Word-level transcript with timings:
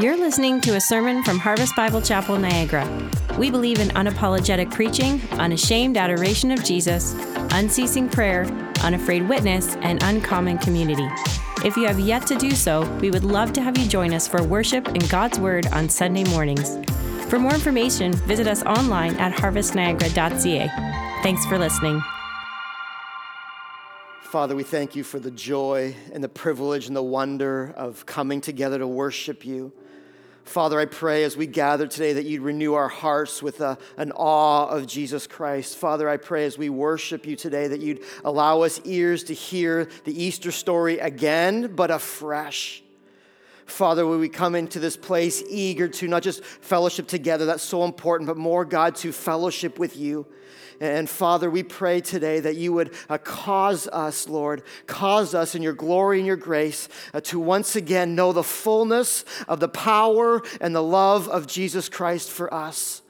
You're 0.00 0.16
listening 0.16 0.60
to 0.62 0.74
a 0.74 0.80
sermon 0.80 1.22
from 1.22 1.38
Harvest 1.38 1.76
Bible 1.76 2.02
Chapel, 2.02 2.36
Niagara. 2.36 2.84
We 3.38 3.48
believe 3.48 3.78
in 3.78 3.90
unapologetic 3.90 4.72
preaching, 4.72 5.20
unashamed 5.34 5.96
adoration 5.96 6.50
of 6.50 6.64
Jesus, 6.64 7.14
unceasing 7.52 8.08
prayer, 8.08 8.42
unafraid 8.82 9.28
witness, 9.28 9.76
and 9.82 10.02
uncommon 10.02 10.58
community. 10.58 11.06
If 11.64 11.76
you 11.76 11.86
have 11.86 12.00
yet 12.00 12.26
to 12.26 12.34
do 12.34 12.50
so, 12.50 12.92
we 12.96 13.12
would 13.12 13.22
love 13.22 13.52
to 13.52 13.62
have 13.62 13.78
you 13.78 13.86
join 13.86 14.12
us 14.12 14.26
for 14.26 14.42
worship 14.42 14.88
and 14.88 15.08
God's 15.08 15.38
Word 15.38 15.68
on 15.68 15.88
Sunday 15.88 16.24
mornings. 16.24 16.76
For 17.30 17.38
more 17.38 17.54
information, 17.54 18.14
visit 18.14 18.48
us 18.48 18.64
online 18.64 19.14
at 19.18 19.32
harvestniagara.ca. 19.32 21.20
Thanks 21.22 21.46
for 21.46 21.56
listening. 21.56 22.02
Father, 24.22 24.56
we 24.56 24.64
thank 24.64 24.96
you 24.96 25.04
for 25.04 25.20
the 25.20 25.30
joy 25.30 25.94
and 26.12 26.24
the 26.24 26.28
privilege 26.28 26.88
and 26.88 26.96
the 26.96 27.02
wonder 27.04 27.72
of 27.76 28.04
coming 28.04 28.40
together 28.40 28.80
to 28.80 28.88
worship 28.88 29.46
you. 29.46 29.72
Father, 30.44 30.78
I 30.78 30.84
pray 30.84 31.24
as 31.24 31.38
we 31.38 31.46
gather 31.46 31.86
today 31.86 32.12
that 32.12 32.26
you'd 32.26 32.42
renew 32.42 32.74
our 32.74 32.88
hearts 32.88 33.42
with 33.42 33.62
a, 33.62 33.78
an 33.96 34.12
awe 34.12 34.66
of 34.66 34.86
Jesus 34.86 35.26
Christ. 35.26 35.76
Father, 35.76 36.08
I 36.08 36.18
pray 36.18 36.44
as 36.44 36.58
we 36.58 36.68
worship 36.68 37.26
you 37.26 37.34
today 37.34 37.66
that 37.66 37.80
you'd 37.80 38.02
allow 38.24 38.60
us 38.60 38.78
ears 38.84 39.24
to 39.24 39.34
hear 39.34 39.88
the 40.04 40.22
Easter 40.22 40.52
story 40.52 40.98
again, 40.98 41.74
but 41.74 41.90
afresh. 41.90 42.82
Father, 43.64 44.06
when 44.06 44.20
we 44.20 44.28
come 44.28 44.54
into 44.54 44.78
this 44.78 44.98
place 44.98 45.42
eager 45.48 45.88
to 45.88 46.08
not 46.08 46.22
just 46.22 46.44
fellowship 46.44 47.08
together, 47.08 47.46
that's 47.46 47.62
so 47.62 47.84
important, 47.84 48.28
but 48.28 48.36
more, 48.36 48.66
God, 48.66 48.96
to 48.96 49.12
fellowship 49.12 49.78
with 49.78 49.96
you. 49.96 50.26
And 50.80 51.08
Father, 51.08 51.50
we 51.50 51.62
pray 51.62 52.00
today 52.00 52.40
that 52.40 52.56
you 52.56 52.72
would 52.72 52.94
uh, 53.08 53.18
cause 53.18 53.86
us, 53.88 54.28
Lord, 54.28 54.62
cause 54.86 55.34
us 55.34 55.54
in 55.54 55.62
your 55.62 55.72
glory 55.72 56.18
and 56.18 56.26
your 56.26 56.36
grace 56.36 56.88
uh, 57.12 57.20
to 57.22 57.38
once 57.38 57.76
again 57.76 58.14
know 58.14 58.32
the 58.32 58.42
fullness 58.42 59.24
of 59.48 59.60
the 59.60 59.68
power 59.68 60.42
and 60.60 60.74
the 60.74 60.82
love 60.82 61.28
of 61.28 61.46
Jesus 61.46 61.88
Christ 61.88 62.30
for 62.30 62.52
us. 62.52 63.02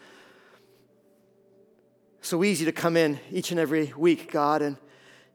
So 2.20 2.42
easy 2.42 2.65
to 2.65 2.73
come 2.73 2.96
in 2.96 3.20
each 3.30 3.51
and 3.51 3.60
every 3.60 3.92
week, 3.96 4.32
God, 4.32 4.62
and 4.62 4.79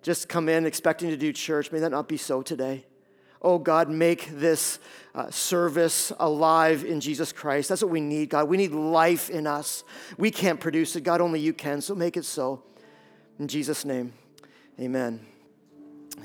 just 0.02 0.27
come 0.27 0.50
in 0.50 0.66
expecting 0.66 1.09
to 1.09 1.17
do 1.17 1.31
church. 1.31 1.72
May 1.72 1.80
that 1.80 1.91
not 1.91 2.07
be 2.07 2.17
so 2.17 2.41
today. 2.41 2.85
Oh 3.41 3.57
God, 3.57 3.89
make 3.89 4.29
this 4.31 4.79
uh, 5.15 5.31
service 5.31 6.11
alive 6.19 6.83
in 6.83 6.99
Jesus 6.99 7.31
Christ. 7.31 7.69
That's 7.69 7.81
what 7.81 7.91
we 7.91 8.01
need, 8.01 8.29
God. 8.29 8.49
We 8.49 8.57
need 8.57 8.71
life 8.71 9.29
in 9.29 9.47
us. 9.47 9.83
We 10.17 10.29
can't 10.29 10.59
produce 10.59 10.95
it, 10.95 11.01
God, 11.01 11.21
only 11.21 11.39
you 11.39 11.53
can. 11.53 11.81
So 11.81 11.95
make 11.95 12.17
it 12.17 12.25
so. 12.25 12.63
In 13.39 13.47
Jesus' 13.47 13.85
name, 13.85 14.13
amen. 14.79 15.25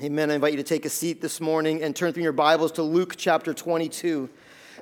Amen. 0.01 0.29
I 0.29 0.35
invite 0.35 0.51
you 0.51 0.57
to 0.57 0.63
take 0.63 0.83
a 0.83 0.89
seat 0.89 1.21
this 1.21 1.39
morning 1.39 1.81
and 1.81 1.95
turn 1.95 2.11
through 2.11 2.23
your 2.23 2.33
Bibles 2.33 2.73
to 2.73 2.83
Luke 2.83 3.15
chapter 3.15 3.53
22. 3.53 4.29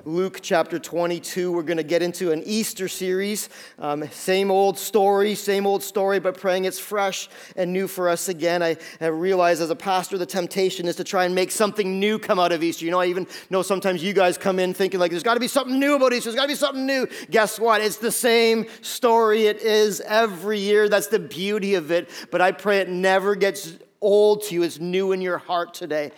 Luke 0.06 0.40
chapter 0.42 0.78
22. 0.78 1.50
We're 1.50 1.62
going 1.62 1.78
to 1.78 1.82
get 1.82 2.02
into 2.02 2.30
an 2.30 2.42
Easter 2.44 2.88
series. 2.88 3.48
Um, 3.78 4.06
same 4.08 4.50
old 4.50 4.78
story, 4.78 5.34
same 5.34 5.66
old 5.66 5.82
story, 5.82 6.20
but 6.20 6.38
praying 6.38 6.66
it's 6.66 6.78
fresh 6.78 7.30
and 7.56 7.72
new 7.72 7.88
for 7.88 8.10
us 8.10 8.28
again. 8.28 8.62
I, 8.62 8.76
I 9.00 9.06
realize 9.06 9.62
as 9.62 9.70
a 9.70 9.76
pastor, 9.76 10.18
the 10.18 10.26
temptation 10.26 10.86
is 10.86 10.96
to 10.96 11.04
try 11.04 11.24
and 11.24 11.34
make 11.34 11.50
something 11.50 11.98
new 11.98 12.18
come 12.18 12.38
out 12.38 12.52
of 12.52 12.62
Easter. 12.62 12.84
You 12.84 12.90
know, 12.90 13.00
I 13.00 13.06
even 13.06 13.26
know 13.48 13.62
sometimes 13.62 14.02
you 14.02 14.12
guys 14.12 14.36
come 14.36 14.58
in 14.58 14.74
thinking 14.74 15.00
like 15.00 15.10
there's 15.10 15.22
got 15.22 15.34
to 15.34 15.40
be 15.40 15.48
something 15.48 15.78
new 15.78 15.96
about 15.96 16.12
Easter. 16.12 16.30
There's 16.30 16.36
got 16.36 16.42
to 16.42 16.48
be 16.48 16.54
something 16.54 16.84
new. 16.84 17.08
Guess 17.30 17.58
what? 17.58 17.80
It's 17.80 17.96
the 17.96 18.12
same 18.12 18.66
story 18.82 19.46
it 19.46 19.62
is 19.62 20.02
every 20.02 20.58
year. 20.58 20.90
That's 20.90 21.06
the 21.06 21.18
beauty 21.18 21.76
of 21.76 21.90
it. 21.90 22.10
But 22.30 22.42
I 22.42 22.52
pray 22.52 22.80
it 22.80 22.90
never 22.90 23.34
gets 23.34 23.78
old 24.04 24.42
to 24.42 24.54
you. 24.54 24.62
It's 24.62 24.78
new 24.78 25.12
in 25.12 25.20
your 25.22 25.38
heart 25.38 25.72
today. 25.72 26.12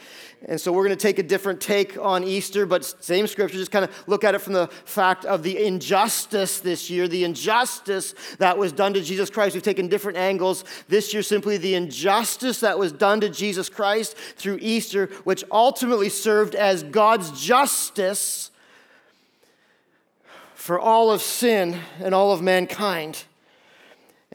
And 0.48 0.60
so 0.60 0.72
we're 0.72 0.84
going 0.84 0.96
to 0.96 1.02
take 1.02 1.18
a 1.18 1.24
different 1.24 1.60
take 1.60 1.98
on 1.98 2.22
Easter, 2.22 2.66
but 2.66 2.84
same 2.84 3.26
scripture, 3.26 3.58
just 3.58 3.72
kind 3.72 3.84
of 3.84 4.04
look 4.06 4.22
at 4.22 4.36
it 4.36 4.38
from 4.38 4.52
the 4.52 4.68
fact 4.84 5.24
of 5.24 5.42
the 5.42 5.64
injustice 5.64 6.60
this 6.60 6.88
year, 6.88 7.08
the 7.08 7.24
injustice 7.24 8.14
that 8.38 8.56
was 8.56 8.70
done 8.70 8.94
to 8.94 9.00
Jesus 9.00 9.28
Christ. 9.28 9.54
We've 9.54 9.62
taken 9.64 9.88
different 9.88 10.18
angles. 10.18 10.64
This 10.88 11.12
year, 11.12 11.24
simply 11.24 11.56
the 11.56 11.74
injustice 11.74 12.60
that 12.60 12.78
was 12.78 12.92
done 12.92 13.20
to 13.22 13.28
Jesus 13.28 13.68
Christ 13.68 14.16
through 14.16 14.58
Easter, 14.60 15.06
which 15.24 15.42
ultimately 15.50 16.08
served 16.08 16.54
as 16.54 16.84
God's 16.84 17.44
justice 17.44 18.52
for 20.54 20.78
all 20.78 21.10
of 21.10 21.22
sin 21.22 21.80
and 21.98 22.14
all 22.14 22.30
of 22.30 22.40
mankind. 22.40 23.24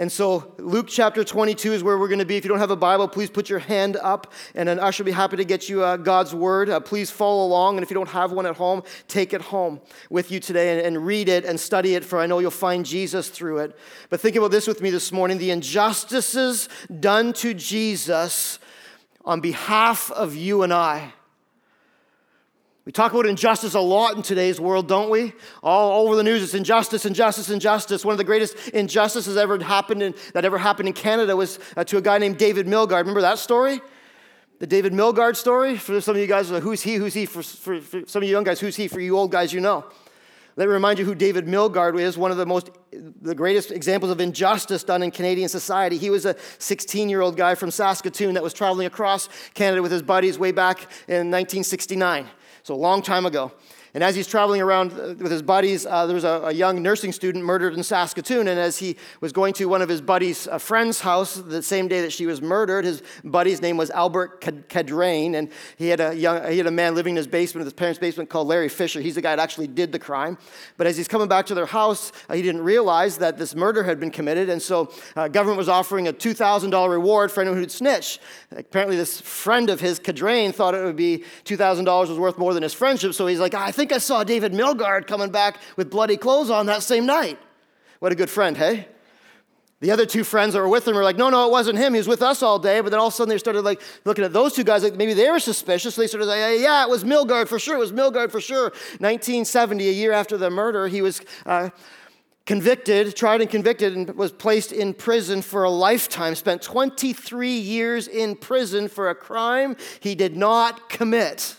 And 0.02 0.12
so, 0.12 0.56
Luke 0.58 0.88
chapter 0.90 1.24
22 1.24 1.74
is 1.74 1.84
where 1.84 1.96
we're 1.96 2.08
going 2.08 2.18
to 2.18 2.26
be. 2.26 2.36
If 2.36 2.44
you 2.44 2.50
don't 2.50 2.58
have 2.58 2.72
a 2.72 2.76
Bible, 2.76 3.08
please 3.08 3.30
put 3.30 3.52
your 3.52 3.60
hand 3.60 3.98
up, 3.98 4.34
and 4.56 4.68
an 4.68 4.80
usher 4.80 5.04
will 5.04 5.06
be 5.06 5.12
happy 5.12 5.38
to 5.38 5.46
get 5.46 5.70
you 5.70 5.84
uh, 5.84 5.98
God's 5.98 6.34
word. 6.34 6.72
Uh, 6.72 6.80
please 6.80 7.12
follow 7.12 7.46
along, 7.46 7.78
and 7.78 7.84
if 7.84 7.92
you 7.92 7.94
don't 7.94 8.10
have 8.10 8.32
one 8.32 8.48
at 8.48 8.56
home, 8.56 8.82
take 9.08 9.32
it 9.32 9.42
home 9.42 9.80
with 10.10 10.32
you 10.32 10.40
today 10.40 10.76
and, 10.76 10.88
and 10.88 11.06
read 11.06 11.30
it 11.30 11.46
and 11.46 11.60
study 11.60 11.94
it, 11.94 12.04
for 12.04 12.18
I 12.18 12.26
know 12.26 12.40
you'll 12.40 12.50
find 12.50 12.84
Jesus 12.84 13.30
through 13.30 13.60
it. 13.60 13.78
But 14.10 14.20
think 14.22 14.36
about 14.36 14.50
this 14.50 14.66
with 14.66 14.82
me 14.82 14.90
this 14.90 15.12
morning 15.12 15.38
the 15.38 15.52
injustices 15.52 16.68
done 17.00 17.32
to 17.34 17.54
Jesus 17.54 18.58
on 19.24 19.40
behalf 19.40 20.10
of 20.10 20.36
you 20.36 20.64
and 20.64 20.74
I. 20.74 21.14
We 22.84 22.92
talk 22.92 23.12
about 23.12 23.28
injustice 23.28 23.76
a 23.76 23.80
lot 23.80 24.16
in 24.16 24.24
today's 24.24 24.60
world, 24.60 24.88
don't 24.88 25.12
we? 25.12 25.34
All 25.62 26.08
over 26.08 26.16
the 26.16 26.24
news, 26.24 26.42
it's 26.42 26.56
injustice, 26.56 27.06
injustice, 27.06 27.52
injustice. 27.52 28.04
One 28.04 28.14
of 28.14 28.18
the 28.18 28.24
greatest 28.24 28.70
injustices 28.70 29.38
ever 29.38 29.64
happened 29.64 30.02
in, 30.02 30.16
that 30.34 30.46
ever 30.46 30.58
happened 30.58 30.88
in 30.88 30.96
Canada 30.96 31.36
was 31.36 31.60
uh, 31.78 31.84
to 31.84 31.98
a 31.98 32.02
guy 32.02 32.18
named 32.18 32.40
David 32.40 32.66
Milgaard. 32.66 33.02
Remember 33.02 33.22
that 33.22 33.38
story? 33.38 33.82
The 34.58 34.66
David 34.66 34.94
Milgaard 34.94 35.36
story? 35.36 35.78
For 35.78 36.02
some 36.02 36.16
of 36.16 36.22
you 36.22 36.28
guys, 36.28 36.50
who's 36.50 36.82
he? 36.82 36.96
Who's 36.96 37.14
he? 37.14 37.28
For, 37.28 37.44
for, 37.44 37.82
for 37.82 38.02
some 38.08 38.24
of 38.24 38.28
you 38.28 38.34
young 38.34 38.44
guys, 38.44 38.60
who's 38.60 38.76
he? 38.76 38.88
For 38.88 39.00
you 39.00 39.16
old 39.16 39.32
guys, 39.32 39.54
you 39.54 39.60
know. 39.60 39.86
Let 40.56 40.68
me 40.68 40.74
remind 40.74 40.98
you 40.98 41.06
who 41.06 41.16
David 41.16 41.46
Milgaard 41.46 42.00
is, 42.00 42.18
one 42.18 42.32
of 42.32 42.38
the 42.38 42.46
most, 42.46 42.72
the 42.92 43.36
greatest 43.36 43.72
examples 43.72 44.12
of 44.12 44.20
injustice 44.20 44.84
done 44.84 45.02
in 45.04 45.12
Canadian 45.12 45.50
society. 45.50 45.98
He 45.98 46.10
was 46.10 46.26
a 46.26 46.36
16 46.58 47.10
year 47.10 47.22
old 47.22 47.38
guy 47.38 47.54
from 47.54 47.70
Saskatoon 47.70 48.34
that 48.34 48.44
was 48.44 48.54
traveling 48.54 48.88
across 48.88 49.30
Canada 49.54 49.84
with 49.84 49.92
his 49.92 50.02
buddies 50.02 50.40
way 50.40 50.52
back 50.52 50.80
in 51.08 51.30
1969. 51.30 52.26
So 52.64 52.76
a 52.76 52.76
long 52.76 53.02
time 53.02 53.26
ago. 53.26 53.52
And 53.94 54.04
as 54.04 54.16
he's 54.16 54.28
traveling 54.28 54.62
around 54.62 54.94
uh, 54.94 55.16
with 55.18 55.32
his 55.32 55.42
buddies, 55.42 55.86
uh, 55.86 56.06
there 56.06 56.16
was 56.16 56.24
a, 56.24 56.42
a, 56.46 56.52
young 56.52 56.82
nursing 56.82 57.12
student 57.12 57.44
murdered 57.44 57.74
in 57.74 57.84
Saskatoon. 57.84 58.48
And 58.48 58.58
as 58.58 58.78
he 58.78 58.96
was 59.20 59.34
going 59.34 59.54
to 59.56 59.66
one 59.66 59.82
of 59.82 59.90
his 59.90 60.00
buddies' 60.00 60.48
a 60.48 60.60
friend's 60.60 61.02
house 61.02 61.36
the 61.36 61.62
same 61.62 61.90
day 61.90 62.02
that 62.02 62.14
she 62.14 62.26
was 62.26 62.42
murdered, 62.42 62.86
his 62.86 63.04
buddy's 63.24 63.62
name 63.62 63.76
was 63.76 63.90
Albert 63.90 64.40
Cadrain. 64.42 65.36
And 65.36 65.52
he 65.78 65.90
had, 65.90 66.00
a 66.00 66.16
young, 66.16 66.50
he 66.50 66.58
had 66.58 66.68
a 66.68 66.72
man 66.72 66.96
living 66.96 67.14
in 67.14 67.18
his 67.18 67.28
basement, 67.28 67.66
his 67.66 67.74
parents' 67.74 68.00
basement, 68.00 68.30
called 68.30 68.48
Larry 68.48 68.70
Fisher. 68.70 69.02
He's 69.02 69.16
the 69.16 69.22
guy 69.22 69.36
that 69.36 69.42
actually 69.42 69.68
did 69.68 69.92
the 69.92 70.00
crime. 70.00 70.38
But 70.78 70.88
as 70.88 70.96
he's 70.96 71.10
coming 71.10 71.28
back 71.28 71.46
to 71.48 71.54
their 71.54 71.66
house, 71.66 72.14
uh, 72.30 72.36
he 72.36 72.42
didn't 72.42 72.62
realize 72.62 73.18
that 73.18 73.38
this 73.38 73.56
murder 73.56 73.84
had 73.84 74.00
been 74.00 74.12
committed. 74.12 74.50
And 74.50 74.62
so 74.62 74.94
uh, 75.18 75.28
government 75.28 75.58
was 75.58 75.68
offering 75.68 76.08
a 76.08 76.14
$2,000 76.14 76.90
reward 76.90 77.30
for 77.32 77.42
anyone 77.42 77.60
who'd 77.60 77.72
snitch. 77.72 78.20
Apparently, 78.52 78.96
this 78.96 79.20
friend 79.20 79.70
of 79.70 79.82
his, 79.82 80.00
Cadrain, 80.00 80.54
thought 80.54 80.76
it 80.76 80.84
would 80.84 80.96
be 80.96 81.24
$2,000 81.44 82.08
was 82.08 82.18
worth 82.18 82.38
more 82.38 82.54
than 82.54 82.64
his 82.64 82.74
friendship. 82.74 83.14
So 83.14 83.28
he's 83.28 83.40
like, 83.40 83.54
I 83.54 83.72
think 83.72 83.81
I 83.82 83.84
think 83.84 83.94
I 83.94 83.98
saw 83.98 84.24
David 84.24 84.54
Milgaard 84.54 85.08
coming 85.08 85.32
back 85.32 85.58
with 85.76 85.90
bloody 85.90 86.16
clothes 86.16 86.52
on 86.52 86.68
that 86.68 86.84
same 86.84 87.08
night. 87.08 87.40
What 87.98 88.12
a 88.12 88.16
good 88.16 88.30
friend, 88.30 88.56
hey? 88.56 88.88
The 89.80 89.90
other 89.90 90.06
two 90.06 90.24
friends 90.24 90.54
that 90.54 90.60
were 90.60 90.70
with 90.70 90.88
him 90.88 90.94
were 90.94 91.04
like, 91.04 91.18
no, 91.18 91.32
no, 91.32 91.48
it 91.48 91.52
wasn't 91.52 91.80
him. 91.80 91.96
He 91.96 91.98
was 91.98 92.08
with 92.08 92.22
us 92.22 92.44
all 92.44 92.60
day. 92.60 92.80
But 92.82 92.92
then 92.92 93.00
all 93.00 93.08
of 93.08 93.14
a 93.14 93.16
sudden 93.16 93.30
they 93.30 93.40
started 93.40 93.64
like 93.64 93.82
looking 94.06 94.24
at 94.24 94.34
those 94.34 94.54
two 94.54 94.64
guys, 94.64 94.84
like 94.84 94.98
maybe 94.98 95.16
they 95.16 95.32
were 95.32 95.40
suspicious. 95.40 95.96
So 95.96 96.02
they 96.02 96.06
started 96.06 96.28
like, 96.28 96.60
yeah, 96.60 96.84
it 96.84 96.92
was 96.92 97.04
Milgaard 97.04 97.48
for 97.48 97.58
sure. 97.58 97.76
It 97.76 97.80
was 97.80 97.92
Milgaard 97.92 98.30
for 98.30 98.40
sure. 98.40 98.66
1970, 99.00 99.90
a 99.90 99.92
year 99.92 100.12
after 100.12 100.38
the 100.38 100.52
murder, 100.52 100.88
he 100.88 101.02
was 101.02 101.24
uh, 101.48 101.72
convicted, 102.46 103.16
tried 103.16 103.42
and 103.42 103.50
convicted, 103.50 103.96
and 103.96 104.16
was 104.16 104.32
placed 104.32 104.72
in 104.72 104.94
prison 104.94 105.42
for 105.42 105.64
a 105.64 105.72
lifetime. 105.72 106.36
Spent 106.36 106.62
23 106.62 107.50
years 107.50 108.08
in 108.08 108.36
prison 108.36 108.88
for 108.88 109.10
a 109.10 109.16
crime 109.16 109.76
he 110.00 110.14
did 110.14 110.38
not 110.38 110.88
commit. 110.88 111.56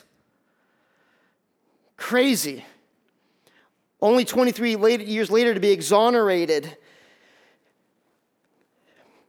Crazy. 2.02 2.64
Only 4.00 4.24
23 4.24 4.74
years 5.04 5.30
later 5.30 5.54
to 5.54 5.60
be 5.60 5.70
exonerated, 5.70 6.76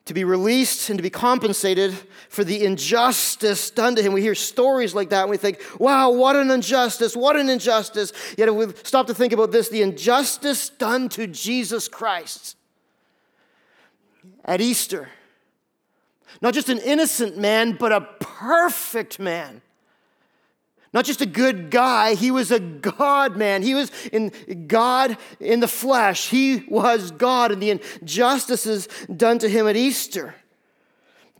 to 0.05 0.13
be 0.15 0.23
released, 0.23 0.89
and 0.89 0.97
to 0.97 1.03
be 1.03 1.11
compensated 1.11 1.93
for 2.29 2.43
the 2.43 2.65
injustice 2.65 3.69
done 3.69 3.95
to 3.95 4.01
him. 4.01 4.11
We 4.11 4.23
hear 4.23 4.33
stories 4.33 4.95
like 4.95 5.11
that 5.11 5.21
and 5.21 5.29
we 5.29 5.37
think, 5.37 5.61
wow, 5.79 6.09
what 6.09 6.35
an 6.35 6.49
injustice, 6.49 7.15
what 7.15 7.35
an 7.35 7.47
injustice. 7.47 8.11
Yet 8.39 8.49
if 8.49 8.55
we 8.55 8.65
stop 8.83 9.05
to 9.05 9.13
think 9.13 9.33
about 9.33 9.51
this, 9.51 9.69
the 9.69 9.83
injustice 9.83 10.69
done 10.69 11.09
to 11.09 11.27
Jesus 11.27 11.87
Christ 11.87 12.57
at 14.43 14.61
Easter. 14.61 15.09
Not 16.41 16.55
just 16.55 16.69
an 16.69 16.79
innocent 16.79 17.37
man, 17.37 17.73
but 17.73 17.91
a 17.91 18.01
perfect 18.19 19.19
man 19.19 19.61
not 20.93 21.05
just 21.05 21.21
a 21.21 21.25
good 21.25 21.71
guy, 21.71 22.13
he 22.13 22.29
was 22.29 22.51
a 22.51 22.59
God 22.59 23.35
man. 23.35 23.63
He 23.63 23.73
was 23.73 23.91
in 24.11 24.31
God 24.67 25.17
in 25.39 25.59
the 25.59 25.67
flesh. 25.67 26.29
He 26.29 26.65
was 26.67 27.11
God, 27.11 27.51
and 27.51 27.61
the 27.61 27.71
injustices 27.71 28.87
done 29.15 29.39
to 29.39 29.49
him 29.49 29.67
at 29.67 29.75
Easter. 29.75 30.35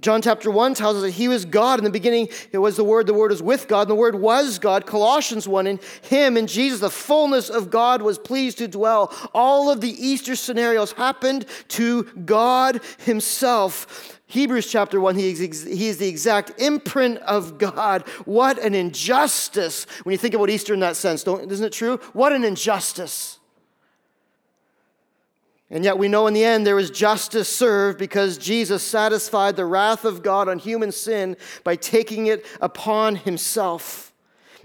John 0.04 0.22
chapter 0.22 0.52
1 0.52 0.74
tells 0.74 0.98
us 0.98 1.04
that 1.04 1.12
he 1.12 1.30
was 1.30 1.46
God. 1.46 1.80
In 1.80 1.86
the 1.86 1.90
beginning, 1.90 2.28
it 2.52 2.58
was 2.58 2.76
the 2.76 2.84
Word, 2.84 3.08
the 3.08 3.14
Word 3.14 3.32
was 3.32 3.42
with 3.42 3.70
God, 3.70 3.84
and 3.84 3.92
the 3.92 3.96
Word 3.96 4.16
was 4.16 4.60
God. 4.60 4.86
Colossians 4.86 5.48
1, 5.48 5.66
in 5.66 5.80
him, 6.02 6.36
in 6.36 6.46
Jesus, 6.46 6.82
the 6.82 6.90
fullness 6.90 7.50
of 7.50 7.70
God 7.70 8.02
was 8.02 8.20
pleased 8.20 8.58
to 8.58 8.68
dwell. 8.68 9.14
All 9.34 9.72
of 9.72 9.80
the 9.80 9.92
Easter 9.92 10.36
scenarios 10.36 10.92
happened 10.92 11.46
to 11.70 12.04
God 12.26 12.82
himself. 13.06 14.20
Hebrews 14.34 14.66
chapter 14.66 15.00
1, 15.00 15.16
he 15.16 15.30
is, 15.30 15.64
he 15.64 15.88
is 15.90 16.00
the 16.00 16.08
exact 16.08 16.60
imprint 16.60 17.20
of 17.20 17.60
God. 17.60 18.02
What 18.26 18.58
an 18.58 18.74
injustice. 18.74 19.86
When 20.02 20.12
you 20.12 20.18
think 20.18 20.34
about 20.34 20.50
Easter 20.50 20.74
in 20.74 20.80
that 20.80 20.96
sense, 20.96 21.28
isn't 21.28 21.64
it 21.64 21.72
true? 21.72 21.98
What 22.14 22.34
an 22.34 22.44
injustice. 22.44 23.38
And 25.70 25.84
yet 25.84 26.00
we 26.00 26.08
know 26.08 26.26
in 26.26 26.34
the 26.34 26.44
end 26.44 26.66
there 26.66 26.76
was 26.76 26.90
justice 26.90 27.48
served 27.48 28.00
because 28.00 28.40
Jesus 28.40 28.82
satisfied 28.82 29.56
the 29.56 29.66
wrath 29.66 30.04
of 30.04 30.24
God 30.24 30.50
on 30.50 30.58
human 30.58 30.92
sin 30.92 31.38
by 31.64 31.76
taking 31.76 32.26
it 32.26 32.44
upon 32.60 33.18
himself. 33.18 34.13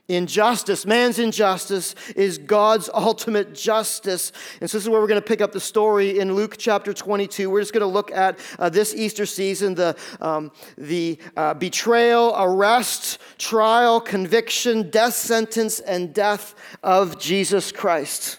Injustice, 0.09 0.87
man's 0.87 1.19
injustice, 1.19 1.95
is 2.17 2.39
God's 2.39 2.89
ultimate 2.95 3.55
justice. 3.55 4.33
And 4.61 4.71
so 4.71 4.79
this 4.79 4.85
is 4.85 4.89
where 4.89 5.03
we're 5.03 5.07
going 5.07 5.21
to 5.21 5.27
pick 5.27 5.43
up 5.43 5.53
the 5.53 5.61
story 5.61 6.19
in 6.19 6.35
Luke 6.35 6.57
chapter 6.57 6.95
22. 6.95 7.51
We're 7.51 7.61
just 7.61 7.75
going 7.75 7.83
to 7.83 7.87
look 7.87 8.11
at 8.11 8.39
uh, 8.59 8.71
this 8.71 8.95
Easter 8.95 9.27
season 9.27 9.75
the, 9.75 9.95
um, 10.23 10.51
the 10.79 11.19
uh, 11.37 11.53
betrayal, 11.53 12.35
arrest, 12.39 13.19
trial, 13.37 14.01
conviction, 14.01 14.89
death 14.89 15.13
sentence, 15.15 15.79
and 15.79 16.15
death 16.15 16.55
of 16.83 17.19
Jesus 17.19 17.71
Christ. 17.71 18.39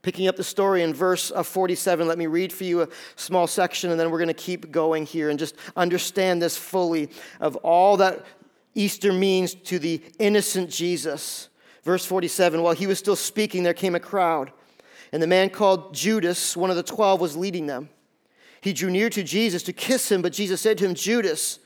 Picking 0.00 0.26
up 0.28 0.36
the 0.36 0.44
story 0.44 0.82
in 0.82 0.94
verse 0.94 1.32
uh, 1.32 1.42
47, 1.42 2.08
let 2.08 2.16
me 2.16 2.26
read 2.26 2.50
for 2.50 2.64
you 2.64 2.80
a 2.80 2.88
small 3.16 3.46
section 3.46 3.90
and 3.90 4.00
then 4.00 4.10
we're 4.10 4.18
going 4.18 4.28
to 4.28 4.34
keep 4.34 4.70
going 4.70 5.04
here 5.04 5.28
and 5.28 5.38
just 5.38 5.54
understand 5.76 6.40
this 6.40 6.56
fully 6.56 7.10
of 7.40 7.56
all 7.56 7.98
that 7.98 8.24
Easter 8.74 9.12
means 9.12 9.54
to 9.54 9.78
the 9.78 10.02
innocent 10.18 10.70
Jesus. 10.70 11.48
Verse 11.82 12.04
47 12.04 12.62
While 12.62 12.74
he 12.74 12.86
was 12.86 12.98
still 12.98 13.16
speaking, 13.16 13.62
there 13.62 13.74
came 13.74 13.94
a 13.94 14.00
crowd, 14.00 14.52
and 15.12 15.22
the 15.22 15.26
man 15.26 15.50
called 15.50 15.94
Judas, 15.94 16.56
one 16.56 16.70
of 16.70 16.76
the 16.76 16.82
twelve, 16.82 17.20
was 17.20 17.36
leading 17.36 17.66
them. 17.66 17.88
He 18.60 18.72
drew 18.72 18.90
near 18.90 19.10
to 19.10 19.22
Jesus 19.22 19.62
to 19.64 19.72
kiss 19.72 20.10
him, 20.10 20.22
but 20.22 20.32
Jesus 20.32 20.60
said 20.60 20.78
to 20.78 20.86
him, 20.86 20.94
Judas, 20.94 21.58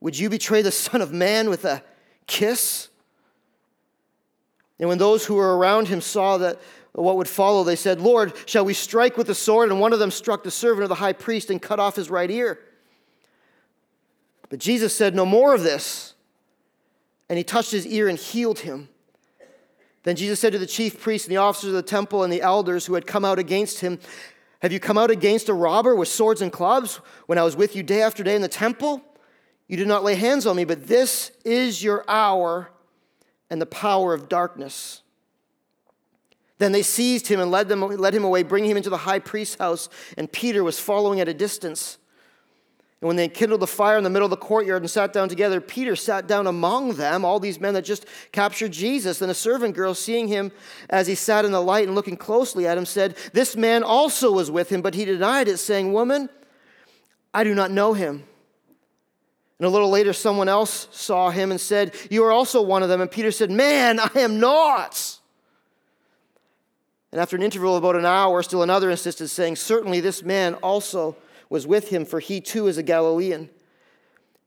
would 0.00 0.18
you 0.18 0.30
betray 0.30 0.62
the 0.62 0.72
Son 0.72 1.00
of 1.00 1.12
Man 1.12 1.50
with 1.50 1.64
a 1.64 1.82
kiss? 2.26 2.88
And 4.78 4.88
when 4.88 4.98
those 4.98 5.26
who 5.26 5.34
were 5.34 5.56
around 5.56 5.88
him 5.88 6.00
saw 6.00 6.38
that 6.38 6.60
what 6.92 7.16
would 7.16 7.28
follow, 7.28 7.64
they 7.64 7.76
said, 7.76 8.00
Lord, 8.00 8.34
shall 8.46 8.64
we 8.64 8.74
strike 8.74 9.16
with 9.16 9.26
the 9.26 9.34
sword? 9.34 9.70
And 9.70 9.80
one 9.80 9.92
of 9.92 9.98
them 9.98 10.10
struck 10.10 10.42
the 10.42 10.50
servant 10.50 10.82
of 10.82 10.88
the 10.88 10.96
high 10.96 11.12
priest 11.12 11.50
and 11.50 11.60
cut 11.60 11.80
off 11.80 11.96
his 11.96 12.10
right 12.10 12.30
ear. 12.30 12.58
But 14.48 14.58
Jesus 14.58 14.94
said, 14.94 15.14
No 15.14 15.24
more 15.24 15.54
of 15.54 15.62
this. 15.62 16.11
And 17.32 17.38
he 17.38 17.44
touched 17.44 17.70
his 17.70 17.86
ear 17.86 18.10
and 18.10 18.18
healed 18.18 18.58
him. 18.58 18.90
Then 20.02 20.16
Jesus 20.16 20.38
said 20.38 20.52
to 20.52 20.58
the 20.58 20.66
chief 20.66 21.00
priests 21.00 21.26
and 21.26 21.32
the 21.32 21.40
officers 21.40 21.68
of 21.68 21.76
the 21.76 21.82
temple 21.82 22.24
and 22.24 22.30
the 22.30 22.42
elders 22.42 22.84
who 22.84 22.92
had 22.92 23.06
come 23.06 23.24
out 23.24 23.38
against 23.38 23.80
him, 23.80 24.00
Have 24.60 24.70
you 24.70 24.78
come 24.78 24.98
out 24.98 25.10
against 25.10 25.48
a 25.48 25.54
robber 25.54 25.96
with 25.96 26.08
swords 26.08 26.42
and 26.42 26.52
clubs 26.52 26.96
when 27.24 27.38
I 27.38 27.42
was 27.42 27.56
with 27.56 27.74
you 27.74 27.82
day 27.82 28.02
after 28.02 28.22
day 28.22 28.36
in 28.36 28.42
the 28.42 28.48
temple? 28.48 29.00
You 29.66 29.78
did 29.78 29.88
not 29.88 30.04
lay 30.04 30.14
hands 30.14 30.46
on 30.46 30.56
me, 30.56 30.66
but 30.66 30.88
this 30.88 31.32
is 31.42 31.82
your 31.82 32.04
hour 32.06 32.68
and 33.48 33.62
the 33.62 33.64
power 33.64 34.12
of 34.12 34.28
darkness. 34.28 35.00
Then 36.58 36.72
they 36.72 36.82
seized 36.82 37.28
him 37.28 37.40
and 37.40 37.50
led, 37.50 37.66
them, 37.66 37.80
led 37.80 38.14
him 38.14 38.24
away, 38.24 38.42
bringing 38.42 38.72
him 38.72 38.76
into 38.76 38.90
the 38.90 38.98
high 38.98 39.20
priest's 39.20 39.56
house, 39.56 39.88
and 40.18 40.30
Peter 40.30 40.62
was 40.62 40.78
following 40.78 41.18
at 41.18 41.28
a 41.28 41.34
distance. 41.34 41.96
And 43.02 43.08
when 43.08 43.16
they 43.16 43.26
kindled 43.26 43.58
the 43.58 43.66
fire 43.66 43.98
in 43.98 44.04
the 44.04 44.10
middle 44.10 44.26
of 44.26 44.30
the 44.30 44.36
courtyard 44.36 44.80
and 44.80 44.88
sat 44.88 45.12
down 45.12 45.28
together, 45.28 45.60
Peter 45.60 45.96
sat 45.96 46.28
down 46.28 46.46
among 46.46 46.94
them, 46.94 47.24
all 47.24 47.40
these 47.40 47.58
men 47.58 47.74
that 47.74 47.82
just 47.82 48.06
captured 48.30 48.70
Jesus. 48.70 49.18
Then 49.18 49.28
a 49.28 49.34
servant 49.34 49.74
girl, 49.74 49.92
seeing 49.92 50.28
him 50.28 50.52
as 50.88 51.08
he 51.08 51.16
sat 51.16 51.44
in 51.44 51.50
the 51.50 51.60
light 51.60 51.88
and 51.88 51.96
looking 51.96 52.16
closely 52.16 52.64
at 52.64 52.78
him, 52.78 52.86
said, 52.86 53.16
This 53.32 53.56
man 53.56 53.82
also 53.82 54.30
was 54.30 54.52
with 54.52 54.70
him, 54.70 54.82
but 54.82 54.94
he 54.94 55.04
denied 55.04 55.48
it, 55.48 55.56
saying, 55.56 55.92
Woman, 55.92 56.30
I 57.34 57.42
do 57.42 57.56
not 57.56 57.72
know 57.72 57.92
him. 57.92 58.22
And 59.58 59.66
a 59.66 59.70
little 59.70 59.90
later, 59.90 60.12
someone 60.12 60.48
else 60.48 60.86
saw 60.92 61.30
him 61.30 61.50
and 61.50 61.60
said, 61.60 61.96
You 62.08 62.22
are 62.22 62.30
also 62.30 62.62
one 62.62 62.84
of 62.84 62.88
them. 62.88 63.00
And 63.00 63.10
Peter 63.10 63.32
said, 63.32 63.50
Man, 63.50 63.98
I 63.98 64.10
am 64.20 64.38
not. 64.38 65.18
And 67.10 67.20
after 67.20 67.34
an 67.34 67.42
interval 67.42 67.76
of 67.76 67.82
about 67.82 67.96
an 67.96 68.06
hour, 68.06 68.44
still 68.44 68.62
another 68.62 68.90
insisted, 68.90 69.26
saying, 69.26 69.56
Certainly 69.56 69.98
this 70.02 70.22
man 70.22 70.54
also 70.54 71.16
was 71.52 71.66
with 71.66 71.90
him, 71.90 72.06
for 72.06 72.18
he 72.18 72.40
too 72.40 72.66
is 72.66 72.78
a 72.78 72.82
Galilean. 72.82 73.50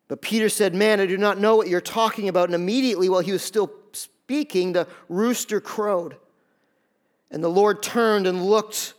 But 0.07 0.21
Peter 0.21 0.49
said, 0.49 0.73
Man, 0.73 0.99
I 0.99 1.05
do 1.05 1.17
not 1.17 1.37
know 1.37 1.55
what 1.55 1.67
you're 1.67 1.79
talking 1.79 2.27
about. 2.27 2.49
And 2.49 2.55
immediately, 2.55 3.09
while 3.09 3.21
he 3.21 3.31
was 3.31 3.43
still 3.43 3.71
speaking, 3.93 4.73
the 4.73 4.87
rooster 5.07 5.61
crowed. 5.61 6.17
And 7.29 7.43
the 7.43 7.49
Lord 7.49 7.83
turned 7.83 8.25
and 8.25 8.43
looked 8.43 8.95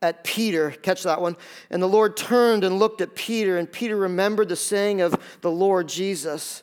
at 0.00 0.24
Peter. 0.24 0.70
Catch 0.70 1.02
that 1.02 1.20
one. 1.20 1.36
And 1.70 1.82
the 1.82 1.88
Lord 1.88 2.16
turned 2.16 2.64
and 2.64 2.78
looked 2.78 3.02
at 3.02 3.14
Peter, 3.14 3.58
and 3.58 3.70
Peter 3.70 3.96
remembered 3.96 4.48
the 4.48 4.56
saying 4.56 5.02
of 5.02 5.14
the 5.42 5.50
Lord 5.50 5.88
Jesus, 5.88 6.62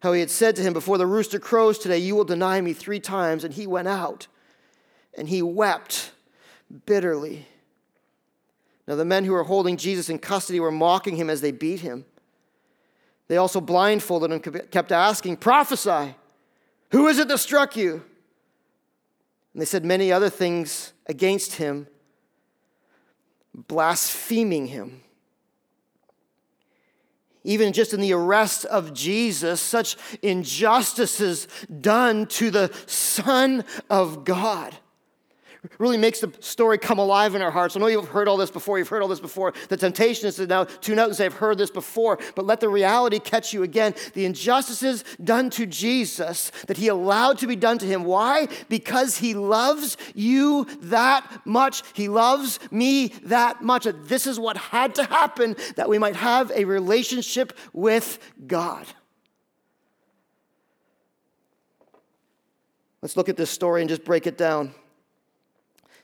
how 0.00 0.12
he 0.12 0.20
had 0.20 0.30
said 0.30 0.54
to 0.56 0.62
him, 0.62 0.72
Before 0.72 0.96
the 0.96 1.06
rooster 1.06 1.40
crows 1.40 1.76
today, 1.76 1.98
you 1.98 2.14
will 2.14 2.24
deny 2.24 2.60
me 2.60 2.72
three 2.72 3.00
times. 3.00 3.42
And 3.42 3.52
he 3.52 3.66
went 3.66 3.88
out 3.88 4.28
and 5.18 5.28
he 5.28 5.42
wept 5.42 6.12
bitterly. 6.86 7.46
Now, 8.90 8.96
the 8.96 9.04
men 9.04 9.24
who 9.24 9.34
were 9.34 9.44
holding 9.44 9.76
Jesus 9.76 10.10
in 10.10 10.18
custody 10.18 10.58
were 10.58 10.72
mocking 10.72 11.14
him 11.14 11.30
as 11.30 11.40
they 11.40 11.52
beat 11.52 11.78
him. 11.78 12.04
They 13.28 13.36
also 13.36 13.60
blindfolded 13.60 14.32
him, 14.32 14.40
kept 14.72 14.90
asking, 14.90 15.36
Prophesy, 15.36 16.16
who 16.90 17.06
is 17.06 17.20
it 17.20 17.28
that 17.28 17.38
struck 17.38 17.76
you? 17.76 18.02
And 19.52 19.62
they 19.62 19.64
said 19.64 19.84
many 19.84 20.10
other 20.10 20.28
things 20.28 20.92
against 21.06 21.54
him, 21.54 21.86
blaspheming 23.54 24.66
him. 24.66 25.02
Even 27.44 27.72
just 27.72 27.94
in 27.94 28.00
the 28.00 28.12
arrest 28.12 28.64
of 28.64 28.92
Jesus, 28.92 29.60
such 29.60 29.96
injustices 30.20 31.46
done 31.80 32.26
to 32.26 32.50
the 32.50 32.76
Son 32.86 33.64
of 33.88 34.24
God 34.24 34.76
really 35.78 35.98
makes 35.98 36.20
the 36.20 36.32
story 36.40 36.78
come 36.78 36.98
alive 36.98 37.34
in 37.34 37.42
our 37.42 37.50
hearts. 37.50 37.76
I 37.76 37.80
know 37.80 37.86
you've 37.86 38.08
heard 38.08 38.28
all 38.28 38.36
this 38.36 38.50
before, 38.50 38.78
you've 38.78 38.88
heard 38.88 39.02
all 39.02 39.08
this 39.08 39.20
before. 39.20 39.52
The 39.68 39.76
temptation 39.76 40.28
is 40.28 40.36
to 40.36 40.46
now 40.46 40.64
tune 40.64 40.98
out 40.98 41.08
and 41.08 41.16
say, 41.16 41.26
I've 41.26 41.34
heard 41.34 41.58
this 41.58 41.70
before, 41.70 42.18
but 42.34 42.46
let 42.46 42.60
the 42.60 42.68
reality 42.68 43.18
catch 43.18 43.52
you 43.52 43.62
again. 43.62 43.94
The 44.14 44.24
injustices 44.24 45.04
done 45.22 45.50
to 45.50 45.66
Jesus 45.66 46.50
that 46.66 46.76
he 46.78 46.88
allowed 46.88 47.38
to 47.38 47.46
be 47.46 47.56
done 47.56 47.78
to 47.78 47.86
him. 47.86 48.04
Why? 48.04 48.48
Because 48.68 49.18
he 49.18 49.34
loves 49.34 49.96
you 50.14 50.66
that 50.82 51.42
much. 51.44 51.82
He 51.94 52.08
loves 52.08 52.58
me 52.70 53.08
that 53.24 53.62
much. 53.62 53.86
This 54.04 54.26
is 54.26 54.40
what 54.40 54.56
had 54.56 54.94
to 54.94 55.04
happen 55.04 55.56
that 55.76 55.88
we 55.88 55.98
might 55.98 56.16
have 56.16 56.50
a 56.52 56.64
relationship 56.64 57.56
with 57.72 58.18
God. 58.46 58.86
Let's 63.02 63.16
look 63.16 63.28
at 63.28 63.36
this 63.36 63.50
story 63.50 63.80
and 63.80 63.88
just 63.88 64.04
break 64.04 64.26
it 64.26 64.36
down. 64.36 64.74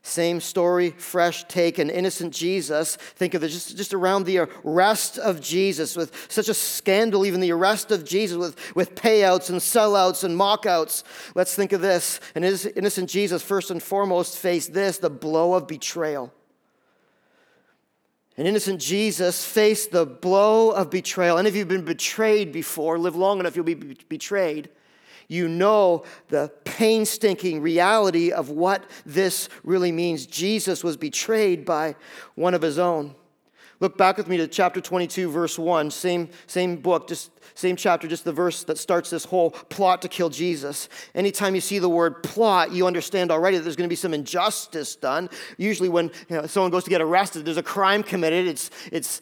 Same 0.06 0.40
story, 0.40 0.90
fresh 0.90 1.42
take, 1.48 1.80
an 1.80 1.90
innocent 1.90 2.32
Jesus. 2.32 2.94
Think 2.94 3.34
of 3.34 3.42
it 3.42 3.48
just, 3.48 3.76
just 3.76 3.92
around 3.92 4.22
the 4.22 4.48
arrest 4.64 5.18
of 5.18 5.40
Jesus, 5.40 5.96
with 5.96 6.12
such 6.30 6.48
a 6.48 6.54
scandal, 6.54 7.26
even 7.26 7.40
the 7.40 7.50
arrest 7.50 7.90
of 7.90 8.04
Jesus, 8.04 8.38
with, 8.38 8.76
with 8.76 8.94
payouts 8.94 9.50
and 9.50 9.58
sellouts 9.58 10.22
and 10.22 10.38
mockouts. 10.38 11.02
Let's 11.34 11.56
think 11.56 11.72
of 11.72 11.80
this. 11.80 12.20
An 12.36 12.44
innocent 12.44 13.10
Jesus, 13.10 13.42
first 13.42 13.72
and 13.72 13.82
foremost, 13.82 14.38
faced 14.38 14.72
this 14.72 14.98
the 14.98 15.10
blow 15.10 15.54
of 15.54 15.66
betrayal. 15.66 16.32
An 18.36 18.46
innocent 18.46 18.80
Jesus 18.80 19.44
faced 19.44 19.90
the 19.90 20.06
blow 20.06 20.70
of 20.70 20.88
betrayal. 20.88 21.36
Any 21.36 21.48
of 21.48 21.56
you 21.56 21.62
have 21.62 21.68
been 21.68 21.84
betrayed 21.84 22.52
before? 22.52 22.96
Live 22.96 23.16
long 23.16 23.40
enough, 23.40 23.56
you'll 23.56 23.64
be 23.64 23.75
betrayed 23.75 24.70
you 25.28 25.49
know 25.49 26.04
the 26.28 26.52
painstaking 26.64 27.61
reality 27.61 28.33
of 28.33 28.50
what 28.50 28.85
this 29.04 29.49
really 29.64 29.92
means. 29.92 30.26
Jesus 30.26 30.85
was 30.85 30.97
betrayed 30.97 31.64
by 31.64 31.97
one 32.35 32.54
of 32.54 32.62
his 32.62 32.78
own. 32.78 33.14
Look 33.78 33.99
back 33.99 34.16
with 34.16 34.26
me 34.26 34.38
to 34.38 34.49
chapter 34.49 34.80
22, 34.80 35.30
verse 35.30 35.59
1, 35.59 35.90
same, 35.90 36.30
same 36.47 36.76
book, 36.76 37.09
just 37.09 37.30
same 37.54 37.76
chapter, 37.76 38.09
just 38.09 38.25
the 38.25 38.33
verse 38.33 38.64
that 38.64 38.78
starts 38.78 39.11
this 39.11 39.26
whole 39.26 39.50
plot 39.50 40.00
to 40.02 40.09
kill 40.09 40.30
Jesus. 40.30 40.88
Anytime 41.14 41.54
you 41.54 41.61
see 41.61 41.78
the 41.78 41.88
word 41.88 42.23
plot, 42.23 42.73
you 42.73 42.87
understand 42.87 43.30
already 43.30 43.59
that 43.59 43.64
there's 43.64 43.76
going 43.76 43.88
to 43.88 43.92
be 43.92 43.97
some 43.97 44.14
injustice 44.14 44.97
done. 44.97 45.28
Usually, 45.59 45.90
when 45.90 46.11
you 46.30 46.37
know, 46.37 46.47
someone 46.47 46.71
goes 46.71 46.85
to 46.85 46.90
get 46.90 47.02
arrested, 47.02 47.45
there's 47.45 47.59
a 47.59 47.62
crime 47.62 48.02
committed. 48.02 48.47
It's, 48.47 48.71
it's 48.90 49.21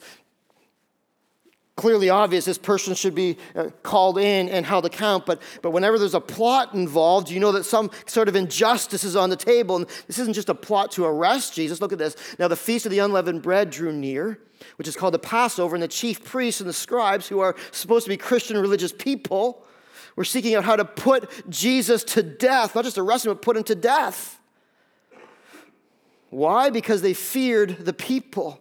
clearly 1.75 2.09
obvious 2.09 2.45
this 2.45 2.57
person 2.57 2.95
should 2.95 3.13
be 3.13 3.37
uh, 3.55 3.65
called 3.83 4.17
in 4.17 4.47
and 4.47 4.65
held 4.65 4.85
account 4.85 5.25
but, 5.25 5.41
but 5.61 5.71
whenever 5.71 5.99
there's 5.99 6.13
a 6.13 6.21
plot 6.21 6.73
involved 6.73 7.29
you 7.29 7.39
know 7.39 7.51
that 7.51 7.65
some 7.65 7.91
sort 8.05 8.29
of 8.29 8.35
injustice 8.35 9.03
is 9.03 9.15
on 9.15 9.29
the 9.29 9.35
table 9.35 9.75
and 9.75 9.87
this 10.07 10.17
isn't 10.17 10.33
just 10.33 10.49
a 10.49 10.55
plot 10.55 10.91
to 10.91 11.03
arrest 11.03 11.53
jesus. 11.53 11.81
Look 11.81 11.91
at 11.91 11.99
this. 11.99 12.15
Now 12.39 12.47
the 12.47 12.55
feast 12.55 12.85
of 12.85 12.91
the 12.91 12.99
unleavened 12.99 13.41
bread 13.41 13.69
drew 13.69 13.91
near 13.91 14.39
which 14.77 14.87
is 14.87 14.95
called 14.95 15.13
the 15.13 15.19
passover 15.19 15.75
and 15.75 15.83
the 15.83 15.87
chief 15.87 16.23
priests 16.23 16.61
and 16.61 16.69
the 16.69 16.73
scribes 16.73 17.27
who 17.27 17.39
are 17.39 17.55
supposed 17.71 18.05
to 18.05 18.09
be 18.09 18.17
christian 18.17 18.57
religious 18.57 18.93
people 18.93 19.65
were 20.15 20.23
seeking 20.23 20.55
out 20.55 20.63
how 20.63 20.77
to 20.77 20.85
put 20.85 21.49
jesus 21.49 22.03
to 22.05 22.23
death 22.23 22.73
not 22.73 22.85
just 22.85 22.97
arrest 22.97 23.25
him 23.25 23.33
but 23.33 23.41
put 23.41 23.57
him 23.57 23.63
to 23.63 23.75
death. 23.75 24.39
Why? 26.29 26.69
Because 26.69 27.01
they 27.01 27.13
feared 27.13 27.85
the 27.85 27.93
people 27.93 28.59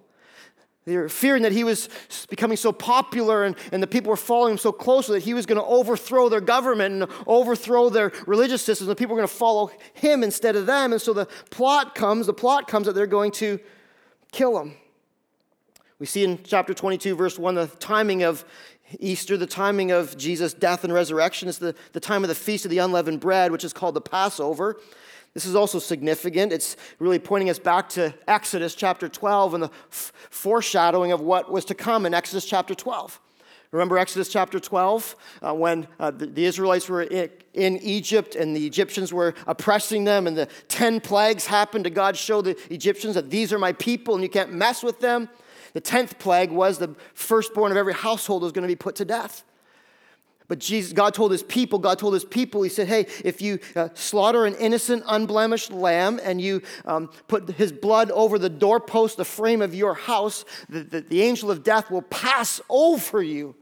they 0.86 0.96
were 0.96 1.08
fearing 1.08 1.42
that 1.44 1.52
he 1.52 1.64
was 1.64 1.88
becoming 2.28 2.58
so 2.58 2.70
popular 2.70 3.44
and, 3.44 3.56
and 3.72 3.82
the 3.82 3.86
people 3.86 4.10
were 4.10 4.16
following 4.16 4.52
him 4.52 4.58
so 4.58 4.70
closely 4.70 5.18
that 5.18 5.24
he 5.24 5.32
was 5.32 5.46
going 5.46 5.58
to 5.58 5.64
overthrow 5.64 6.28
their 6.28 6.42
government 6.42 7.02
and 7.02 7.10
overthrow 7.26 7.88
their 7.88 8.12
religious 8.26 8.60
systems. 8.60 8.88
And 8.88 8.98
people 8.98 9.14
were 9.14 9.20
going 9.20 9.28
to 9.28 9.34
follow 9.34 9.70
him 9.94 10.22
instead 10.22 10.56
of 10.56 10.66
them. 10.66 10.92
And 10.92 11.00
so 11.00 11.14
the 11.14 11.26
plot 11.50 11.94
comes, 11.94 12.26
the 12.26 12.34
plot 12.34 12.68
comes 12.68 12.86
that 12.86 12.92
they're 12.92 13.06
going 13.06 13.32
to 13.32 13.58
kill 14.30 14.58
him. 14.58 14.74
We 15.98 16.06
see 16.06 16.24
in 16.24 16.42
chapter 16.44 16.74
22, 16.74 17.16
verse 17.16 17.38
1, 17.38 17.54
the 17.54 17.66
timing 17.66 18.22
of 18.22 18.44
Easter, 19.00 19.38
the 19.38 19.46
timing 19.46 19.90
of 19.90 20.18
Jesus' 20.18 20.52
death 20.52 20.84
and 20.84 20.92
resurrection 20.92 21.48
is 21.48 21.58
the, 21.58 21.74
the 21.92 22.00
time 22.00 22.24
of 22.24 22.28
the 22.28 22.34
Feast 22.34 22.66
of 22.66 22.70
the 22.70 22.78
Unleavened 22.78 23.20
Bread, 23.20 23.52
which 23.52 23.64
is 23.64 23.72
called 23.72 23.94
the 23.94 24.02
Passover. 24.02 24.78
This 25.34 25.46
is 25.46 25.56
also 25.56 25.80
significant. 25.80 26.52
It's 26.52 26.76
really 27.00 27.18
pointing 27.18 27.50
us 27.50 27.58
back 27.58 27.88
to 27.90 28.14
Exodus 28.28 28.74
chapter 28.74 29.08
12 29.08 29.54
and 29.54 29.62
the 29.64 29.70
f- 29.90 30.12
foreshadowing 30.30 31.10
of 31.10 31.20
what 31.20 31.50
was 31.50 31.64
to 31.66 31.74
come 31.74 32.06
in 32.06 32.14
Exodus 32.14 32.44
chapter 32.44 32.74
12. 32.74 33.20
Remember 33.72 33.98
Exodus 33.98 34.28
chapter 34.28 34.60
12 34.60 35.16
uh, 35.42 35.52
when 35.52 35.88
uh, 35.98 36.12
the, 36.12 36.26
the, 36.26 36.44
Israelites 36.44 36.88
were 36.88 37.02
in, 37.02 37.28
in, 37.54 37.76
Egypt 37.78 38.36
and 38.36 38.54
the 38.54 38.64
Egyptians 38.64 39.12
were 39.12 39.34
oppressing 39.48 40.04
them, 40.04 40.28
and 40.28 40.36
the 40.36 40.46
10 40.68 41.00
plagues 41.00 41.46
happened 41.46 41.82
to 41.82 41.90
God 41.90 42.16
show 42.16 42.40
the 42.40 42.56
Egyptians 42.72 43.16
that 43.16 43.30
these 43.30 43.52
are 43.52 43.58
my 43.58 43.72
people 43.72 44.14
and 44.14 44.22
you 44.22 44.30
can't 44.30 44.52
mess 44.52 44.84
with 44.84 45.00
them. 45.00 45.28
The 45.72 45.80
10th 45.80 46.20
plague 46.20 46.52
was 46.52 46.78
the 46.78 46.94
firstborn 47.14 47.72
of 47.72 47.76
every 47.76 47.94
household 47.94 48.44
was 48.44 48.52
going 48.52 48.62
to 48.62 48.68
be 48.68 48.76
put 48.76 48.94
to 48.96 49.04
death. 49.04 49.42
But 50.46 50.58
Jesus, 50.58 50.92
God 50.92 51.14
told 51.14 51.32
his 51.32 51.42
people, 51.42 51.78
God 51.78 51.98
told 51.98 52.12
his 52.12 52.24
people, 52.24 52.62
he 52.62 52.68
said, 52.68 52.86
hey, 52.86 53.06
if 53.24 53.40
you 53.40 53.58
uh, 53.74 53.88
slaughter 53.94 54.44
an 54.44 54.54
innocent, 54.56 55.02
unblemished 55.06 55.72
lamb 55.72 56.20
and 56.22 56.40
you 56.40 56.60
um, 56.84 57.08
put 57.28 57.48
his 57.50 57.72
blood 57.72 58.10
over 58.10 58.38
the 58.38 58.50
doorpost, 58.50 59.16
the 59.16 59.24
frame 59.24 59.62
of 59.62 59.74
your 59.74 59.94
house, 59.94 60.44
the, 60.68 60.80
the, 60.80 61.00
the 61.00 61.22
angel 61.22 61.50
of 61.50 61.62
death 61.62 61.90
will 61.90 62.02
pass 62.02 62.60
over 62.68 63.22
you. 63.22 63.54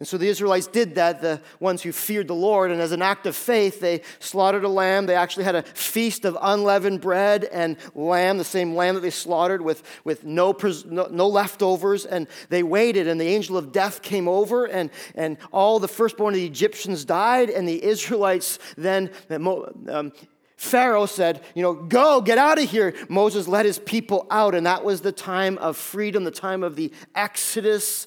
And 0.00 0.08
so 0.08 0.16
the 0.16 0.28
Israelites 0.28 0.66
did 0.66 0.94
that, 0.94 1.20
the 1.20 1.42
ones 1.60 1.82
who 1.82 1.92
feared 1.92 2.26
the 2.26 2.34
Lord. 2.34 2.70
And 2.70 2.80
as 2.80 2.92
an 2.92 3.02
act 3.02 3.26
of 3.26 3.36
faith, 3.36 3.80
they 3.80 4.00
slaughtered 4.18 4.64
a 4.64 4.68
lamb. 4.68 5.04
They 5.04 5.14
actually 5.14 5.44
had 5.44 5.54
a 5.54 5.62
feast 5.62 6.24
of 6.24 6.38
unleavened 6.40 7.02
bread 7.02 7.44
and 7.44 7.76
lamb, 7.94 8.38
the 8.38 8.44
same 8.44 8.74
lamb 8.74 8.94
that 8.94 9.02
they 9.02 9.10
slaughtered 9.10 9.60
with, 9.60 9.82
with 10.02 10.24
no, 10.24 10.56
no, 10.86 11.06
no 11.10 11.28
leftovers. 11.28 12.06
And 12.06 12.28
they 12.48 12.62
waited, 12.62 13.08
and 13.08 13.20
the 13.20 13.26
angel 13.26 13.58
of 13.58 13.72
death 13.72 14.00
came 14.00 14.26
over, 14.26 14.64
and, 14.64 14.88
and 15.14 15.36
all 15.52 15.78
the 15.78 15.86
firstborn 15.86 16.32
of 16.32 16.40
the 16.40 16.46
Egyptians 16.46 17.04
died. 17.04 17.50
And 17.50 17.68
the 17.68 17.84
Israelites 17.84 18.58
then, 18.78 19.10
um, 19.28 20.12
Pharaoh 20.56 21.04
said, 21.04 21.42
You 21.54 21.62
know, 21.62 21.74
go, 21.74 22.22
get 22.22 22.38
out 22.38 22.58
of 22.58 22.70
here. 22.70 22.94
Moses 23.10 23.46
led 23.46 23.66
his 23.66 23.78
people 23.78 24.26
out, 24.30 24.54
and 24.54 24.64
that 24.64 24.82
was 24.82 25.02
the 25.02 25.12
time 25.12 25.58
of 25.58 25.76
freedom, 25.76 26.24
the 26.24 26.30
time 26.30 26.62
of 26.62 26.74
the 26.74 26.90
Exodus 27.14 28.06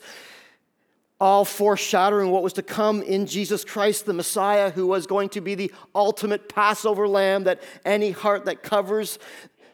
all 1.23 1.45
foreshadowing 1.45 2.31
what 2.31 2.43
was 2.43 2.51
to 2.51 2.61
come 2.61 3.01
in 3.01 3.25
Jesus 3.25 3.63
Christ, 3.63 4.05
the 4.05 4.11
Messiah, 4.11 4.71
who 4.71 4.85
was 4.85 5.07
going 5.07 5.29
to 5.29 5.39
be 5.39 5.55
the 5.55 5.71
ultimate 5.95 6.49
Passover 6.49 7.07
lamb 7.07 7.45
that 7.45 7.63
any 7.85 8.11
heart 8.11 8.43
that 8.43 8.61
covers, 8.61 9.19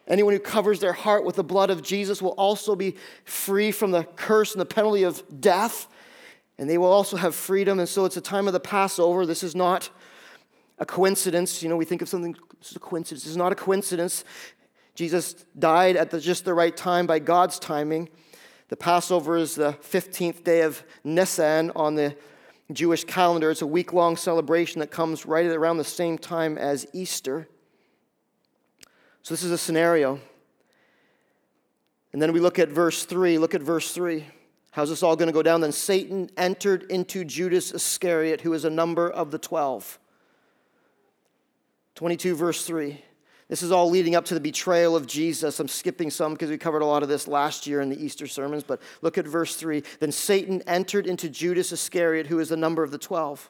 anyone 0.08 0.36
who 0.36 0.39
covers 0.39 0.79
their 0.79 0.94
heart 0.94 1.25
with 1.25 1.38
the 1.38 1.44
blood 1.44 1.72
of 1.72 1.82
Jesus 1.82 2.22
will 2.22 2.36
also 2.38 2.75
be 2.75 2.98
free 3.25 3.72
from 3.72 3.89
the 3.89 4.03
curse 4.03 4.51
and 4.51 4.62
the 4.62 4.65
penalty 4.65 5.01
of 5.01 5.24
death. 5.41 5.88
And 6.60 6.70
they 6.70 6.77
will 6.77 6.91
also 6.91 7.18
have 7.18 7.34
freedom. 7.34 7.79
And 7.79 7.89
so 7.89 8.06
it's 8.06 8.15
a 8.15 8.22
time 8.22 8.46
of 8.46 8.53
the 8.53 8.60
Passover. 8.60 9.25
This 9.25 9.41
is 9.41 9.56
not 9.56 9.89
a 10.77 10.86
coincidence. 10.86 11.63
You 11.63 11.70
know, 11.70 11.77
we 11.77 11.86
think 11.86 12.03
of 12.03 12.10
something, 12.10 12.36
is 12.62 12.75
a 12.75 12.79
coincidence. 12.79 13.25
Is 13.25 13.36
not 13.36 13.51
a 13.51 13.56
coincidence. 13.56 14.24
Jesus 14.94 15.34
died 15.58 15.96
at 15.96 16.12
the, 16.12 16.20
just 16.20 16.46
the 16.46 16.53
right 16.53 16.77
time 16.77 17.08
by 17.08 17.18
God's 17.18 17.58
timing. 17.58 18.08
The 18.70 18.78
Passover 18.78 19.36
is 19.36 19.56
the 19.56 19.74
15th 19.74 20.44
day 20.44 20.62
of 20.62 20.84
Nisan 21.04 21.72
on 21.76 21.96
the 21.96 22.16
Jewish 22.72 23.04
calendar. 23.04 23.50
It's 23.50 23.64
a 23.64 23.68
week 23.68 23.94
long 23.94 24.16
celebration 24.16 24.80
that 24.80 24.92
comes 24.92 25.26
right 25.26 25.48
around 25.48 25.78
the 25.78 25.84
same 25.84 26.20
time 26.20 26.56
as 26.56 26.86
Easter. 26.94 27.48
So, 29.24 29.34
this 29.34 29.42
is 29.42 29.52
a 29.52 29.58
scenario. 29.58 30.20
And 32.14 32.22
then 32.22 32.32
we 32.32 32.40
look 32.40 32.60
at 32.60 32.70
verse 32.70 33.06
3. 33.06 33.40
Look 33.40 33.56
at 33.56 33.62
verse 33.62 33.92
3. 33.92 34.26
How's 34.72 34.90
this 34.90 35.02
all 35.02 35.16
going 35.16 35.28
to 35.28 35.34
go 35.34 35.42
down? 35.42 35.62
Then 35.62 35.72
Satan 35.72 36.30
entered 36.38 36.84
into 36.92 37.26
Judas 37.26 37.72
Iscariot, 37.72 38.42
who 38.42 38.54
is 38.54 38.66
a 38.66 38.70
number 38.70 39.10
of 39.10 39.32
the 39.32 39.40
12. 39.40 39.98
22, 41.96 42.36
verse 42.36 42.66
3. 42.66 43.04
This 43.50 43.63
is 43.63 43.72
all 43.72 43.89
leading 43.89 44.15
up 44.15 44.25
to 44.25 44.36
the 44.36 44.39
betrayal 44.39 44.96
of 44.96 45.08
Jesus. 45.08 45.60
I'm 45.60 45.68
skipping 45.68 46.12
some 46.12 46.34
because 46.34 46.51
we 46.51 46.58
covered 46.58 46.84
a 46.84 46.86
lot 46.86 47.01
of 47.01 47.10
this 47.10 47.27
last 47.27 47.65
year 47.65 47.82
in 47.82 47.89
the 47.89 48.01
Easter 48.01 48.27
sermons, 48.27 48.63
but 48.63 48.79
look 49.01 49.18
at 49.18 49.25
verse 49.25 49.56
3. 49.56 49.84
Then 50.00 50.12
Satan 50.12 50.62
entered 50.68 51.08
into 51.08 51.29
Judas 51.29 51.72
Iscariot, 51.72 52.27
who 52.27 52.39
is 52.39 52.50
the 52.50 52.58
number 52.58 52.84
of 52.84 52.91
the 52.91 53.00
12. 53.00 53.50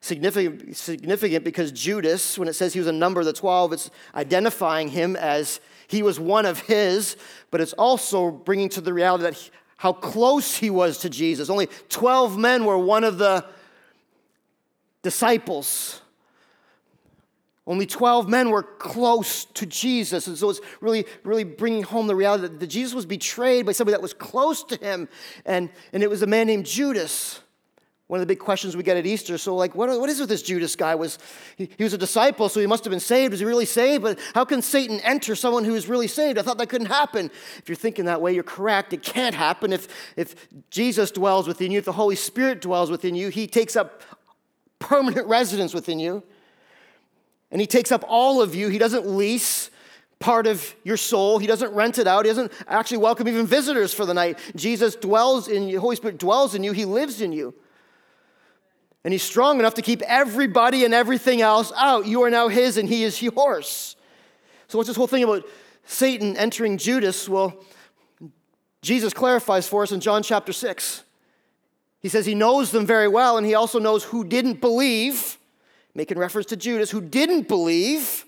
Significant, 0.00 0.76
significant 0.76 1.44
because 1.44 1.72
Judas, 1.72 2.38
when 2.38 2.46
it 2.46 2.54
says 2.54 2.72
he 2.72 2.78
was 2.78 2.86
a 2.86 2.92
number 2.92 3.18
of 3.18 3.26
the 3.26 3.32
12, 3.32 3.72
it's 3.72 3.90
identifying 4.14 4.88
him 4.88 5.16
as 5.16 5.60
he 5.88 6.04
was 6.04 6.20
one 6.20 6.46
of 6.46 6.60
his, 6.60 7.16
but 7.50 7.60
it's 7.60 7.72
also 7.72 8.30
bringing 8.30 8.68
to 8.70 8.80
the 8.80 8.94
reality 8.94 9.24
that 9.24 9.34
he, 9.34 9.50
how 9.78 9.92
close 9.92 10.56
he 10.56 10.70
was 10.70 10.98
to 10.98 11.10
Jesus. 11.10 11.50
Only 11.50 11.68
12 11.88 12.38
men 12.38 12.64
were 12.64 12.78
one 12.78 13.02
of 13.02 13.18
the 13.18 13.44
disciples. 15.02 16.00
Only 17.66 17.86
12 17.86 18.28
men 18.28 18.50
were 18.50 18.62
close 18.62 19.44
to 19.44 19.66
Jesus. 19.66 20.26
And 20.26 20.36
so 20.36 20.50
it's 20.50 20.60
really, 20.80 21.04
really 21.24 21.44
bringing 21.44 21.82
home 21.82 22.06
the 22.06 22.16
reality 22.16 22.48
that 22.56 22.66
Jesus 22.66 22.94
was 22.94 23.06
betrayed 23.06 23.66
by 23.66 23.72
somebody 23.72 23.92
that 23.92 24.02
was 24.02 24.14
close 24.14 24.64
to 24.64 24.76
him. 24.76 25.08
And, 25.44 25.70
and 25.92 26.02
it 26.02 26.10
was 26.10 26.22
a 26.22 26.26
man 26.26 26.46
named 26.46 26.66
Judas. 26.66 27.40
One 28.06 28.18
of 28.18 28.26
the 28.26 28.34
big 28.34 28.40
questions 28.40 28.76
we 28.76 28.82
get 28.82 28.96
at 28.96 29.06
Easter. 29.06 29.38
So, 29.38 29.54
like, 29.54 29.76
what, 29.76 29.88
what 30.00 30.10
is 30.10 30.18
with 30.18 30.28
this 30.28 30.42
Judas 30.42 30.74
guy? 30.74 30.96
Was 30.96 31.18
he, 31.56 31.70
he 31.78 31.84
was 31.84 31.92
a 31.92 31.98
disciple, 31.98 32.48
so 32.48 32.58
he 32.58 32.66
must 32.66 32.82
have 32.82 32.90
been 32.90 32.98
saved. 32.98 33.30
Was 33.30 33.38
he 33.38 33.46
really 33.46 33.66
saved? 33.66 34.02
But 34.02 34.18
how 34.34 34.44
can 34.44 34.62
Satan 34.62 34.98
enter 35.00 35.36
someone 35.36 35.62
who 35.62 35.76
is 35.76 35.86
really 35.86 36.08
saved? 36.08 36.36
I 36.36 36.42
thought 36.42 36.58
that 36.58 36.68
couldn't 36.70 36.88
happen. 36.88 37.30
If 37.58 37.68
you're 37.68 37.76
thinking 37.76 38.06
that 38.06 38.20
way, 38.20 38.34
you're 38.34 38.42
correct. 38.42 38.92
It 38.92 39.04
can't 39.04 39.36
happen. 39.36 39.72
If, 39.72 39.86
if 40.16 40.48
Jesus 40.70 41.12
dwells 41.12 41.46
within 41.46 41.70
you, 41.70 41.78
if 41.78 41.84
the 41.84 41.92
Holy 41.92 42.16
Spirit 42.16 42.60
dwells 42.60 42.90
within 42.90 43.14
you, 43.14 43.28
he 43.28 43.46
takes 43.46 43.76
up 43.76 44.02
permanent 44.80 45.28
residence 45.28 45.72
within 45.72 46.00
you. 46.00 46.24
And 47.50 47.60
he 47.60 47.66
takes 47.66 47.90
up 47.90 48.04
all 48.06 48.40
of 48.40 48.54
you. 48.54 48.68
He 48.68 48.78
doesn't 48.78 49.06
lease 49.06 49.70
part 50.20 50.46
of 50.46 50.74
your 50.84 50.96
soul. 50.96 51.38
He 51.38 51.46
doesn't 51.46 51.72
rent 51.72 51.98
it 51.98 52.06
out. 52.06 52.24
He 52.24 52.30
doesn't 52.30 52.52
actually 52.68 52.98
welcome 52.98 53.26
even 53.26 53.46
visitors 53.46 53.92
for 53.92 54.04
the 54.04 54.14
night. 54.14 54.38
Jesus 54.54 54.94
dwells 54.94 55.48
in 55.48 55.68
you, 55.68 55.80
Holy 55.80 55.96
Spirit 55.96 56.18
dwells 56.18 56.54
in 56.54 56.62
you, 56.62 56.72
He 56.72 56.84
lives 56.84 57.20
in 57.20 57.32
you. 57.32 57.54
And 59.02 59.12
He's 59.12 59.22
strong 59.22 59.58
enough 59.58 59.74
to 59.74 59.82
keep 59.82 60.02
everybody 60.02 60.84
and 60.84 60.92
everything 60.92 61.40
else 61.40 61.72
out. 61.76 62.06
You 62.06 62.22
are 62.22 62.30
now 62.30 62.48
His 62.48 62.76
and 62.76 62.88
He 62.88 63.02
is 63.02 63.20
yours. 63.20 63.96
So, 64.68 64.78
what's 64.78 64.88
this 64.88 64.96
whole 64.96 65.06
thing 65.06 65.24
about 65.24 65.44
Satan 65.84 66.36
entering 66.36 66.76
Judas? 66.76 67.28
Well, 67.28 67.64
Jesus 68.82 69.12
clarifies 69.12 69.66
for 69.66 69.82
us 69.82 69.90
in 69.90 70.00
John 70.00 70.22
chapter 70.22 70.52
6. 70.52 71.02
He 72.00 72.08
says 72.08 72.24
he 72.24 72.34
knows 72.34 72.70
them 72.70 72.86
very 72.86 73.08
well, 73.08 73.36
and 73.36 73.46
he 73.46 73.54
also 73.54 73.78
knows 73.78 74.04
who 74.04 74.24
didn't 74.24 74.60
believe 74.60 75.38
making 75.94 76.18
reference 76.18 76.46
to 76.48 76.56
Judas, 76.56 76.90
who 76.90 77.00
didn't 77.00 77.48
believe 77.48 78.24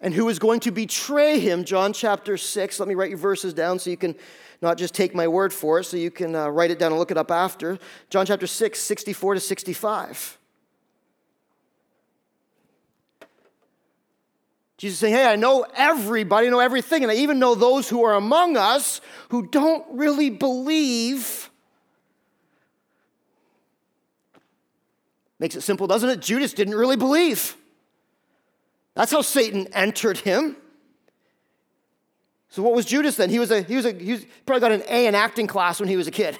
and 0.00 0.14
who 0.14 0.28
is 0.28 0.38
going 0.38 0.60
to 0.60 0.70
betray 0.70 1.38
him. 1.38 1.64
John 1.64 1.92
chapter 1.92 2.36
6. 2.36 2.80
Let 2.80 2.88
me 2.88 2.94
write 2.94 3.10
your 3.10 3.18
verses 3.18 3.52
down 3.52 3.78
so 3.78 3.90
you 3.90 3.96
can 3.96 4.14
not 4.62 4.78
just 4.78 4.94
take 4.94 5.14
my 5.14 5.28
word 5.28 5.52
for 5.52 5.80
it, 5.80 5.84
so 5.84 5.96
you 5.96 6.10
can 6.10 6.34
uh, 6.34 6.48
write 6.48 6.70
it 6.70 6.78
down 6.78 6.92
and 6.92 6.98
look 6.98 7.10
it 7.10 7.16
up 7.16 7.30
after. 7.30 7.78
John 8.08 8.26
chapter 8.26 8.46
6, 8.46 8.78
64 8.78 9.34
to 9.34 9.40
65. 9.40 10.38
Jesus 14.76 14.98
saying, 14.98 15.14
Hey, 15.14 15.26
I 15.26 15.36
know 15.36 15.66
everybody, 15.74 16.46
I 16.46 16.50
know 16.50 16.60
everything, 16.60 17.02
and 17.02 17.12
I 17.12 17.16
even 17.16 17.38
know 17.38 17.54
those 17.54 17.88
who 17.88 18.04
are 18.04 18.14
among 18.14 18.56
us 18.56 19.02
who 19.28 19.46
don't 19.46 19.84
really 19.92 20.30
believe 20.30 21.49
Makes 25.40 25.56
it 25.56 25.62
simple, 25.62 25.86
doesn't 25.86 26.08
it? 26.08 26.20
Judas 26.20 26.52
didn't 26.52 26.74
really 26.74 26.96
believe. 26.96 27.56
That's 28.94 29.10
how 29.10 29.22
Satan 29.22 29.66
entered 29.72 30.18
him. 30.18 30.56
So 32.50 32.62
what 32.62 32.74
was 32.74 32.84
Judas 32.84 33.16
then? 33.16 33.30
He 33.30 33.38
was 33.38 33.50
a 33.50 33.62
he 33.62 33.76
was 33.76 33.86
a 33.86 33.92
he 33.92 34.12
was, 34.12 34.26
probably 34.44 34.60
got 34.60 34.72
an 34.72 34.82
A 34.88 35.06
in 35.06 35.14
acting 35.14 35.46
class 35.46 35.80
when 35.80 35.88
he 35.88 35.96
was 35.96 36.06
a 36.06 36.10
kid. 36.10 36.38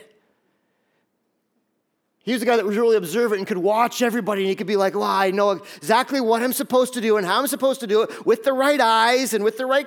He 2.22 2.32
was 2.32 2.40
the 2.40 2.46
guy 2.46 2.56
that 2.56 2.66
was 2.66 2.76
really 2.76 2.96
observant 2.96 3.38
and 3.38 3.46
could 3.48 3.58
watch 3.58 4.02
everybody, 4.02 4.42
and 4.42 4.50
he 4.50 4.54
could 4.54 4.66
be 4.66 4.76
like, 4.76 4.94
well, 4.94 5.04
I 5.04 5.30
know 5.30 5.52
exactly 5.52 6.20
what 6.20 6.42
I'm 6.42 6.52
supposed 6.52 6.94
to 6.94 7.00
do 7.00 7.16
and 7.16 7.26
how 7.26 7.38
I'm 7.38 7.46
supposed 7.46 7.80
to 7.80 7.86
do 7.86 8.02
it 8.02 8.26
with 8.26 8.44
the 8.44 8.52
right 8.52 8.80
eyes 8.80 9.32
and 9.32 9.42
with 9.42 9.56
the 9.56 9.64
right 9.64 9.86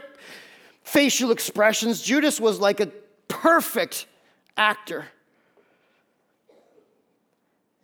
facial 0.82 1.30
expressions. 1.30 2.02
Judas 2.02 2.42
was 2.42 2.60
like 2.60 2.80
a 2.80 2.88
perfect 3.28 4.08
actor. 4.58 5.06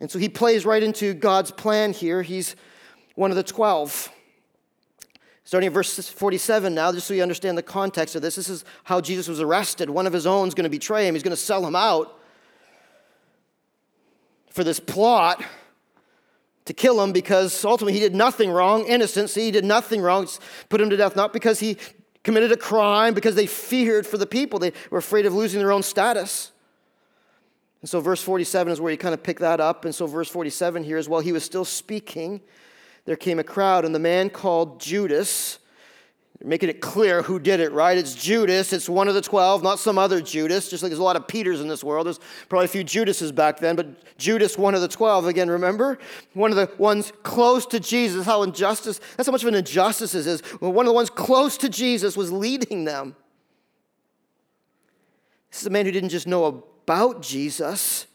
And 0.00 0.10
so 0.10 0.18
he 0.18 0.28
plays 0.28 0.64
right 0.64 0.82
into 0.82 1.12
God's 1.14 1.50
plan 1.50 1.92
here. 1.92 2.22
He's 2.22 2.56
one 3.14 3.30
of 3.30 3.36
the 3.36 3.42
12. 3.42 4.10
Starting 5.44 5.66
at 5.66 5.72
verse 5.72 6.08
47 6.08 6.74
now, 6.74 6.92
just 6.92 7.06
so 7.06 7.12
you 7.12 7.22
understand 7.22 7.58
the 7.58 7.62
context 7.62 8.14
of 8.14 8.22
this, 8.22 8.36
this 8.36 8.48
is 8.48 8.64
how 8.84 9.00
Jesus 9.00 9.28
was 9.28 9.40
arrested. 9.40 9.90
One 9.90 10.06
of 10.06 10.12
his 10.12 10.26
own 10.26 10.48
is 10.48 10.54
going 10.54 10.64
to 10.64 10.70
betray 10.70 11.06
him, 11.06 11.14
he's 11.14 11.24
going 11.24 11.32
to 11.32 11.36
sell 11.36 11.66
him 11.66 11.74
out 11.74 12.18
for 14.50 14.64
this 14.64 14.80
plot 14.80 15.42
to 16.66 16.72
kill 16.72 17.02
him 17.02 17.12
because 17.12 17.64
ultimately 17.64 17.94
he 17.94 18.00
did 18.00 18.14
nothing 18.14 18.50
wrong. 18.50 18.86
Innocent, 18.86 19.28
see, 19.28 19.46
he 19.46 19.50
did 19.50 19.64
nothing 19.64 20.00
wrong. 20.00 20.28
Put 20.68 20.80
him 20.80 20.90
to 20.90 20.96
death, 20.96 21.16
not 21.16 21.32
because 21.32 21.58
he 21.58 21.78
committed 22.22 22.52
a 22.52 22.56
crime, 22.56 23.12
because 23.12 23.34
they 23.34 23.46
feared 23.46 24.06
for 24.06 24.18
the 24.18 24.26
people. 24.26 24.58
They 24.58 24.72
were 24.90 24.98
afraid 24.98 25.26
of 25.26 25.34
losing 25.34 25.58
their 25.58 25.72
own 25.72 25.82
status. 25.82 26.52
And 27.80 27.88
so, 27.88 28.00
verse 28.00 28.22
47 28.22 28.72
is 28.72 28.80
where 28.80 28.92
you 28.92 28.98
kind 28.98 29.14
of 29.14 29.22
pick 29.22 29.38
that 29.40 29.60
up. 29.60 29.84
And 29.84 29.94
so, 29.94 30.06
verse 30.06 30.28
47 30.28 30.84
here 30.84 30.98
is 30.98 31.08
while 31.08 31.20
he 31.20 31.32
was 31.32 31.44
still 31.44 31.64
speaking, 31.64 32.40
there 33.06 33.16
came 33.16 33.38
a 33.38 33.44
crowd, 33.44 33.84
and 33.84 33.94
the 33.94 33.98
man 33.98 34.28
called 34.28 34.80
Judas, 34.80 35.58
making 36.42 36.68
it 36.68 36.80
clear 36.80 37.22
who 37.22 37.38
did 37.38 37.60
it, 37.60 37.72
right? 37.72 37.96
It's 37.96 38.14
Judas. 38.14 38.72
It's 38.72 38.88
one 38.88 39.08
of 39.08 39.14
the 39.14 39.22
12, 39.22 39.62
not 39.62 39.78
some 39.78 39.98
other 39.98 40.20
Judas. 40.20 40.68
Just 40.68 40.82
like 40.82 40.90
there's 40.90 41.00
a 41.00 41.02
lot 41.02 41.16
of 41.16 41.26
Peters 41.26 41.60
in 41.60 41.68
this 41.68 41.82
world. 41.82 42.06
There's 42.06 42.20
probably 42.48 42.66
a 42.66 42.68
few 42.68 42.84
Judases 42.84 43.32
back 43.32 43.58
then, 43.60 43.76
but 43.76 44.16
Judas, 44.18 44.58
one 44.58 44.74
of 44.74 44.82
the 44.82 44.88
12. 44.88 45.26
Again, 45.26 45.50
remember? 45.50 45.98
One 46.34 46.50
of 46.50 46.56
the 46.56 46.70
ones 46.76 47.12
close 47.22 47.64
to 47.66 47.80
Jesus. 47.80 48.26
How 48.26 48.42
injustice, 48.42 49.00
that's 49.16 49.26
how 49.26 49.32
much 49.32 49.42
of 49.42 49.48
an 49.48 49.54
injustice 49.54 50.12
this 50.12 50.26
is. 50.26 50.42
Well, 50.60 50.72
one 50.72 50.86
of 50.86 50.90
the 50.90 50.94
ones 50.94 51.08
close 51.08 51.56
to 51.58 51.68
Jesus 51.68 52.16
was 52.16 52.30
leading 52.30 52.84
them. 52.84 53.16
This 55.50 55.62
is 55.62 55.66
a 55.66 55.70
man 55.70 55.84
who 55.84 55.92
didn't 55.92 56.10
just 56.10 56.26
know 56.26 56.64
about 56.84 57.22
Jesus, 57.22 58.06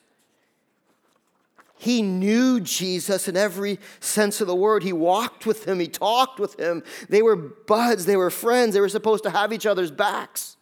he 1.78 2.02
knew 2.02 2.60
Jesus 2.60 3.28
in 3.28 3.38
every 3.38 3.80
sense 4.00 4.42
of 4.42 4.48
the 4.48 4.56
word. 4.56 4.82
He 4.82 4.94
walked 4.94 5.46
with 5.46 5.68
him, 5.68 5.80
he 5.80 5.88
talked 5.88 6.40
with 6.40 6.60
him. 6.60 6.84
They 7.10 7.22
were 7.22 7.36
buds, 7.36 8.06
they 8.06 8.16
were 8.16 8.30
friends, 8.30 8.74
they 8.74 8.82
were 8.82 8.90
supposed 8.90 9.24
to 9.24 9.30
have 9.30 9.54
each 9.54 9.66
other's 9.66 9.92
backs. 9.92 10.58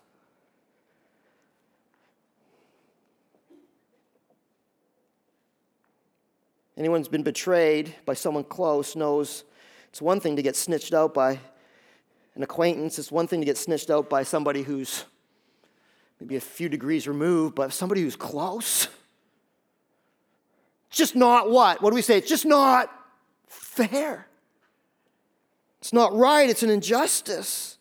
Anyone 6.76 7.00
who's 7.00 7.08
been 7.08 7.24
betrayed 7.24 7.96
by 8.06 8.16
someone 8.16 8.44
close 8.44 8.96
knows 8.96 9.44
it's 9.90 10.02
one 10.02 10.20
thing 10.20 10.36
to 10.36 10.42
get 10.42 10.56
snitched 10.56 10.94
out 10.94 11.14
by 11.14 11.40
an 12.36 12.42
acquaintance, 12.42 12.98
it's 12.98 13.12
one 13.12 13.28
thing 13.28 13.40
to 13.42 13.46
get 13.46 13.58
snitched 13.58 13.92
out 13.92 14.10
by 14.10 14.24
somebody 14.24 14.64
who's 14.64 15.06
maybe 16.20 16.36
a 16.36 16.41
few 16.41 16.70
degrees 16.70 17.08
removed, 17.08 17.55
but 17.55 17.74
somebody 17.74 18.01
who's 18.01 18.15
close 18.15 18.88
just 20.93 21.15
not 21.15 21.50
what? 21.50 21.82
What 21.82 21.89
do 21.89 21.96
we 21.96 22.01
say? 22.01 22.20
It's 22.20 22.29
just 22.29 22.46
not 22.46 22.89
fair. 23.48 24.27
It's 25.82 25.91
not 25.91 26.15
right. 26.15 26.50
It's 26.50 26.63
an 26.63 26.70
injustice. 26.70 27.77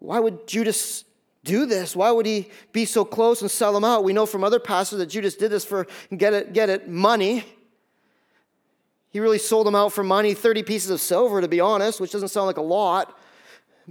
Why 0.00 0.18
would 0.18 0.46
Judas 0.48 1.04
do 1.44 1.64
this? 1.64 1.94
Why 1.94 2.10
would 2.10 2.26
he 2.26 2.50
be 2.72 2.84
so 2.84 3.04
close 3.04 3.40
and 3.40 3.50
sell 3.50 3.74
him 3.76 3.84
out? 3.84 4.02
We 4.02 4.12
know 4.12 4.26
from 4.26 4.42
other 4.42 4.58
passages 4.58 4.98
that 4.98 5.06
Judas 5.06 5.36
did 5.36 5.50
this 5.50 5.64
for 5.64 5.86
get 6.14 6.34
it, 6.34 6.52
get 6.52 6.68
it, 6.68 6.88
money. 6.88 7.44
He 9.10 9.20
really 9.20 9.38
sold 9.38 9.66
him 9.66 9.74
out 9.74 9.92
for 9.92 10.02
money, 10.02 10.34
30 10.34 10.64
pieces 10.64 10.90
of 10.90 11.00
silver, 11.00 11.40
to 11.40 11.48
be 11.48 11.60
honest, 11.60 12.00
which 12.00 12.12
doesn't 12.12 12.28
sound 12.28 12.46
like 12.46 12.56
a 12.56 12.62
lot 12.62 13.16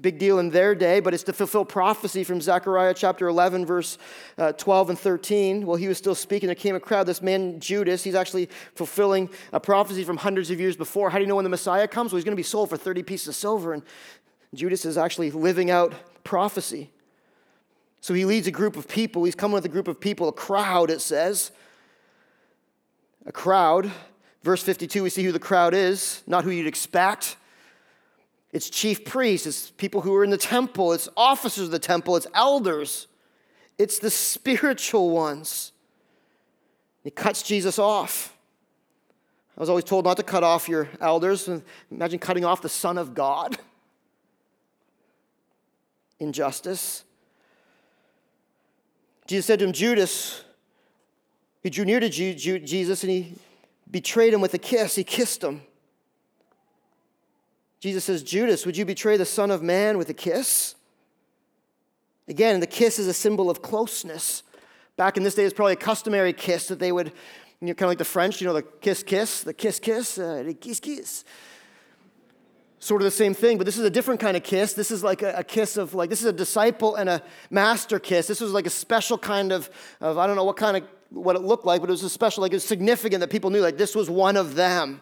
big 0.02 0.18
deal 0.18 0.40
in 0.40 0.50
their 0.50 0.76
day, 0.76 1.00
but 1.00 1.14
it's 1.14 1.24
to 1.24 1.34
fulfill 1.34 1.66
prophecy 1.66 2.24
from 2.24 2.42
Zechariah 2.42 2.94
chapter 2.94 3.28
11, 3.28 3.66
verse 3.66 3.98
uh, 4.38 4.52
12 4.54 4.92
and 4.92 5.00
13. 5.00 5.66
While 5.66 5.78
he 5.78 5.88
was 5.88 5.98
still 5.98 6.16
speaking, 6.16 6.48
there 6.48 6.56
came 6.56 6.76
a 6.76 6.80
crowd. 6.80 7.06
This 7.06 7.22
man, 7.22 7.60
Judas, 7.60 8.04
he's 8.04 8.16
actually 8.16 8.50
fulfilling 8.76 9.30
a 9.54 9.60
prophecy 9.60 10.04
from 10.04 10.18
hundreds 10.18 10.50
of 10.52 10.60
years 10.60 10.76
before. 10.76 11.10
How 11.10 11.18
do 11.18 11.24
you 11.24 11.28
know 11.28 11.36
when 11.36 11.44
the 11.44 11.50
Messiah 11.50 11.88
comes? 11.88 12.12
Well, 12.12 12.18
he's 12.18 12.26
going 12.26 12.36
to 12.36 12.40
be 12.40 12.44
sold 12.44 12.70
for 12.70 12.78
30 12.78 13.04
pieces 13.04 13.28
of 13.30 13.36
silver. 13.36 13.74
And 13.74 13.84
Judas 14.54 14.86
is 14.86 14.98
actually 14.98 15.32
living 15.32 15.70
out 15.70 15.94
prophecy. 16.24 16.92
So 18.02 18.14
he 18.14 18.26
leads 18.26 18.48
a 18.48 18.52
group 18.52 18.78
of 18.78 18.88
people. 18.88 19.24
He's 19.24 19.36
coming 19.36 19.56
with 19.56 19.66
a 19.66 19.70
group 19.70 19.88
of 19.88 20.00
people, 20.00 20.30
a 20.30 20.34
crowd, 20.34 20.90
it 20.90 21.02
says. 21.02 21.52
A 23.26 23.32
crowd. 23.32 23.92
Verse 24.44 24.64
52, 24.64 25.04
we 25.04 25.10
see 25.10 25.24
who 25.24 25.34
the 25.34 25.40
crowd 25.40 25.74
is, 25.74 26.24
not 26.26 26.46
who 26.46 26.50
you'd 26.50 26.68
expect. 26.68 27.36
It's 28.52 28.70
chief 28.70 29.06
priests, 29.06 29.46
it's 29.46 29.72
people 29.72 30.02
who 30.02 30.16
are 30.16 30.24
in 30.24 30.32
the 30.32 30.38
temple, 30.38 30.94
it's 30.94 31.08
officers 31.16 31.66
of 31.66 31.72
the 31.72 31.80
temple, 31.80 32.16
it's 32.16 32.28
elders, 32.34 33.08
it's 33.78 34.00
the 34.00 34.10
spiritual 34.10 35.12
ones. 35.12 35.72
He 37.04 37.12
cuts 37.12 37.44
Jesus 37.44 37.78
off. 37.78 38.36
I 39.56 39.62
was 39.62 39.70
always 39.70 39.86
told 39.86 40.06
not 40.06 40.18
to 40.18 40.24
cut 40.24 40.44
off 40.44 40.68
your 40.68 40.90
elders. 41.02 41.50
Imagine 41.92 42.20
cutting 42.20 42.46
off 42.46 42.62
the 42.62 42.70
Son 42.70 42.98
of 42.98 43.14
God. 43.14 43.58
Injustice. 46.20 47.04
Jesus 49.28 49.46
said 49.46 49.60
to 49.60 49.66
him, 49.66 49.74
Judas, 49.74 50.44
he 51.62 51.70
drew 51.70 51.86
near 51.86 52.00
to 52.00 52.10
Jesus 52.10 53.04
and 53.04 53.12
he 53.12 53.36
betrayed 53.92 54.34
him 54.34 54.42
with 54.42 54.54
a 54.54 54.58
kiss. 54.58 54.96
He 54.96 55.04
kissed 55.04 55.44
him. 55.44 55.62
Jesus 57.80 58.04
says, 58.04 58.24
Judas, 58.24 58.66
would 58.66 58.76
you 58.76 58.86
betray 58.86 59.16
the 59.16 59.26
Son 59.26 59.52
of 59.52 59.62
Man 59.62 59.98
with 59.98 60.10
a 60.10 60.14
kiss? 60.14 60.76
Again, 62.28 62.60
the 62.60 62.68
kiss 62.68 63.00
is 63.00 63.08
a 63.08 63.14
symbol 63.14 63.50
of 63.50 63.62
closeness. 63.62 64.44
Back 64.98 65.16
in 65.16 65.24
this 65.24 65.34
day, 65.34 65.46
it's 65.46 65.54
probably 65.54 65.74
a 65.74 65.78
customary 65.78 66.34
kiss 66.34 66.68
that 66.68 66.78
they 66.78 66.92
would, 66.92 67.08
you 67.62 67.68
know, 67.68 67.74
kind 67.74 67.84
of 67.84 67.90
like 67.90 67.98
the 67.98 68.06
French, 68.06 68.42
you 68.42 68.48
know, 68.48 68.54
the 68.54 68.62
kiss, 68.62 69.02
kiss, 69.02 69.44
the 69.44 69.54
kiss, 69.54 69.80
kiss, 69.80 70.18
uh, 70.18 70.44
the 70.46 70.54
kiss, 70.54 70.80
kiss. 70.80 71.24
Sort 72.80 73.02
of 73.02 73.06
the 73.06 73.12
same 73.12 73.34
thing, 73.34 73.58
but 73.58 73.66
this 73.66 73.78
is 73.78 73.86
a 73.86 73.90
different 73.90 74.20
kind 74.20 74.38
of 74.38 74.44
kiss. 74.44 74.74
This 74.74 74.92
is 74.92 75.04
like 75.04 75.22
a, 75.22 75.34
a, 75.38 75.44
kiss 75.44 75.78
of, 75.78 75.94
like, 75.94 76.10
this 76.10 76.20
is 76.20 76.28
a 76.28 76.34
disciple 76.34 76.96
and 76.96 77.10
a 77.10 77.24
master 77.50 77.98
kiss. 77.98 78.28
This 78.28 78.42
was 78.42 78.52
like 78.52 78.66
a 78.66 78.70
special 78.70 79.18
kind 79.18 79.52
of, 79.52 79.70
of, 80.02 80.18
I 80.18 80.28
don't 80.28 80.36
know 80.36 80.46
what 80.46 80.58
kind 80.58 80.78
of, 80.78 80.84
what 81.10 81.36
it 81.36 81.42
looked 81.42 81.66
like, 81.66 81.82
but 81.82 81.90
it 81.90 81.92
was 81.92 82.04
a 82.04 82.10
special, 82.10 82.42
like, 82.42 82.52
it 82.52 82.58
was 82.58 82.66
significant 82.66 83.22
that 83.22 83.30
people 83.30 83.50
knew, 83.50 83.62
like, 83.62 83.78
this 83.78 83.96
was 83.96 84.10
one 84.10 84.38
of 84.38 84.56
them. 84.56 85.02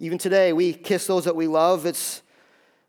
Even 0.00 0.18
today, 0.18 0.52
we 0.52 0.72
kiss 0.72 1.06
those 1.06 1.24
that 1.24 1.34
we 1.34 1.46
love. 1.46 1.84
It's 1.84 2.22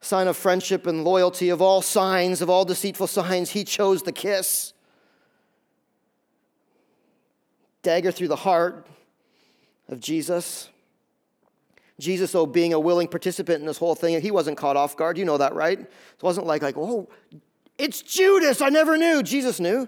a 0.02 0.06
sign 0.06 0.28
of 0.28 0.38
friendship 0.38 0.86
and 0.86 1.04
loyalty. 1.04 1.50
Of 1.50 1.62
all 1.62 1.82
signs, 1.82 2.41
of 2.41 2.50
all 2.50 2.65
deceitful 2.65 3.08
signs, 3.08 3.52
he 3.52 3.63
chose 3.63 4.04
the 4.04 4.12
kiss. 4.12 4.74
Dagger 7.82 8.12
through 8.12 8.28
the 8.28 8.36
heart 8.36 8.86
of 9.88 10.00
Jesus. 10.00 10.69
Jesus, 12.00 12.32
though, 12.32 12.45
being 12.45 12.74
a 12.74 12.80
willing 12.80 13.08
participant 13.08 13.60
in 13.60 13.65
this 13.65 13.78
whole 13.78 13.95
thing, 13.95 14.22
he 14.22 14.32
wasn't 14.32 14.58
caught 14.58 14.78
off 14.78 14.95
guard. 14.95 15.17
You 15.17 15.26
know 15.26 15.38
that, 15.38 15.54
right? 15.54 15.80
It 15.80 16.24
wasn't 16.24 16.48
like, 16.48 16.62
like, 16.62 16.78
oh, 16.78 17.10
it's 17.78 18.02
Judas. 18.02 18.62
I 18.62 18.69
never 18.69 18.98
knew. 18.98 19.24
Jesus 19.24 19.60
knew. 19.60 19.88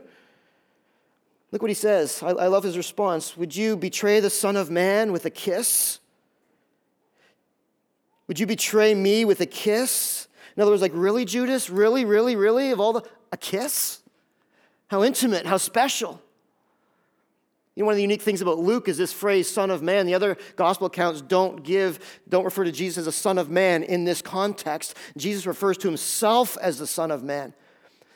Look 1.52 1.62
what 1.62 1.70
he 1.70 1.76
says. 1.76 2.22
I, 2.24 2.30
I 2.30 2.48
love 2.48 2.64
his 2.64 2.78
response. 2.78 3.38
Would 3.38 3.56
you 3.56 3.78
betray 3.78 4.20
the 4.20 4.30
Son 4.30 4.56
of 4.56 4.72
Man 4.72 5.12
with 5.12 5.26
a 5.26 5.30
kiss? 5.30 6.00
Would 8.32 8.40
you 8.40 8.48
betray 8.48 8.96
me 8.96 9.26
with 9.26 9.42
a 9.42 9.46
kiss? 9.46 10.30
In 10.56 10.62
other 10.62 10.72
words, 10.72 10.82
like, 10.82 10.94
really, 10.96 11.26
Judas? 11.26 11.70
Really, 11.70 12.06
really, 12.06 12.38
really? 12.38 12.72
Of 12.72 12.80
all 12.80 12.94
the, 12.94 13.04
a 13.34 13.36
kiss? 13.36 14.00
How 14.88 15.04
intimate, 15.04 15.46
how 15.46 15.58
special. 15.58 16.22
You 17.76 17.84
know, 17.84 17.88
one 17.88 17.92
of 17.92 17.98
the 17.98 18.04
unique 18.04 18.22
things 18.22 18.40
about 18.40 18.58
Luke 18.58 18.88
is 18.88 18.98
this 18.98 19.12
phrase, 19.12 19.50
son 19.50 19.70
of 19.70 19.82
man. 19.82 20.06
The 20.06 20.14
other 20.14 20.38
gospel 20.56 20.88
accounts 20.88 21.22
don't 21.22 21.62
give, 21.62 22.22
don't 22.30 22.46
refer 22.46 22.64
to 22.64 22.72
Jesus 22.72 23.00
as 23.00 23.08
a 23.08 23.12
son 23.12 23.38
of 23.38 23.50
man 23.50 23.84
in 23.84 24.06
this 24.06 24.22
context. 24.22 24.96
Jesus 25.18 25.46
refers 25.46 25.78
to 25.80 25.90
himself 25.90 26.58
as 26.62 26.80
the 26.80 26.88
son 26.88 27.12
of 27.12 27.24
man. 27.24 27.54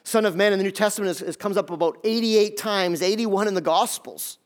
Son 0.06 0.24
of 0.24 0.38
man 0.38 0.54
in 0.54 0.60
the 0.60 0.64
New 0.64 0.72
Testament 0.72 1.12
is, 1.12 1.22
is 1.22 1.36
comes 1.36 1.58
up 1.58 1.70
about 1.70 1.98
88 2.06 2.56
times, 2.56 3.02
81 3.02 3.50
in 3.50 3.54
the 3.54 3.60
gospels. 3.60 4.38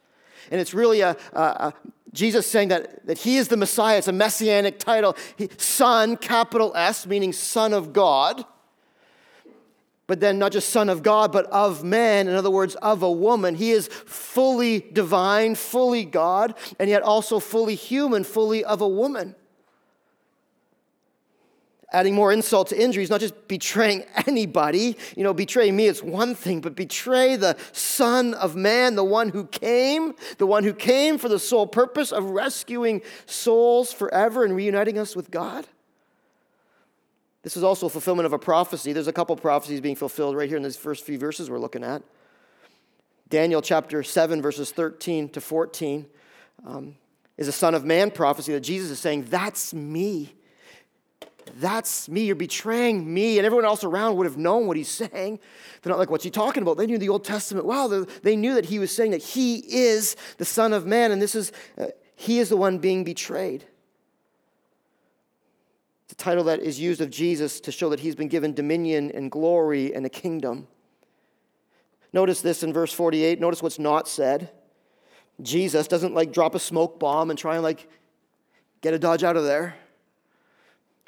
And 0.49 0.59
it's 0.59 0.73
really 0.73 1.01
a, 1.01 1.15
a, 1.33 1.41
a 1.41 1.73
Jesus 2.13 2.49
saying 2.49 2.69
that, 2.69 3.05
that 3.05 3.19
he 3.19 3.37
is 3.37 3.49
the 3.49 3.57
Messiah. 3.57 3.97
It's 3.97 4.07
a 4.07 4.11
messianic 4.11 4.79
title. 4.79 5.15
He, 5.35 5.49
son, 5.57 6.17
capital 6.17 6.71
S, 6.75 7.05
meaning 7.05 7.33
Son 7.33 7.73
of 7.73 7.93
God. 7.93 8.45
but 10.09 10.19
then 10.19 10.39
not 10.39 10.51
just 10.51 10.69
Son 10.69 10.89
of 10.89 11.03
God, 11.03 11.31
but 11.31 11.45
of 11.51 11.83
man, 11.83 12.27
in 12.27 12.33
other 12.33 12.49
words, 12.49 12.73
of 12.77 13.03
a 13.03 13.11
woman. 13.11 13.53
He 13.53 13.69
is 13.69 13.87
fully 13.87 14.79
divine, 14.79 15.53
fully 15.53 16.03
God, 16.03 16.55
and 16.79 16.89
yet 16.89 17.03
also 17.03 17.39
fully 17.39 17.75
human, 17.75 18.23
fully 18.23 18.63
of 18.63 18.81
a 18.81 18.87
woman. 18.87 19.35
Adding 21.91 22.13
more 22.13 22.31
insult 22.31 22.67
to 22.67 22.79
injury 22.79 23.03
is 23.03 23.09
not 23.09 23.19
just 23.19 23.47
betraying 23.47 24.03
anybody. 24.27 24.95
You 25.17 25.23
know, 25.23 25.33
betray 25.33 25.71
me, 25.71 25.87
it's 25.87 26.03
one 26.03 26.35
thing, 26.35 26.61
but 26.61 26.75
betray 26.75 27.35
the 27.35 27.57
Son 27.71 28.35
of 28.35 28.55
Man, 28.55 28.95
the 28.95 29.03
one 29.03 29.29
who 29.29 29.45
came, 29.45 30.13
the 30.37 30.45
one 30.45 30.63
who 30.63 30.73
came 30.73 31.17
for 31.17 31.29
the 31.29 31.39
sole 31.39 31.65
purpose 31.65 32.11
of 32.11 32.25
rescuing 32.25 33.01
souls 33.25 33.91
forever 33.91 34.45
and 34.45 34.55
reuniting 34.55 34.99
us 34.99 35.15
with 35.15 35.31
God. 35.31 35.65
This 37.41 37.57
is 37.57 37.63
also 37.63 37.87
a 37.87 37.89
fulfillment 37.89 38.27
of 38.27 38.33
a 38.33 38.39
prophecy. 38.39 38.93
There's 38.93 39.07
a 39.07 39.13
couple 39.13 39.35
prophecies 39.35 39.81
being 39.81 39.95
fulfilled 39.95 40.35
right 40.35 40.47
here 40.47 40.57
in 40.57 40.63
these 40.63 40.77
first 40.77 41.05
few 41.05 41.17
verses 41.17 41.49
we're 41.49 41.57
looking 41.57 41.83
at. 41.83 42.03
Daniel 43.29 43.61
chapter 43.61 44.03
7, 44.03 44.41
verses 44.41 44.71
13 44.71 45.29
to 45.29 45.41
14, 45.41 46.05
um, 46.65 46.95
is 47.37 47.47
a 47.47 47.51
Son 47.51 47.73
of 47.73 47.85
Man 47.85 48.11
prophecy 48.11 48.51
that 48.53 48.61
Jesus 48.61 48.91
is 48.91 48.99
saying, 48.99 49.25
That's 49.29 49.73
me. 49.73 50.33
That's 51.57 52.09
me. 52.09 52.25
You're 52.25 52.35
betraying 52.35 53.11
me. 53.11 53.37
And 53.37 53.45
everyone 53.45 53.65
else 53.65 53.83
around 53.83 54.17
would 54.17 54.25
have 54.25 54.37
known 54.37 54.67
what 54.67 54.77
he's 54.77 54.89
saying. 54.89 55.39
They're 55.81 55.91
not 55.91 55.99
like, 55.99 56.09
What's 56.09 56.23
he 56.23 56.29
talking 56.29 56.63
about? 56.63 56.77
They 56.77 56.87
knew 56.87 56.97
the 56.97 57.09
Old 57.09 57.23
Testament 57.23 57.65
well. 57.65 58.05
They 58.23 58.35
knew 58.35 58.53
that 58.55 58.65
he 58.65 58.79
was 58.79 58.95
saying 58.95 59.11
that 59.11 59.21
he 59.21 59.57
is 59.57 60.15
the 60.37 60.45
Son 60.45 60.73
of 60.73 60.85
Man, 60.85 61.11
and 61.11 61.21
this 61.21 61.35
is, 61.35 61.51
uh, 61.77 61.87
he 62.15 62.39
is 62.39 62.49
the 62.49 62.57
one 62.57 62.77
being 62.79 63.03
betrayed 63.03 63.65
the 66.09 66.15
title 66.15 66.43
that 66.45 66.59
is 66.59 66.79
used 66.79 67.01
of 67.01 67.11
Jesus 67.11 67.59
to 67.61 67.71
show 67.71 67.89
that 67.89 67.99
he's 67.99 68.15
been 68.15 68.27
given 68.27 68.53
dominion 68.53 69.11
and 69.11 69.31
glory 69.31 69.93
and 69.93 70.05
a 70.05 70.09
kingdom. 70.09 70.67
Notice 72.11 72.41
this 72.41 72.63
in 72.63 72.73
verse 72.73 72.91
48. 72.91 73.39
Notice 73.39 73.61
what's 73.61 73.77
not 73.77 74.07
said. 74.07 74.49
Jesus 75.41 75.87
doesn't 75.87 76.15
like 76.15 76.33
drop 76.33 76.55
a 76.55 76.59
smoke 76.59 76.99
bomb 76.99 77.29
and 77.29 77.37
try 77.37 77.53
and 77.53 77.63
like 77.63 77.87
get 78.81 78.95
a 78.95 78.99
dodge 78.99 79.23
out 79.23 79.37
of 79.37 79.43
there. 79.43 79.75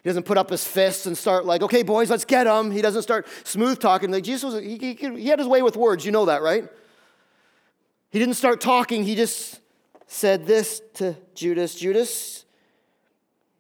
He 0.04 0.10
doesn't 0.10 0.24
put 0.24 0.38
up 0.38 0.50
his 0.50 0.66
fists 0.66 1.06
and 1.06 1.18
start 1.18 1.46
like, 1.46 1.62
okay, 1.62 1.84
boys, 1.84 2.10
let's 2.10 2.26
get 2.26 2.48
him. 2.48 2.72
He 2.72 2.82
doesn't 2.82 3.04
start 3.04 3.28
smooth 3.44 3.80
talking. 3.80 4.12
Like 4.12 4.24
Jesus 4.24 4.52
was, 4.52 4.64
he, 4.64 4.78
he, 4.78 4.94
he 4.94 5.28
had 5.28 5.38
his 5.38 5.48
way 5.48 5.62
with 5.62 5.78
words. 5.78 6.06
You 6.06 6.12
know 6.12 6.26
that, 6.26 6.42
right? 6.42 6.68
He 8.10 8.20
didn't 8.20 8.34
start 8.34 8.62
talking. 8.62 9.04
He 9.04 9.16
just 9.16 9.60
said 10.08 10.46
this 10.46 10.82
to 10.96 11.16
Judas 11.36 11.76
Judas, 11.76 12.46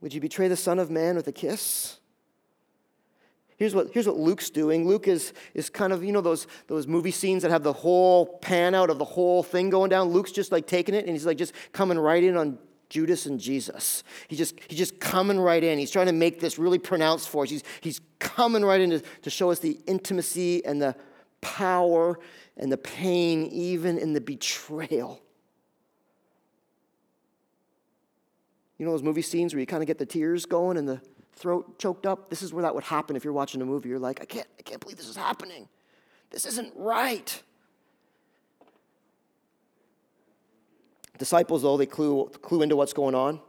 would 0.01 0.13
you 0.13 0.19
betray 0.19 0.47
the 0.47 0.57
Son 0.57 0.79
of 0.79 0.89
Man 0.89 1.15
with 1.15 1.27
a 1.27 1.31
kiss? 1.31 1.97
Here's 3.55 3.75
what, 3.75 3.91
here's 3.93 4.07
what 4.07 4.17
Luke's 4.17 4.49
doing. 4.49 4.87
Luke 4.87 5.07
is, 5.07 5.33
is 5.53 5.69
kind 5.69 5.93
of, 5.93 6.03
you 6.03 6.11
know, 6.11 6.21
those, 6.21 6.47
those 6.65 6.87
movie 6.87 7.11
scenes 7.11 7.43
that 7.43 7.51
have 7.51 7.61
the 7.61 7.71
whole 7.71 8.25
pan 8.39 8.73
out 8.73 8.89
of 8.89 8.97
the 8.97 9.05
whole 9.05 9.43
thing 9.43 9.69
going 9.69 9.91
down. 9.91 10.07
Luke's 10.07 10.31
just 10.31 10.51
like 10.51 10.65
taking 10.65 10.95
it 10.95 11.05
and 11.05 11.09
he's 11.09 11.27
like 11.27 11.37
just 11.37 11.53
coming 11.71 11.99
right 11.99 12.23
in 12.23 12.35
on 12.35 12.57
Judas 12.91 13.25
and 13.25 13.39
Jesus. 13.39 14.03
He 14.27 14.35
just, 14.35 14.59
he's 14.67 14.77
just 14.77 14.99
coming 14.99 15.39
right 15.39 15.63
in. 15.63 15.79
He's 15.79 15.89
trying 15.89 16.05
to 16.05 16.13
make 16.13 16.39
this 16.39 16.59
really 16.59 16.77
pronounced 16.77 17.29
for 17.29 17.43
us. 17.43 17.49
He's, 17.49 17.63
he's 17.81 17.99
coming 18.19 18.63
right 18.63 18.79
in 18.79 18.91
to, 18.91 18.99
to 18.99 19.29
show 19.31 19.49
us 19.49 19.57
the 19.57 19.79
intimacy 19.87 20.63
and 20.63 20.79
the 20.79 20.95
power 21.41 22.19
and 22.57 22.71
the 22.71 22.77
pain, 22.77 23.45
even 23.47 23.97
in 23.97 24.13
the 24.13 24.21
betrayal 24.21 25.21
You 28.81 28.87
know 28.87 28.93
those 28.93 29.03
movie 29.03 29.21
scenes 29.21 29.53
where 29.53 29.59
you 29.59 29.67
kind 29.67 29.83
of 29.83 29.87
get 29.87 29.99
the 29.99 30.07
tears 30.07 30.47
going 30.47 30.75
and 30.75 30.89
the 30.89 30.99
throat 31.33 31.77
choked 31.77 32.07
up? 32.07 32.31
This 32.31 32.41
is 32.41 32.51
where 32.51 32.63
that 32.63 32.73
would 32.73 32.83
happen 32.83 33.15
if 33.15 33.23
you're 33.23 33.31
watching 33.31 33.61
a 33.61 33.65
movie. 33.65 33.89
You're 33.89 33.99
like, 33.99 34.21
I 34.21 34.25
can't, 34.25 34.47
I 34.57 34.63
can't 34.63 34.81
believe 34.81 34.97
this 34.97 35.07
is 35.07 35.15
happening. 35.15 35.69
This 36.31 36.47
isn't 36.47 36.73
right. 36.75 37.43
Disciples, 41.21 41.61
though, 41.61 41.77
they 41.77 41.85
clue, 41.85 42.31
clue 42.41 42.63
into 42.63 42.75
what's 42.75 42.93
going 42.93 43.13
on. 43.13 43.39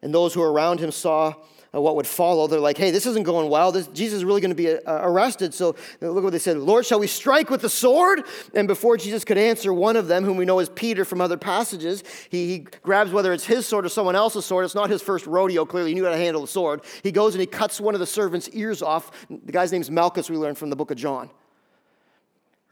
And 0.00 0.14
those 0.14 0.32
who 0.32 0.40
are 0.40 0.50
around 0.50 0.80
him 0.80 0.90
saw 0.90 1.34
uh, 1.74 1.82
what 1.82 1.96
would 1.96 2.06
follow. 2.06 2.46
They're 2.46 2.60
like, 2.60 2.78
hey, 2.78 2.90
this 2.90 3.04
isn't 3.04 3.24
going 3.24 3.50
well. 3.50 3.72
This, 3.72 3.88
Jesus 3.88 4.16
is 4.16 4.24
really 4.24 4.40
going 4.40 4.52
to 4.52 4.54
be 4.54 4.70
uh, 4.74 4.80
arrested. 4.86 5.52
So 5.52 5.76
uh, 6.00 6.08
look 6.08 6.24
what 6.24 6.32
they 6.32 6.38
said 6.38 6.56
Lord, 6.56 6.86
shall 6.86 6.98
we 6.98 7.06
strike 7.06 7.50
with 7.50 7.60
the 7.60 7.68
sword? 7.68 8.22
And 8.54 8.66
before 8.66 8.96
Jesus 8.96 9.22
could 9.22 9.36
answer, 9.36 9.70
one 9.70 9.96
of 9.96 10.08
them, 10.08 10.24
whom 10.24 10.38
we 10.38 10.46
know 10.46 10.60
is 10.60 10.70
Peter 10.70 11.04
from 11.04 11.20
other 11.20 11.36
passages, 11.36 12.02
he, 12.30 12.48
he 12.48 12.58
grabs 12.60 13.12
whether 13.12 13.34
it's 13.34 13.44
his 13.44 13.66
sword 13.66 13.84
or 13.84 13.90
someone 13.90 14.16
else's 14.16 14.46
sword. 14.46 14.64
It's 14.64 14.74
not 14.74 14.88
his 14.88 15.02
first 15.02 15.26
rodeo, 15.26 15.66
clearly. 15.66 15.90
He 15.90 15.94
knew 15.94 16.04
how 16.04 16.12
to 16.12 16.16
handle 16.16 16.40
the 16.40 16.48
sword. 16.48 16.80
He 17.02 17.12
goes 17.12 17.34
and 17.34 17.40
he 17.42 17.46
cuts 17.46 17.82
one 17.82 17.92
of 17.92 18.00
the 18.00 18.06
servants' 18.06 18.48
ears 18.54 18.80
off. 18.80 19.10
The 19.28 19.52
guy's 19.52 19.72
name's 19.72 19.90
Malchus, 19.90 20.30
we 20.30 20.38
learned 20.38 20.56
from 20.56 20.70
the 20.70 20.76
book 20.76 20.90
of 20.90 20.96
John. 20.96 21.28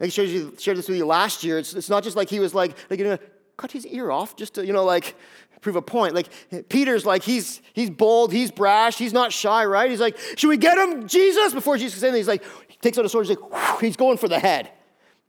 I 0.01 0.07
shared, 0.07 0.59
shared 0.59 0.77
this 0.77 0.89
with 0.89 0.97
you 0.97 1.05
last 1.05 1.43
year. 1.43 1.59
It's, 1.59 1.75
it's 1.75 1.89
not 1.89 2.03
just 2.03 2.15
like 2.17 2.27
he 2.27 2.39
was 2.39 2.55
like, 2.55 2.75
like 2.89 2.97
you 2.97 3.05
know, 3.05 3.17
cut 3.61 3.71
his 3.71 3.85
ear 3.85 4.09
off 4.09 4.35
just 4.35 4.55
to, 4.55 4.65
you 4.65 4.73
know, 4.73 4.83
like 4.83 5.15
prove 5.61 5.75
a 5.75 5.81
point. 5.81 6.15
Like 6.15 6.27
Peter's 6.69 7.05
like, 7.05 7.21
he's 7.21 7.61
he's 7.73 7.91
bold, 7.91 8.33
he's 8.33 8.49
brash, 8.49 8.97
he's 8.97 9.13
not 9.13 9.31
shy, 9.31 9.63
right? 9.65 9.89
He's 9.89 9.99
like, 9.99 10.17
should 10.35 10.47
we 10.47 10.57
get 10.57 10.79
him, 10.79 11.07
Jesus? 11.07 11.53
Before 11.53 11.77
Jesus 11.77 11.93
says 11.93 12.05
anything, 12.05 12.21
he's 12.21 12.27
like, 12.27 12.43
he 12.67 12.77
takes 12.77 12.97
out 12.97 13.05
a 13.05 13.09
sword, 13.09 13.27
he's 13.27 13.37
like, 13.37 13.51
whew, 13.51 13.87
he's 13.87 13.95
going 13.95 14.17
for 14.17 14.27
the 14.27 14.39
head. 14.39 14.71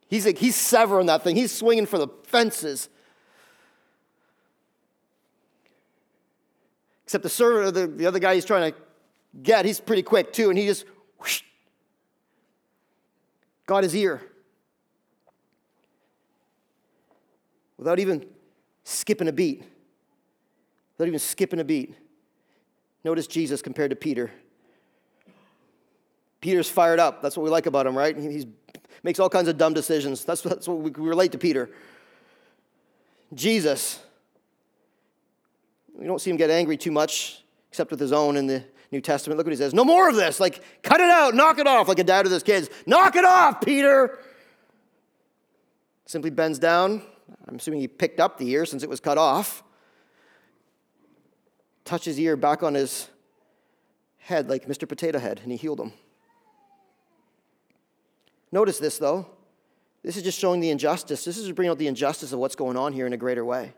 He's 0.08 0.24
like, 0.24 0.38
he's 0.38 0.56
severing 0.56 1.06
that 1.06 1.22
thing, 1.22 1.36
he's 1.36 1.52
swinging 1.52 1.84
for 1.84 1.98
the 1.98 2.08
fences. 2.24 2.88
Except 7.04 7.22
the 7.22 7.28
servant, 7.28 7.74
the, 7.74 7.86
the 7.86 8.06
other 8.06 8.18
guy 8.18 8.34
he's 8.34 8.46
trying 8.46 8.72
to 8.72 8.78
get, 9.42 9.66
he's 9.66 9.78
pretty 9.78 10.02
quick 10.02 10.32
too, 10.32 10.48
and 10.48 10.58
he 10.58 10.64
just 10.64 10.86
whoosh, 11.20 11.42
got 13.66 13.82
his 13.82 13.94
ear. 13.94 14.22
Without 17.82 17.98
even 17.98 18.24
skipping 18.84 19.28
a 19.28 19.32
beat 19.32 19.64
without 21.02 21.08
even 21.08 21.18
skipping 21.18 21.58
a 21.58 21.64
beat. 21.64 21.94
Notice 23.04 23.26
Jesus 23.26 23.60
compared 23.60 23.90
to 23.90 23.96
Peter. 23.96 24.30
Peter's 26.40 26.68
fired 26.68 27.00
up. 27.00 27.22
That's 27.22 27.36
what 27.36 27.42
we 27.42 27.50
like 27.50 27.66
about 27.66 27.88
him, 27.88 27.98
right? 27.98 28.16
He 28.16 28.46
makes 29.02 29.18
all 29.18 29.28
kinds 29.28 29.48
of 29.48 29.58
dumb 29.58 29.74
decisions. 29.74 30.24
That's, 30.24 30.42
that's 30.42 30.68
what 30.68 30.78
we, 30.78 30.90
relate 30.92 31.32
to 31.32 31.38
Peter. 31.38 31.70
Jesus, 33.34 33.98
we 35.92 36.06
don't 36.06 36.20
see 36.20 36.30
him 36.30 36.36
get 36.36 36.50
angry 36.50 36.76
too 36.76 36.92
much, 36.92 37.42
except 37.68 37.90
with 37.90 37.98
his 37.98 38.12
own 38.12 38.36
in 38.36 38.46
the 38.46 38.62
New 38.92 39.00
Testament. 39.00 39.38
Look 39.38 39.46
what 39.46 39.52
he 39.52 39.56
says 39.56 39.74
No 39.74 39.84
more 39.84 40.08
of 40.08 40.14
this. 40.14 40.38
Like, 40.38 40.62
cut 40.82 41.00
it 41.00 41.10
out, 41.10 41.34
knock 41.34 41.58
it 41.58 41.66
off, 41.66 41.88
like 41.88 41.98
a 41.98 42.04
dad 42.04 42.26
with 42.26 42.32
his 42.32 42.44
kids. 42.44 42.68
Knock 42.86 43.16
it 43.16 43.24
off, 43.24 43.60
Peter. 43.60 44.20
Simply 46.06 46.30
bends 46.30 46.60
down. 46.60 47.02
I'm 47.48 47.56
assuming 47.56 47.80
he 47.80 47.88
picked 47.88 48.20
up 48.20 48.38
the 48.38 48.48
ear 48.50 48.64
since 48.66 48.82
it 48.82 48.88
was 48.88 49.00
cut 49.00 49.18
off 49.18 49.62
touched 51.84 52.04
his 52.04 52.18
ear 52.18 52.36
back 52.36 52.62
on 52.62 52.74
his 52.74 53.08
head 54.18 54.48
like 54.48 54.66
Mr. 54.66 54.88
Potato 54.88 55.18
Head, 55.18 55.40
and 55.42 55.50
he 55.50 55.58
healed 55.58 55.80
him. 55.80 55.92
Notice 58.50 58.78
this, 58.78 58.98
though. 58.98 59.26
This 60.02 60.16
is 60.16 60.22
just 60.22 60.38
showing 60.38 60.60
the 60.60 60.70
injustice. 60.70 61.24
This 61.24 61.38
is 61.38 61.50
bringing 61.52 61.70
out 61.70 61.78
the 61.78 61.86
injustice 61.86 62.32
of 62.32 62.38
what's 62.38 62.56
going 62.56 62.76
on 62.76 62.92
here 62.92 63.06
in 63.06 63.12
a 63.12 63.16
greater 63.16 63.44
way. 63.44 63.74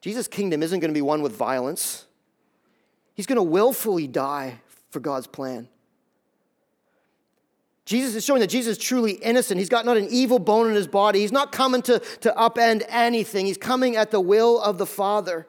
Jesus' 0.00 0.28
kingdom 0.28 0.62
isn't 0.62 0.80
going 0.80 0.90
to 0.90 0.94
be 0.94 1.02
one 1.02 1.22
with 1.22 1.32
violence, 1.32 2.06
he's 3.14 3.26
going 3.26 3.36
to 3.36 3.42
willfully 3.42 4.06
die 4.06 4.60
for 4.90 5.00
God's 5.00 5.26
plan. 5.26 5.68
Jesus 7.88 8.14
is 8.14 8.22
showing 8.22 8.40
that 8.40 8.48
Jesus 8.48 8.76
is 8.76 8.84
truly 8.84 9.12
innocent. 9.12 9.58
He's 9.58 9.70
got 9.70 9.86
not 9.86 9.96
an 9.96 10.08
evil 10.10 10.38
bone 10.38 10.68
in 10.68 10.74
his 10.74 10.86
body. 10.86 11.20
He's 11.20 11.32
not 11.32 11.52
coming 11.52 11.80
to, 11.82 12.00
to 12.20 12.30
upend 12.36 12.82
anything. 12.86 13.46
He's 13.46 13.56
coming 13.56 13.96
at 13.96 14.10
the 14.10 14.20
will 14.20 14.60
of 14.60 14.76
the 14.76 14.84
Father. 14.84 15.46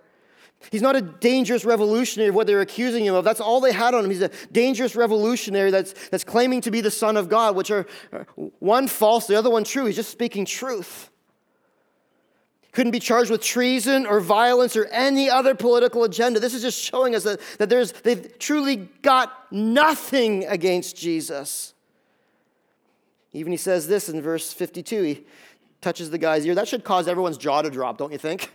He's 0.71 0.81
not 0.81 0.95
a 0.95 1.01
dangerous 1.01 1.65
revolutionary 1.65 2.29
of 2.29 2.35
what 2.35 2.47
they're 2.47 2.61
accusing 2.61 3.03
him 3.03 3.13
of. 3.13 3.25
That's 3.25 3.41
all 3.41 3.59
they 3.59 3.73
had 3.73 3.93
on 3.93 4.05
him. 4.05 4.09
He's 4.09 4.21
a 4.21 4.31
dangerous 4.53 4.95
revolutionary 4.95 5.69
that's, 5.69 5.91
that's 6.11 6.23
claiming 6.23 6.61
to 6.61 6.71
be 6.71 6.79
the 6.79 6.89
Son 6.89 7.17
of 7.17 7.27
God, 7.27 7.57
which 7.57 7.71
are 7.71 7.85
one 8.59 8.87
false, 8.87 9.27
the 9.27 9.35
other 9.35 9.49
one 9.49 9.65
true. 9.65 9.85
He's 9.85 9.97
just 9.97 10.09
speaking 10.09 10.45
truth. 10.45 11.09
Couldn't 12.71 12.91
be 12.93 13.01
charged 13.01 13.31
with 13.31 13.41
treason 13.41 14.05
or 14.05 14.21
violence 14.21 14.77
or 14.77 14.85
any 14.85 15.29
other 15.29 15.55
political 15.55 16.05
agenda. 16.05 16.39
This 16.39 16.53
is 16.53 16.61
just 16.61 16.79
showing 16.81 17.15
us 17.15 17.23
that, 17.23 17.41
that 17.57 17.67
there's, 17.67 17.91
they've 17.91 18.39
truly 18.39 18.87
got 19.01 19.51
nothing 19.51 20.45
against 20.45 20.95
Jesus. 20.95 21.73
Even 23.33 23.51
he 23.51 23.57
says 23.57 23.87
this 23.87 24.09
in 24.09 24.21
verse 24.21 24.51
52. 24.51 25.03
He 25.03 25.25
touches 25.81 26.09
the 26.09 26.17
guy's 26.17 26.45
ear. 26.45 26.55
That 26.55 26.67
should 26.67 26.83
cause 26.83 27.07
everyone's 27.07 27.37
jaw 27.37 27.61
to 27.61 27.69
drop, 27.69 27.97
don't 27.97 28.11
you 28.11 28.17
think? 28.17 28.51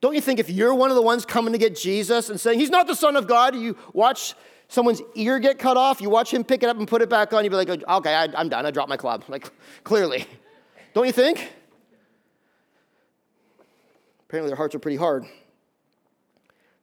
Don't 0.00 0.14
you 0.14 0.20
think 0.20 0.40
if 0.40 0.50
you're 0.50 0.74
one 0.74 0.90
of 0.90 0.96
the 0.96 1.02
ones 1.02 1.24
coming 1.24 1.52
to 1.52 1.58
get 1.58 1.76
Jesus 1.76 2.28
and 2.28 2.40
saying, 2.40 2.58
He's 2.58 2.70
not 2.70 2.88
the 2.88 2.94
Son 2.94 3.14
of 3.14 3.28
God, 3.28 3.54
you 3.54 3.76
watch 3.92 4.34
someone's 4.66 5.00
ear 5.14 5.38
get 5.38 5.58
cut 5.58 5.76
off, 5.76 6.00
you 6.00 6.10
watch 6.10 6.32
him 6.32 6.42
pick 6.42 6.62
it 6.62 6.68
up 6.68 6.76
and 6.76 6.88
put 6.88 7.02
it 7.02 7.08
back 7.08 7.32
on, 7.32 7.44
you'd 7.44 7.50
be 7.50 7.56
like, 7.56 7.68
oh, 7.68 7.98
Okay, 7.98 8.12
I, 8.12 8.40
am 8.40 8.48
done. 8.48 8.66
I 8.66 8.70
dropped 8.70 8.88
my 8.88 8.96
club. 8.96 9.24
Like, 9.28 9.50
clearly. 9.84 10.26
Don't 10.94 11.06
you 11.06 11.12
think? 11.12 11.52
Apparently, 14.28 14.48
their 14.48 14.56
hearts 14.56 14.74
are 14.74 14.78
pretty 14.78 14.96
hard. 14.96 15.24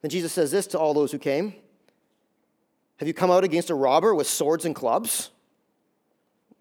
Then 0.02 0.10
Jesus 0.10 0.32
says 0.32 0.50
this 0.50 0.66
to 0.68 0.78
all 0.78 0.94
those 0.94 1.12
who 1.12 1.18
came 1.18 1.54
Have 2.96 3.08
you 3.08 3.14
come 3.14 3.30
out 3.30 3.44
against 3.44 3.70
a 3.70 3.74
robber 3.74 4.14
with 4.14 4.26
swords 4.26 4.64
and 4.64 4.74
clubs? 4.74 5.30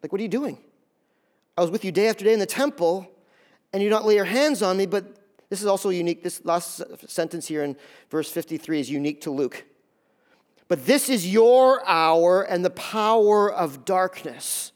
Like, 0.02 0.12
what 0.12 0.20
are 0.20 0.24
you 0.24 0.30
doing? 0.30 0.58
I 1.58 1.62
was 1.62 1.72
with 1.72 1.84
you 1.84 1.92
day 1.92 2.08
after 2.08 2.24
day 2.24 2.34
in 2.34 2.40
the 2.40 2.46
temple, 2.46 3.10
and 3.74 3.84
you 3.84 3.90
don't 3.90 4.06
lay 4.06 4.16
your 4.16 4.26
hands 4.26 4.62
on 4.62 4.78
me, 4.78 4.86
but 4.86 5.06
this 5.50 5.62
is 5.62 5.68
also 5.68 5.90
unique. 5.90 6.24
This 6.24 6.44
last 6.46 6.82
sentence 7.10 7.48
here 7.48 7.64
in 7.64 7.76
verse 8.10 8.32
53 8.32 8.80
is 8.80 8.90
unique 8.90 9.22
to 9.22 9.32
Luke. 9.32 9.66
But 10.68 10.86
this 10.86 11.10
is 11.10 11.32
your 11.32 11.86
hour 11.88 12.44
and 12.44 12.64
the 12.64 12.70
power 12.70 13.52
of 13.52 13.86
darkness. 13.86 14.72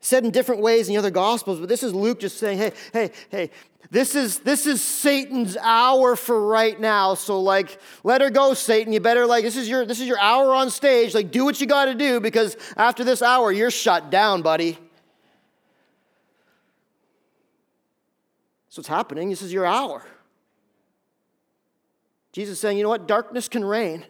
Said 0.00 0.24
in 0.24 0.30
different 0.30 0.62
ways 0.62 0.88
in 0.88 0.94
the 0.94 0.98
other 0.98 1.10
gospels, 1.10 1.60
but 1.60 1.68
this 1.68 1.82
is 1.82 1.92
Luke 1.92 2.20
just 2.20 2.38
saying, 2.38 2.58
hey, 2.58 2.72
hey, 2.92 3.10
hey, 3.30 3.50
this 3.92 4.14
is 4.14 4.38
this 4.38 4.66
is 4.66 4.80
Satan's 4.80 5.54
hour 5.58 6.16
for 6.16 6.48
right 6.48 6.80
now. 6.80 7.12
So 7.12 7.42
like 7.42 7.78
let 8.02 8.22
her 8.22 8.30
go, 8.30 8.54
Satan. 8.54 8.90
You 8.90 9.00
better 9.00 9.26
like 9.26 9.44
this 9.44 9.54
is 9.54 9.68
your 9.68 9.84
this 9.84 10.00
is 10.00 10.08
your 10.08 10.18
hour 10.18 10.54
on 10.54 10.70
stage. 10.70 11.14
Like 11.14 11.30
do 11.30 11.44
what 11.44 11.60
you 11.60 11.66
gotta 11.66 11.94
do 11.94 12.18
because 12.18 12.56
after 12.78 13.04
this 13.04 13.20
hour, 13.20 13.52
you're 13.52 13.70
shut 13.70 14.10
down, 14.10 14.40
buddy. 14.40 14.78
So 18.70 18.80
what's 18.80 18.88
happening. 18.88 19.28
This 19.28 19.42
is 19.42 19.52
your 19.52 19.66
hour. 19.66 20.02
Jesus 22.32 22.58
saying, 22.58 22.78
you 22.78 22.84
know 22.84 22.88
what? 22.88 23.06
Darkness 23.06 23.46
can 23.46 23.62
reign. 23.62 24.06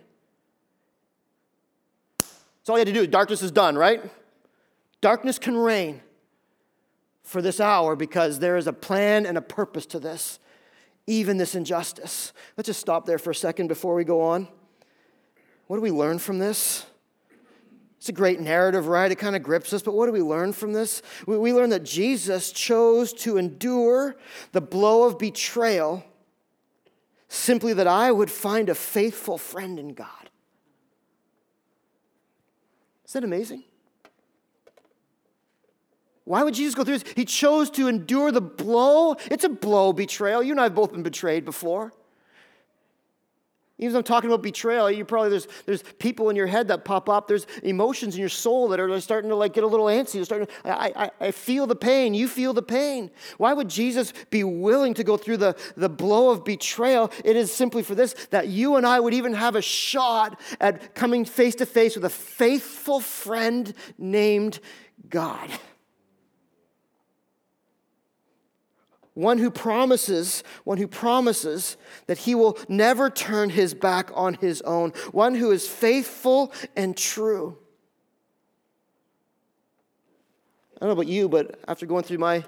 That's 2.19 2.69
all 2.69 2.77
you 2.77 2.83
had 2.83 2.87
to 2.87 2.93
do. 2.93 3.09
Darkness 3.09 3.43
is 3.43 3.51
done, 3.51 3.77
right? 3.77 4.01
Darkness 5.01 5.41
can 5.41 5.57
reign 5.57 6.01
for 7.33 7.43
this 7.43 7.59
hour 7.59 7.97
because 7.97 8.39
there 8.39 8.57
is 8.57 8.67
a 8.67 8.73
plan 8.73 9.27
and 9.27 9.37
a 9.37 9.43
purpose 9.43 9.87
to 9.87 9.99
this, 9.99 10.39
even 11.07 11.39
this 11.39 11.55
injustice. 11.55 12.33
Let's 12.57 12.67
just 12.67 12.81
stop 12.81 13.07
there 13.07 13.19
for 13.19 13.31
a 13.31 13.35
second 13.35 13.67
before 13.67 13.95
we 13.95 14.05
go 14.05 14.21
on. 14.21 14.47
What 15.67 15.79
do 15.79 15.83
we 15.83 15.91
learn 15.91 16.19
from 16.19 16.39
this? 16.39 16.87
It's 17.97 18.09
a 18.09 18.13
great 18.13 18.41
narrative, 18.41 18.89
right? 18.89 19.11
It 19.11 19.17
kind 19.17 19.35
of 19.35 19.43
grips 19.43 19.73
us, 19.73 19.81
but 19.81 19.95
what 19.95 20.07
do 20.07 20.13
we 20.13 20.23
learn 20.23 20.53
from 20.53 20.73
this? 20.73 21.03
We, 21.27 21.39
we 21.39 21.53
learn 21.53 21.71
that 21.71 21.85
Jesus 21.85 22.53
chose 22.53 23.13
to 23.15 23.39
endure 23.39 24.17
the 24.51 24.61
blow 24.61 25.05
of 25.05 25.19
betrayal 25.19 26.05
simply 27.29 27.73
that 27.73 27.87
I 27.87 28.13
would 28.13 28.31
find 28.31 28.69
a 28.69 28.75
faithful 28.75 29.39
friend 29.39 29.79
in 29.79 29.95
God. 29.95 30.31
Is 33.07 33.13
that 33.13 33.25
amazing? 33.25 33.65
Why 36.25 36.43
would 36.45 36.55
Jesus 36.55 36.75
go 36.75 36.85
through 36.85 36.99
this? 36.99 37.13
He 37.17 37.25
chose 37.25 37.71
to 37.71 37.89
endure 37.89 38.31
the 38.31 38.41
blow. 38.41 39.17
It's 39.31 39.45
a 39.45 39.49
blow, 39.49 39.93
betrayal. 39.93 40.43
You 40.43 40.53
and 40.53 40.61
I 40.61 40.65
have 40.65 40.75
both 40.75 40.93
been 40.93 41.03
betrayed 41.03 41.45
before. 41.45 41.93
Even 43.79 43.95
though 43.95 43.99
I'm 43.99 44.05
talking 44.05 44.31
about 44.31 44.43
betrayal, 44.43 44.89
you 44.89 45.05
probably 45.05 45.31
there's 45.31 45.49
there's 45.67 45.83
people 45.99 46.31
in 46.31 46.37
your 46.37 46.47
head 46.47 46.69
that 46.69 46.85
pop 46.85 47.09
up. 47.09 47.27
There's 47.27 47.49
emotions 47.65 48.15
in 48.15 48.21
your 48.21 48.29
soul 48.29 48.69
that 48.69 48.79
are 48.79 49.01
starting 49.01 49.29
to 49.31 49.35
like 49.35 49.55
get 49.55 49.65
a 49.65 49.67
little 49.67 49.87
antsy. 49.87 50.17
You're 50.17 50.25
starting. 50.25 50.47
To, 50.47 50.71
I, 50.71 50.93
I 50.95 51.11
I 51.21 51.31
feel 51.33 51.67
the 51.67 51.75
pain. 51.75 52.15
You 52.15 52.29
feel 52.29 52.53
the 52.53 52.63
pain. 52.63 53.11
Why 53.39 53.53
would 53.53 53.69
Jesus 53.69 54.13
be 54.31 54.45
willing 54.45 54.95
to 54.95 55.03
go 55.03 55.17
through 55.17 55.39
the 55.39 55.57
the 55.77 55.89
blow 55.89 56.31
of 56.31 56.45
betrayal? 56.45 57.11
It 57.25 57.35
is 57.35 57.51
simply 57.53 57.83
for 57.83 57.97
this 57.97 58.15
that 58.31 58.47
you 58.47 58.77
and 58.77 58.87
I 58.87 59.01
would 59.01 59.15
even 59.15 59.33
have 59.33 59.57
a 59.57 59.63
shot 59.63 60.39
at 60.61 60.95
coming 60.95 61.25
face 61.25 61.57
to 61.57 61.67
face 61.67 61.97
with 61.97 62.05
a 62.05 62.11
faithful 62.11 63.01
friend 63.01 63.75
named 63.99 64.61
God. 65.09 65.51
One 69.15 69.39
who 69.39 69.51
promises, 69.51 70.43
one 70.65 70.79
who 70.79 70.89
promises 70.89 71.77
that 72.07 72.19
he 72.19 72.35
will 72.35 72.59
never 72.69 73.11
turn 73.11 73.51
his 73.51 73.75
back 73.75 74.11
on 74.15 74.35
his 74.35 74.63
own, 74.63 74.91
one 75.13 75.35
who 75.35 75.51
is 75.51 75.69
faithful 75.69 76.53
and 76.77 76.97
true. 76.97 77.59
I 80.77 80.87
don't 80.87 80.89
know 80.89 81.01
about 81.01 81.13
you, 81.13 81.29
but 81.29 81.61
after 81.69 81.87
going 81.87 82.05
through 82.05 82.19
my 82.19 82.45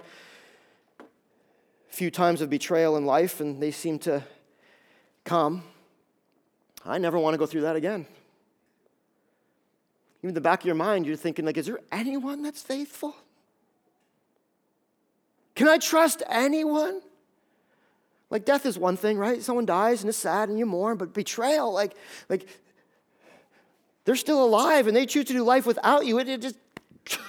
few 1.89 2.11
times 2.11 2.41
of 2.41 2.51
betrayal 2.51 2.97
in 2.97 3.07
life, 3.07 3.41
and 3.41 3.63
they 3.63 3.71
seem 3.71 3.99
to 4.01 4.25
come, 5.23 5.63
I 6.85 6.99
never 6.99 7.19
want 7.19 7.35
to 7.35 7.39
go 7.39 7.47
through 7.47 7.61
that 7.63 7.77
again. 7.77 8.07
Even 10.21 10.31
in 10.31 10.35
the 10.35 10.41
back 10.41 10.61
of 10.61 10.67
your 10.67 10.75
mind, 10.75 11.07
you're 11.07 11.17
thinking, 11.17 11.45
like, 11.45 11.57
is 11.57 11.67
there 11.67 11.79
anyone 11.93 12.43
that's 12.43 12.63
faithful? 12.63 13.15
Can 15.55 15.69
I 15.69 15.79
trust 15.79 16.23
anyone? 16.29 17.01
Like 18.31 18.45
death 18.45 18.67
is 18.67 18.79
one 18.79 18.97
thing, 18.97 19.19
right? 19.19 19.43
Someone 19.43 19.67
dies 19.67 20.03
and 20.03 20.09
it's 20.09 20.19
sad 20.19 20.49
and 20.49 20.59
you 20.59 20.67
mourn, 20.67 20.97
but 20.97 21.13
betrayal, 21.13 21.73
like, 21.73 21.95
like 22.29 22.49
they're 24.05 24.17
still 24.17 24.45
alive 24.45 24.87
and 24.87 24.97
they 24.97 25.07
choose 25.07 25.27
to 25.27 25.33
do 25.33 25.45
life 25.45 25.67
without 25.67 26.07
you. 26.07 26.19
It, 26.19 26.29
it 26.29 26.43
just 26.43 26.57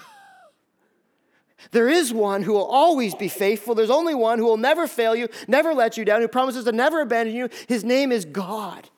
there 1.72 1.88
is 1.88 2.14
one 2.14 2.42
who 2.42 2.54
will 2.54 2.66
always 2.66 3.14
be 3.14 3.28
faithful. 3.28 3.76
There's 3.76 3.90
only 3.92 4.16
one 4.16 4.40
who 4.40 4.46
will 4.46 4.58
never 4.58 4.88
fail 4.88 5.16
you, 5.16 5.30
never 5.48 5.74
let 5.74 5.98
you 5.98 6.06
down, 6.06 6.22
who 6.22 6.28
promises 6.28 6.66
to 6.66 6.72
never 6.72 7.02
abandon 7.02 7.36
you. 7.36 7.50
His 7.68 7.84
name 7.84 8.12
is 8.12 8.26
God, 8.26 8.90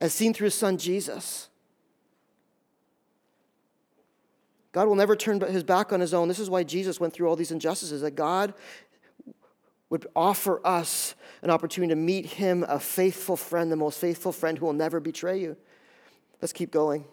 as 0.00 0.12
seen 0.12 0.32
through 0.32 0.46
his 0.46 0.54
son 0.54 0.78
Jesus. 0.78 1.48
God 4.74 4.88
will 4.88 4.96
never 4.96 5.14
turn 5.14 5.40
his 5.40 5.62
back 5.62 5.92
on 5.92 6.00
his 6.00 6.12
own. 6.12 6.26
This 6.26 6.40
is 6.40 6.50
why 6.50 6.64
Jesus 6.64 6.98
went 6.98 7.14
through 7.14 7.28
all 7.28 7.36
these 7.36 7.52
injustices, 7.52 8.00
that 8.00 8.16
God 8.16 8.52
would 9.88 10.04
offer 10.16 10.60
us 10.66 11.14
an 11.42 11.50
opportunity 11.50 11.92
to 11.92 11.96
meet 11.96 12.26
him, 12.26 12.64
a 12.66 12.80
faithful 12.80 13.36
friend, 13.36 13.70
the 13.70 13.76
most 13.76 14.00
faithful 14.00 14.32
friend 14.32 14.58
who 14.58 14.66
will 14.66 14.72
never 14.72 14.98
betray 14.98 15.38
you. 15.38 15.56
Let's 16.42 16.52
keep 16.52 16.72
going. 16.72 17.04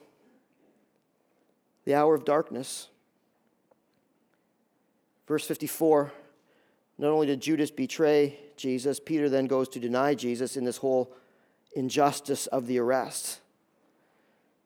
The 1.86 1.94
hour 1.94 2.16
of 2.16 2.26
darkness. 2.26 2.88
Verse 5.28 5.46
54 5.46 6.12
Not 6.98 7.12
only 7.12 7.28
did 7.28 7.42
Judas 7.42 7.70
betray 7.70 8.40
Jesus, 8.58 9.00
Peter 9.00 9.30
then 9.30 9.46
goes 9.46 9.70
to 9.70 9.80
deny 9.80 10.16
Jesus 10.16 10.58
in 10.58 10.64
this 10.64 10.78
whole 10.78 11.14
injustice 11.76 12.48
of 12.48 12.66
the 12.66 12.80
arrest. 12.80 13.40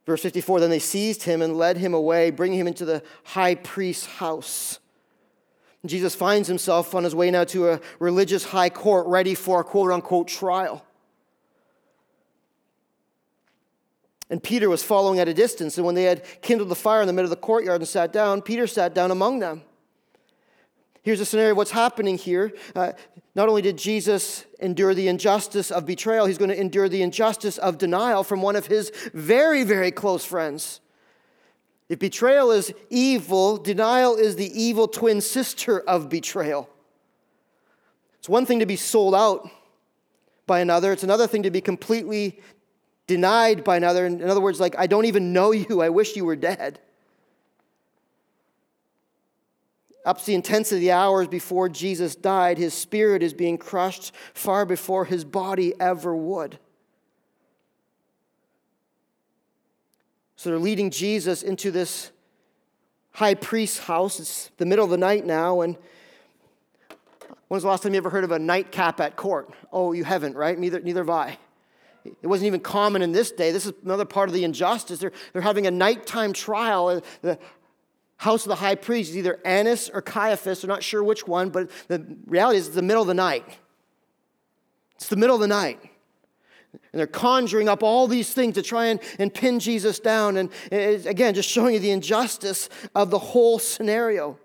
Verse 0.06 0.22
54 0.22 0.60
Then 0.60 0.70
they 0.70 0.80
seized 0.80 1.24
him 1.24 1.42
and 1.42 1.58
led 1.58 1.78
him 1.78 1.94
away, 1.94 2.32
bringing 2.32 2.60
him 2.60 2.68
into 2.68 2.86
the 2.86 3.04
high 3.24 3.56
priest's 3.56 4.06
house. 4.06 4.80
Jesus 5.86 6.16
finds 6.16 6.48
himself 6.48 6.96
on 6.96 7.04
his 7.04 7.14
way 7.14 7.30
now 7.30 7.44
to 7.46 7.70
a 7.70 7.80
religious 8.00 8.44
high 8.44 8.70
court 8.70 9.06
ready 9.08 9.36
for 9.36 9.62
a 9.62 9.64
quote 9.64 9.92
unquote 9.92 10.28
trial. 10.28 10.84
And 14.30 14.42
Peter 14.42 14.70
was 14.70 14.82
following 14.82 15.20
at 15.20 15.28
a 15.28 15.34
distance. 15.34 15.78
And 15.78 15.86
when 15.86 15.94
they 15.94 16.04
had 16.04 16.24
kindled 16.42 16.70
the 16.70 16.76
fire 16.76 17.02
in 17.02 17.08
the 17.08 17.14
middle 17.14 17.32
of 17.32 17.38
the 17.38 17.46
courtyard 17.46 17.82
and 17.82 17.88
sat 17.88 18.12
down, 18.12 18.42
Peter 18.42 18.66
sat 18.66 18.96
down 18.96 19.12
among 19.12 19.40
them. 19.40 19.62
Here's 21.06 21.20
a 21.20 21.26
scenario 21.26 21.54
what's 21.54 21.70
happening 21.70 22.18
here. 22.18 22.52
Uh, 22.76 22.94
not 23.36 23.48
only 23.48 23.62
did 23.62 23.78
Jesus 23.78 24.44
endure 24.60 24.96
the 24.96 25.08
injustice 25.08 25.70
of 25.70 25.86
betrayal, 25.86 26.26
he's 26.26 26.40
going 26.40 26.50
to 26.50 26.60
endure 26.60 26.90
the 26.90 27.04
injustice 27.04 27.60
of 27.60 27.78
denial 27.78 28.24
from 28.24 28.42
one 28.42 28.56
of 28.56 28.66
his 28.66 28.92
very, 29.14 29.64
very 29.64 29.92
close 29.92 30.26
friends. 30.26 30.82
If 31.90 32.00
betrayal 32.00 32.50
is 32.50 32.74
evil, 32.90 33.58
denial 33.58 34.16
is 34.16 34.36
the 34.36 34.50
evil 34.60 34.88
twin 34.88 35.22
sister 35.22 35.80
of 35.82 36.10
betrayal. 36.10 36.68
It's 38.18 38.28
one 38.28 38.48
thing 38.48 38.58
to 38.58 38.66
be 38.66 38.76
sold 38.76 39.14
out 39.14 39.48
by 40.48 40.60
another, 40.60 40.92
it's 40.92 41.04
another 41.04 41.28
thing 41.28 41.44
to 41.44 41.52
be 41.52 41.62
completely 41.62 42.40
denied 43.06 43.64
by 43.64 43.78
another. 43.78 44.08
In 44.08 44.28
other 44.28 44.42
words, 44.42 44.60
like, 44.60 44.76
I 44.76 44.88
don't 44.88 45.06
even 45.06 45.34
know 45.34 45.52
you, 45.52 45.84
I 45.84 45.90
wish 45.90 46.16
you 46.16 46.26
were 46.26 46.36
dead. 46.36 46.80
Up 50.06 50.20
to 50.20 50.26
the 50.26 50.36
intensity 50.36 50.78
of 50.78 50.82
the 50.82 50.92
hours 50.92 51.28
before 51.28 51.68
Jesus 51.68 52.16
died, 52.16 52.60
his 52.60 52.76
spirit 52.76 53.24
is 53.24 53.34
being 53.34 53.58
crushed 53.58 54.14
far 54.36 54.66
before 54.66 55.06
his 55.06 55.26
body 55.26 55.74
ever 55.80 56.16
would. 56.16 56.60
So 60.36 60.52
they're 60.52 60.60
leading 60.60 60.92
Jesus 60.92 61.42
into 61.42 61.72
this 61.72 62.12
high 63.14 63.34
priest's 63.34 63.80
house. 63.80 64.20
It's 64.20 64.52
the 64.58 64.66
middle 64.66 64.86
of 64.86 64.92
the 64.92 64.98
night 64.98 65.26
now, 65.26 65.62
and 65.62 65.76
when's 67.48 67.64
the 67.64 67.70
last 67.70 67.82
time 67.82 67.94
you 67.94 67.98
ever 67.98 68.12
heard 68.12 68.24
of 68.24 68.32
a 68.32 68.38
nightcap 68.38 69.00
at 69.00 69.16
court? 69.16 69.50
Oh, 69.72 69.94
you 69.94 70.04
haven't, 70.04 70.36
right? 70.36 70.58
Neither, 70.58 70.82
neither 70.82 71.00
have 71.00 71.10
I. 71.10 71.38
It 72.04 72.28
wasn't 72.28 72.46
even 72.48 72.60
common 72.60 73.02
in 73.02 73.12
this 73.12 73.32
day. 73.32 73.52
This 73.52 73.66
is 73.66 73.74
another 73.84 74.06
part 74.06 74.30
of 74.30 74.36
the 74.36 74.44
injustice. 74.44 75.00
They're, 75.00 75.14
they're 75.34 75.42
having 75.42 75.66
a 75.66 75.72
nighttime 75.72 76.34
trial. 76.34 77.02
The 77.24 77.40
house 78.18 78.46
of 78.46 78.50
the 78.50 78.56
high 78.56 78.76
priest 78.76 79.12
is 79.12 79.18
either 79.18 79.40
Annas 79.46 79.90
or 79.90 80.02
Caiaphas. 80.02 80.62
They're 80.62 80.70
not 80.70 80.84
sure 80.84 81.04
which 81.04 81.28
one, 81.28 81.50
but 81.50 81.70
the 81.88 82.06
reality 82.26 82.60
is 82.60 82.68
it's 82.68 82.76
the 82.76 82.82
middle 82.82 83.02
of 83.02 83.08
the 83.08 83.14
night. 83.14 83.46
It's 84.96 85.10
the 85.10 85.18
middle 85.18 85.36
of 85.36 85.42
the 85.42 85.48
night. 85.48 85.80
And 86.92 87.00
they're 87.00 87.08
conjuring 87.08 87.70
up 87.70 87.84
all 87.84 88.08
these 88.08 88.34
things 88.34 88.56
to 88.56 88.62
try 88.62 88.88
and, 88.88 89.00
and 89.20 89.34
pin 89.34 89.60
Jesus 89.60 90.00
down. 90.00 90.38
And 90.38 90.50
again, 90.72 91.34
just 91.34 91.50
showing 91.50 91.74
you 91.74 91.80
the 91.80 91.92
injustice 91.92 92.70
of 92.94 93.10
the 93.10 93.20
whole 93.20 93.60
scenario. 93.60 94.38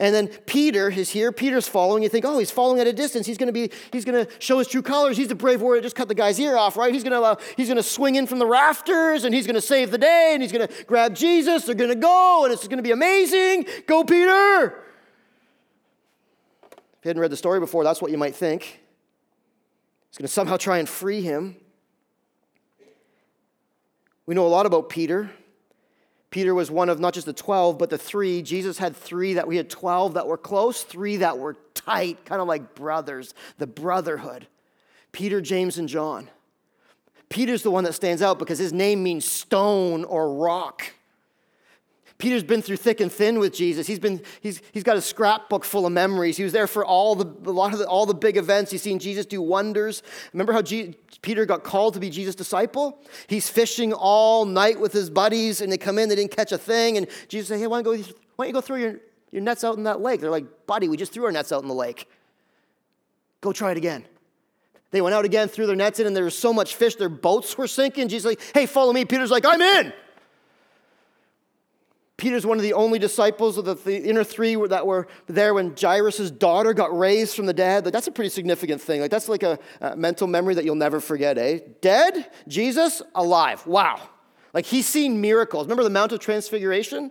And 0.00 0.14
then 0.14 0.28
Peter 0.46 0.88
is 0.88 1.10
here. 1.10 1.30
Peter's 1.30 1.68
following. 1.68 2.02
You 2.02 2.08
think, 2.08 2.24
oh, 2.24 2.38
he's 2.38 2.50
following 2.50 2.80
at 2.80 2.86
a 2.86 2.92
distance. 2.92 3.26
He's 3.26 3.36
going 3.36 3.48
to 3.48 3.52
be, 3.52 3.70
he's 3.92 4.06
going 4.06 4.24
to 4.24 4.32
show 4.38 4.58
his 4.58 4.66
true 4.66 4.80
colors. 4.80 5.18
He's 5.18 5.28
the 5.28 5.34
brave 5.34 5.60
warrior. 5.60 5.82
Just 5.82 5.94
cut 5.94 6.08
the 6.08 6.14
guy's 6.14 6.40
ear 6.40 6.56
off, 6.56 6.78
right? 6.78 6.90
He's 6.90 7.04
going 7.04 7.12
to, 7.12 7.20
uh, 7.20 7.36
he's 7.54 7.66
going 7.66 7.76
to 7.76 7.82
swing 7.82 8.14
in 8.14 8.26
from 8.26 8.38
the 8.38 8.46
rafters, 8.46 9.24
and 9.24 9.34
he's 9.34 9.46
going 9.46 9.56
to 9.56 9.60
save 9.60 9.90
the 9.90 9.98
day, 9.98 10.30
and 10.32 10.42
he's 10.42 10.52
going 10.52 10.66
to 10.66 10.84
grab 10.84 11.14
Jesus. 11.14 11.66
They're 11.66 11.74
going 11.74 11.90
to 11.90 11.96
go, 11.96 12.44
and 12.44 12.52
it's 12.52 12.66
going 12.66 12.78
to 12.78 12.82
be 12.82 12.92
amazing. 12.92 13.66
Go, 13.86 14.02
Peter! 14.02 14.82
If 16.72 17.04
you 17.04 17.10
hadn't 17.10 17.20
read 17.20 17.30
the 17.30 17.36
story 17.36 17.60
before, 17.60 17.84
that's 17.84 18.00
what 18.00 18.10
you 18.10 18.16
might 18.16 18.34
think. 18.34 18.80
He's 20.08 20.16
going 20.16 20.26
to 20.26 20.28
somehow 20.28 20.56
try 20.56 20.78
and 20.78 20.88
free 20.88 21.20
him. 21.20 21.56
We 24.24 24.34
know 24.34 24.46
a 24.46 24.48
lot 24.48 24.64
about 24.64 24.88
Peter. 24.88 25.30
Peter 26.30 26.54
was 26.54 26.70
one 26.70 26.88
of 26.88 27.00
not 27.00 27.12
just 27.12 27.26
the 27.26 27.32
12, 27.32 27.76
but 27.76 27.90
the 27.90 27.98
three. 27.98 28.40
Jesus 28.40 28.78
had 28.78 28.96
three 28.96 29.34
that 29.34 29.48
we 29.48 29.56
had 29.56 29.68
12 29.68 30.14
that 30.14 30.26
were 30.26 30.38
close, 30.38 30.82
three 30.82 31.16
that 31.16 31.38
were 31.38 31.56
tight, 31.74 32.24
kind 32.24 32.40
of 32.40 32.46
like 32.46 32.74
brothers, 32.74 33.34
the 33.58 33.66
brotherhood. 33.66 34.46
Peter, 35.12 35.40
James, 35.40 35.76
and 35.76 35.88
John. 35.88 36.30
Peter's 37.28 37.62
the 37.62 37.70
one 37.70 37.84
that 37.84 37.94
stands 37.94 38.22
out 38.22 38.38
because 38.38 38.58
his 38.58 38.72
name 38.72 39.02
means 39.02 39.24
stone 39.24 40.04
or 40.04 40.34
rock. 40.34 40.84
Peter's 42.20 42.44
been 42.44 42.62
through 42.62 42.76
thick 42.76 43.00
and 43.00 43.10
thin 43.10 43.38
with 43.38 43.52
Jesus. 43.52 43.86
He's, 43.86 43.98
been, 43.98 44.22
he's, 44.40 44.62
he's 44.72 44.82
got 44.82 44.96
a 44.96 45.00
scrapbook 45.00 45.64
full 45.64 45.86
of 45.86 45.92
memories. 45.92 46.36
He 46.36 46.44
was 46.44 46.52
there 46.52 46.66
for 46.66 46.84
all 46.84 47.16
the, 47.16 47.26
a 47.48 47.52
lot 47.52 47.72
of 47.72 47.78
the, 47.78 47.86
all 47.86 48.06
the 48.06 48.14
big 48.14 48.36
events. 48.36 48.70
He's 48.70 48.82
seen 48.82 48.98
Jesus 48.98 49.26
do 49.26 49.42
wonders. 49.42 50.02
Remember 50.32 50.52
how 50.52 50.62
Peter 51.22 51.46
got 51.46 51.64
called 51.64 51.94
to 51.94 52.00
be 52.00 52.10
Jesus' 52.10 52.34
disciple? 52.34 53.02
He's 53.26 53.48
fishing 53.48 53.92
all 53.92 54.44
night 54.44 54.78
with 54.78 54.92
his 54.92 55.10
buddies, 55.10 55.60
and 55.60 55.72
they 55.72 55.78
come 55.78 55.98
in, 55.98 56.08
they 56.08 56.14
didn't 56.14 56.36
catch 56.36 56.52
a 56.52 56.58
thing. 56.58 56.96
And 56.96 57.06
Jesus 57.28 57.48
said, 57.48 57.58
Hey, 57.58 57.66
why 57.66 57.82
don't, 57.82 57.96
go, 57.96 58.02
why 58.36 58.44
don't 58.44 58.48
you 58.48 58.52
go 58.52 58.60
throw 58.60 58.76
your, 58.76 59.00
your 59.32 59.42
nets 59.42 59.64
out 59.64 59.76
in 59.76 59.84
that 59.84 60.00
lake? 60.00 60.20
They're 60.20 60.30
like, 60.30 60.66
Buddy, 60.66 60.88
we 60.88 60.96
just 60.96 61.12
threw 61.12 61.24
our 61.24 61.32
nets 61.32 61.50
out 61.52 61.62
in 61.62 61.68
the 61.68 61.74
lake. 61.74 62.08
Go 63.40 63.52
try 63.52 63.70
it 63.70 63.76
again. 63.76 64.04
They 64.90 65.00
went 65.00 65.14
out 65.14 65.24
again, 65.24 65.48
threw 65.48 65.66
their 65.66 65.76
nets 65.76 66.00
in, 66.00 66.06
and 66.06 66.14
there 66.14 66.24
was 66.24 66.36
so 66.36 66.52
much 66.52 66.74
fish, 66.74 66.96
their 66.96 67.08
boats 67.08 67.56
were 67.56 67.66
sinking. 67.68 68.08
Jesus 68.08 68.26
like, 68.28 68.40
Hey, 68.54 68.66
follow 68.66 68.92
me. 68.92 69.04
Peter's 69.04 69.30
like, 69.30 69.46
I'm 69.46 69.60
in. 69.60 69.92
Peter's 72.20 72.44
one 72.44 72.58
of 72.58 72.62
the 72.62 72.74
only 72.74 72.98
disciples 72.98 73.56
of 73.56 73.82
the, 73.82 74.02
inner 74.02 74.22
three 74.22 74.54
that 74.66 74.86
were 74.86 75.08
there 75.26 75.54
when 75.54 75.74
Jairus' 75.74 76.30
daughter 76.30 76.74
got 76.74 76.96
raised 76.96 77.34
from 77.34 77.46
the 77.46 77.54
dead. 77.54 77.86
Like, 77.86 77.94
that's 77.94 78.08
a 78.08 78.12
pretty 78.12 78.28
significant 78.28 78.82
thing. 78.82 79.00
Like, 79.00 79.10
that's 79.10 79.28
like 79.28 79.42
a, 79.42 79.58
a 79.80 79.96
mental 79.96 80.28
memory 80.28 80.54
that 80.54 80.64
you'll 80.66 80.74
never 80.74 81.00
forget, 81.00 81.38
eh? 81.38 81.60
Dead, 81.80 82.30
Jesus, 82.46 83.00
alive. 83.14 83.66
Wow. 83.66 84.00
Like, 84.52 84.66
he's 84.66 84.86
seen 84.86 85.22
miracles. 85.22 85.64
Remember 85.64 85.82
the 85.82 85.88
Mount 85.88 86.12
of 86.12 86.20
Transfiguration? 86.20 87.10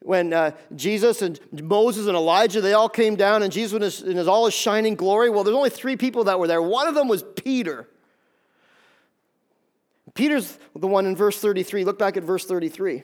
When 0.00 0.32
uh, 0.32 0.52
Jesus 0.74 1.20
and 1.20 1.38
Moses 1.52 2.06
and 2.06 2.16
Elijah, 2.16 2.62
they 2.62 2.72
all 2.72 2.88
came 2.88 3.16
down, 3.16 3.42
and 3.42 3.52
Jesus 3.52 3.76
in 3.76 3.82
his, 3.82 4.02
in 4.02 4.16
his 4.16 4.26
all 4.26 4.46
his 4.46 4.54
shining 4.54 4.94
glory. 4.94 5.28
Well, 5.28 5.44
there's 5.44 5.56
only 5.56 5.70
three 5.70 5.96
people 5.96 6.24
that 6.24 6.40
were 6.40 6.46
there. 6.46 6.62
One 6.62 6.88
of 6.88 6.94
them 6.94 7.06
was 7.06 7.22
Peter. 7.22 7.86
Peter's 10.14 10.58
the 10.74 10.86
one 10.86 11.04
in 11.04 11.14
verse 11.14 11.38
33. 11.38 11.84
Look 11.84 11.98
back 11.98 12.16
at 12.16 12.22
verse 12.22 12.46
33. 12.46 13.02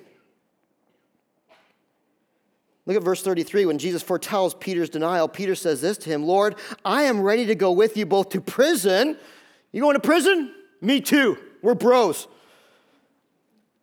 Look 2.86 2.96
at 2.96 3.02
verse 3.02 3.22
33. 3.22 3.66
When 3.66 3.78
Jesus 3.78 4.02
foretells 4.02 4.54
Peter's 4.54 4.90
denial, 4.90 5.26
Peter 5.28 5.54
says 5.54 5.80
this 5.80 5.96
to 5.98 6.10
him 6.10 6.24
Lord, 6.24 6.56
I 6.84 7.04
am 7.04 7.20
ready 7.20 7.46
to 7.46 7.54
go 7.54 7.72
with 7.72 7.96
you 7.96 8.06
both 8.06 8.30
to 8.30 8.40
prison. 8.40 9.16
You 9.72 9.80
going 9.80 9.94
to 9.94 10.00
prison? 10.00 10.54
Me 10.80 11.00
too. 11.00 11.38
We're 11.62 11.74
bros. 11.74 12.28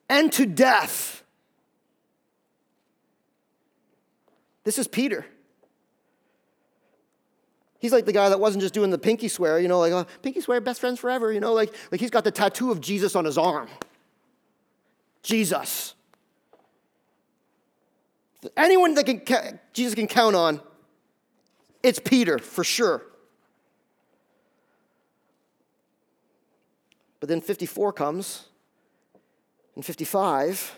And 0.10 0.32
to 0.34 0.46
death. 0.46 1.24
This 4.64 4.78
is 4.78 4.88
Peter. 4.88 5.26
He's 7.80 7.92
like 7.92 8.06
the 8.06 8.14
guy 8.14 8.30
that 8.30 8.40
wasn't 8.40 8.62
just 8.62 8.76
doing 8.76 8.92
the 8.92 9.00
pinky 9.00 9.28
swear, 9.28 9.60
you 9.60 9.68
know, 9.68 9.80
like, 9.80 9.92
oh, 9.92 10.06
pinky 10.22 10.40
swear, 10.40 10.62
best 10.62 10.80
friends 10.80 11.00
forever, 11.00 11.34
you 11.34 11.40
know, 11.40 11.54
like, 11.54 11.74
like 11.92 12.00
he's 12.00 12.12
got 12.12 12.24
the 12.24 12.30
tattoo 12.30 12.72
of 12.72 12.80
Jesus 12.80 13.16
on 13.16 13.26
his 13.26 13.40
arm. 13.40 13.68
Jesus. 15.24 15.96
Anyone 18.58 18.96
that 18.96 19.06
can, 19.06 19.60
Jesus 19.74 19.96
can 19.96 20.08
count 20.08 20.36
on, 20.36 20.62
it's 21.84 22.00
Peter 22.00 22.40
for 22.40 22.64
sure. 22.64 23.04
But 27.20 27.30
then 27.30 27.40
54 27.40 27.94
comes, 27.94 28.46
and 29.76 29.86
55, 29.86 30.76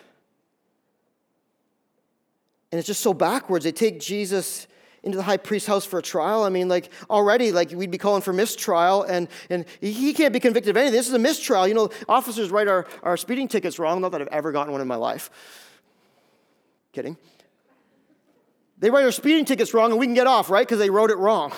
and 2.72 2.80
it's 2.80 2.88
just 2.88 3.02
so 3.02 3.14
backwards. 3.14 3.64
They 3.64 3.72
take 3.72 4.00
Jesus 4.00 4.68
into 5.04 5.18
the 5.18 5.24
high 5.24 5.38
priest's 5.38 5.68
house 5.68 5.86
for 5.86 6.00
a 6.00 6.02
trial. 6.02 6.44
I 6.44 6.50
mean, 6.50 6.68
like 6.68 6.90
already, 7.10 7.52
like 7.52 7.72
we'd 7.72 7.92
be 7.92 7.98
calling 7.98 8.22
for 8.22 8.34
mistrial, 8.34 9.04
and, 9.04 9.28
and 9.50 9.66
he 9.80 10.14
can't 10.14 10.34
be 10.34 10.40
convicted 10.40 10.72
of 10.72 10.78
anything. 10.78 10.98
This 10.98 11.08
is 11.08 11.14
a 11.14 11.20
mistrial. 11.20 11.68
You 11.68 11.76
know, 11.76 11.90
officers 12.10 12.50
write 12.50 12.68
our, 12.68 12.88
our 13.04 13.16
speeding 13.16 13.48
tickets 13.48 13.80
wrong. 13.80 14.02
Not 14.02 14.12
that 14.14 14.22
I've 14.22 14.28
ever 14.30 14.52
gotten 14.52 14.72
one 14.72 14.82
in 14.82 14.88
my 14.88 14.96
life. 14.96 15.30
Kidding. 16.92 17.18
They 18.84 18.90
write 18.90 19.06
our 19.06 19.14
speeding 19.14 19.46
tickets 19.46 19.74
wrong 19.74 19.92
and 19.92 20.00
we 20.00 20.06
can 20.06 20.14
get 20.14 20.28
off, 20.28 20.50
right? 20.50 20.68
Because 20.68 20.80
they 20.80 20.90
wrote 20.90 21.10
it 21.10 21.16
wrong. 21.16 21.54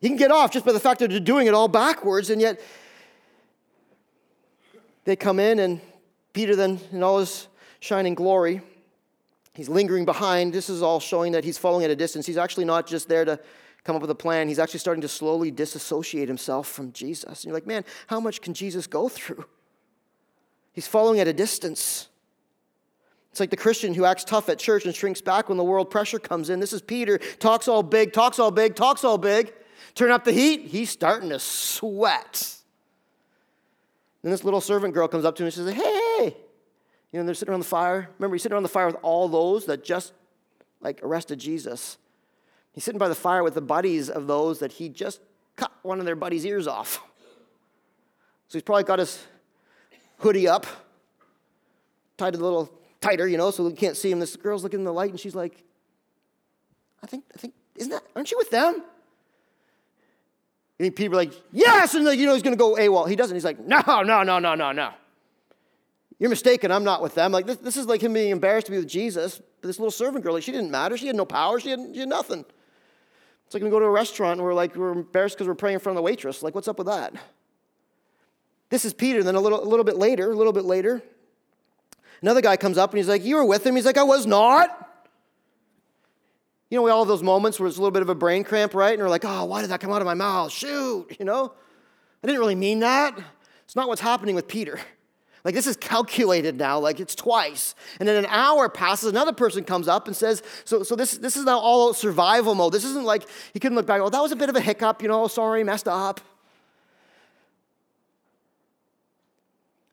He 0.00 0.06
can 0.06 0.16
get 0.16 0.30
off 0.30 0.52
just 0.52 0.64
by 0.64 0.70
the 0.70 0.78
fact 0.78 1.00
that 1.00 1.10
they're 1.10 1.18
doing 1.18 1.48
it 1.48 1.54
all 1.54 1.66
backwards, 1.66 2.30
and 2.30 2.40
yet 2.40 2.60
they 5.02 5.16
come 5.16 5.40
in, 5.40 5.58
and 5.58 5.80
Peter, 6.34 6.54
then, 6.54 6.78
in 6.92 7.02
all 7.02 7.18
his 7.18 7.48
shining 7.80 8.14
glory, 8.14 8.60
he's 9.54 9.68
lingering 9.68 10.04
behind. 10.04 10.52
This 10.52 10.70
is 10.70 10.82
all 10.82 11.00
showing 11.00 11.32
that 11.32 11.42
he's 11.42 11.58
following 11.58 11.84
at 11.84 11.90
a 11.90 11.96
distance. 11.96 12.24
He's 12.24 12.38
actually 12.38 12.64
not 12.64 12.86
just 12.86 13.08
there 13.08 13.24
to 13.24 13.40
come 13.82 13.96
up 13.96 14.02
with 14.02 14.10
a 14.12 14.14
plan, 14.14 14.46
he's 14.46 14.60
actually 14.60 14.78
starting 14.78 15.02
to 15.02 15.08
slowly 15.08 15.50
disassociate 15.50 16.28
himself 16.28 16.68
from 16.68 16.92
Jesus. 16.92 17.42
And 17.42 17.46
you're 17.46 17.54
like, 17.54 17.66
man, 17.66 17.84
how 18.06 18.20
much 18.20 18.40
can 18.40 18.54
Jesus 18.54 18.86
go 18.86 19.08
through? 19.08 19.46
He's 20.70 20.86
following 20.86 21.18
at 21.18 21.26
a 21.26 21.32
distance. 21.32 22.08
It's 23.38 23.40
like 23.40 23.50
the 23.50 23.56
Christian 23.56 23.94
who 23.94 24.04
acts 24.04 24.24
tough 24.24 24.48
at 24.48 24.58
church 24.58 24.84
and 24.84 24.92
shrinks 24.92 25.20
back 25.20 25.48
when 25.48 25.56
the 25.56 25.62
world 25.62 25.90
pressure 25.90 26.18
comes 26.18 26.50
in. 26.50 26.58
This 26.58 26.72
is 26.72 26.82
Peter, 26.82 27.18
talks 27.38 27.68
all 27.68 27.84
big, 27.84 28.12
talks 28.12 28.40
all 28.40 28.50
big, 28.50 28.74
talks 28.74 29.04
all 29.04 29.16
big. 29.16 29.52
Turn 29.94 30.10
up 30.10 30.24
the 30.24 30.32
heat, 30.32 30.62
he's 30.62 30.90
starting 30.90 31.28
to 31.28 31.38
sweat. 31.38 32.56
Then 34.22 34.32
this 34.32 34.42
little 34.42 34.60
servant 34.60 34.92
girl 34.92 35.06
comes 35.06 35.24
up 35.24 35.36
to 35.36 35.44
him 35.44 35.46
and 35.46 35.54
says, 35.54 35.72
Hey, 35.72 36.36
you 37.12 37.20
know, 37.20 37.24
they're 37.24 37.32
sitting 37.32 37.52
around 37.52 37.60
the 37.60 37.66
fire. 37.66 38.10
Remember, 38.18 38.34
he's 38.34 38.42
sitting 38.42 38.54
around 38.54 38.64
the 38.64 38.70
fire 38.70 38.86
with 38.86 38.96
all 39.02 39.28
those 39.28 39.66
that 39.66 39.84
just 39.84 40.14
like 40.80 40.98
arrested 41.04 41.38
Jesus. 41.38 41.96
He's 42.72 42.82
sitting 42.82 42.98
by 42.98 43.08
the 43.08 43.14
fire 43.14 43.44
with 43.44 43.54
the 43.54 43.60
buddies 43.60 44.10
of 44.10 44.26
those 44.26 44.58
that 44.58 44.72
he 44.72 44.88
just 44.88 45.20
cut 45.54 45.70
one 45.82 46.00
of 46.00 46.06
their 46.06 46.16
buddies' 46.16 46.44
ears 46.44 46.66
off. 46.66 47.00
So 48.48 48.58
he's 48.58 48.64
probably 48.64 48.82
got 48.82 48.98
his 48.98 49.24
hoodie 50.18 50.48
up, 50.48 50.66
tied 52.16 52.34
a 52.34 52.38
little 52.38 52.77
tighter, 53.00 53.26
you 53.28 53.36
know, 53.36 53.50
so 53.50 53.64
we 53.64 53.72
can't 53.72 53.96
see 53.96 54.10
him. 54.10 54.20
This 54.20 54.36
girl's 54.36 54.62
looking 54.62 54.80
in 54.80 54.84
the 54.84 54.92
light 54.92 55.10
and 55.10 55.20
she's 55.20 55.34
like, 55.34 55.64
I 57.02 57.06
think, 57.06 57.24
I 57.34 57.38
think, 57.38 57.54
isn't 57.76 57.90
that, 57.90 58.02
aren't 58.16 58.30
you 58.30 58.38
with 58.38 58.50
them? 58.50 58.82
And 60.80 60.94
people 60.94 61.18
are 61.18 61.22
like, 61.22 61.32
yes, 61.52 61.94
and 61.94 62.04
like, 62.04 62.18
you 62.18 62.26
know, 62.26 62.34
he's 62.34 62.42
gonna 62.42 62.56
go 62.56 62.76
AWOL. 62.76 63.08
He 63.08 63.16
doesn't. 63.16 63.34
He's 63.34 63.44
like, 63.44 63.58
no, 63.58 63.82
no, 63.86 64.22
no, 64.22 64.38
no, 64.38 64.54
no, 64.54 64.72
no. 64.72 64.92
You're 66.18 66.30
mistaken. 66.30 66.72
I'm 66.72 66.84
not 66.84 67.02
with 67.02 67.14
them. 67.14 67.32
Like 67.32 67.46
this, 67.46 67.56
this 67.58 67.76
is 67.76 67.86
like 67.86 68.00
him 68.00 68.12
being 68.12 68.30
embarrassed 68.30 68.66
to 68.66 68.72
be 68.72 68.78
with 68.78 68.88
Jesus. 68.88 69.40
But 69.60 69.68
this 69.68 69.78
little 69.78 69.90
servant 69.90 70.24
girl, 70.24 70.34
like 70.34 70.42
she 70.42 70.52
didn't 70.52 70.70
matter. 70.70 70.96
She 70.96 71.06
had 71.06 71.16
no 71.16 71.24
power. 71.24 71.60
She 71.60 71.70
had, 71.70 71.80
she 71.92 72.00
had 72.00 72.08
nothing. 72.08 72.44
It's 73.46 73.54
like 73.54 73.62
we 73.62 73.70
go 73.70 73.78
to 73.78 73.86
a 73.86 73.90
restaurant 73.90 74.38
and 74.38 74.42
we're 74.42 74.54
like 74.54 74.76
we're 74.76 74.92
embarrassed 74.92 75.36
because 75.36 75.46
we're 75.46 75.54
praying 75.54 75.74
in 75.74 75.80
front 75.80 75.94
of 75.94 76.00
the 76.00 76.02
waitress. 76.02 76.42
Like, 76.42 76.54
what's 76.54 76.68
up 76.68 76.78
with 76.78 76.88
that? 76.88 77.14
This 78.68 78.84
is 78.84 78.92
Peter. 78.92 79.18
And 79.18 79.28
Then 79.28 79.36
a 79.36 79.40
little, 79.40 79.62
a 79.62 79.64
little 79.64 79.84
bit 79.84 79.96
later, 79.96 80.30
a 80.30 80.34
little 80.34 80.52
bit 80.52 80.64
later, 80.64 81.02
Another 82.22 82.40
guy 82.40 82.56
comes 82.56 82.78
up 82.78 82.90
and 82.90 82.98
he's 82.98 83.08
like, 83.08 83.24
You 83.24 83.36
were 83.36 83.44
with 83.44 83.66
him? 83.66 83.76
He's 83.76 83.86
like, 83.86 83.98
I 83.98 84.02
was 84.02 84.26
not. 84.26 84.86
You 86.70 86.76
know, 86.76 86.82
we 86.82 86.90
all 86.90 87.00
have 87.00 87.08
those 87.08 87.22
moments 87.22 87.58
where 87.58 87.66
it's 87.66 87.78
a 87.78 87.80
little 87.80 87.92
bit 87.92 88.02
of 88.02 88.10
a 88.10 88.14
brain 88.14 88.44
cramp, 88.44 88.74
right? 88.74 88.92
And 88.92 89.02
we're 89.02 89.08
like, 89.08 89.24
Oh, 89.24 89.44
why 89.44 89.60
did 89.60 89.70
that 89.70 89.80
come 89.80 89.92
out 89.92 90.02
of 90.02 90.06
my 90.06 90.14
mouth? 90.14 90.52
Shoot, 90.52 91.16
you 91.18 91.24
know? 91.24 91.52
I 92.22 92.26
didn't 92.26 92.40
really 92.40 92.54
mean 92.54 92.80
that. 92.80 93.18
It's 93.64 93.76
not 93.76 93.88
what's 93.88 94.00
happening 94.00 94.34
with 94.34 94.48
Peter. 94.48 94.80
Like, 95.44 95.54
this 95.54 95.68
is 95.68 95.76
calculated 95.76 96.58
now, 96.58 96.80
like 96.80 96.98
it's 97.00 97.14
twice. 97.14 97.76
And 98.00 98.08
then 98.08 98.16
an 98.16 98.26
hour 98.28 98.68
passes, 98.68 99.08
another 99.08 99.32
person 99.32 99.64
comes 99.64 99.86
up 99.88 100.06
and 100.06 100.14
says, 100.14 100.42
So, 100.64 100.82
so 100.82 100.96
this, 100.96 101.16
this 101.16 101.36
is 101.36 101.44
now 101.44 101.58
all 101.58 101.94
survival 101.94 102.56
mode. 102.56 102.72
This 102.72 102.84
isn't 102.84 103.04
like 103.04 103.22
he 103.54 103.60
couldn't 103.60 103.76
look 103.76 103.86
back, 103.86 104.00
oh, 104.02 104.10
that 104.10 104.20
was 104.20 104.32
a 104.32 104.36
bit 104.36 104.50
of 104.50 104.56
a 104.56 104.60
hiccup, 104.60 105.00
you 105.00 105.08
know, 105.08 105.26
sorry, 105.28 105.62
messed 105.64 105.86
up. 105.88 106.20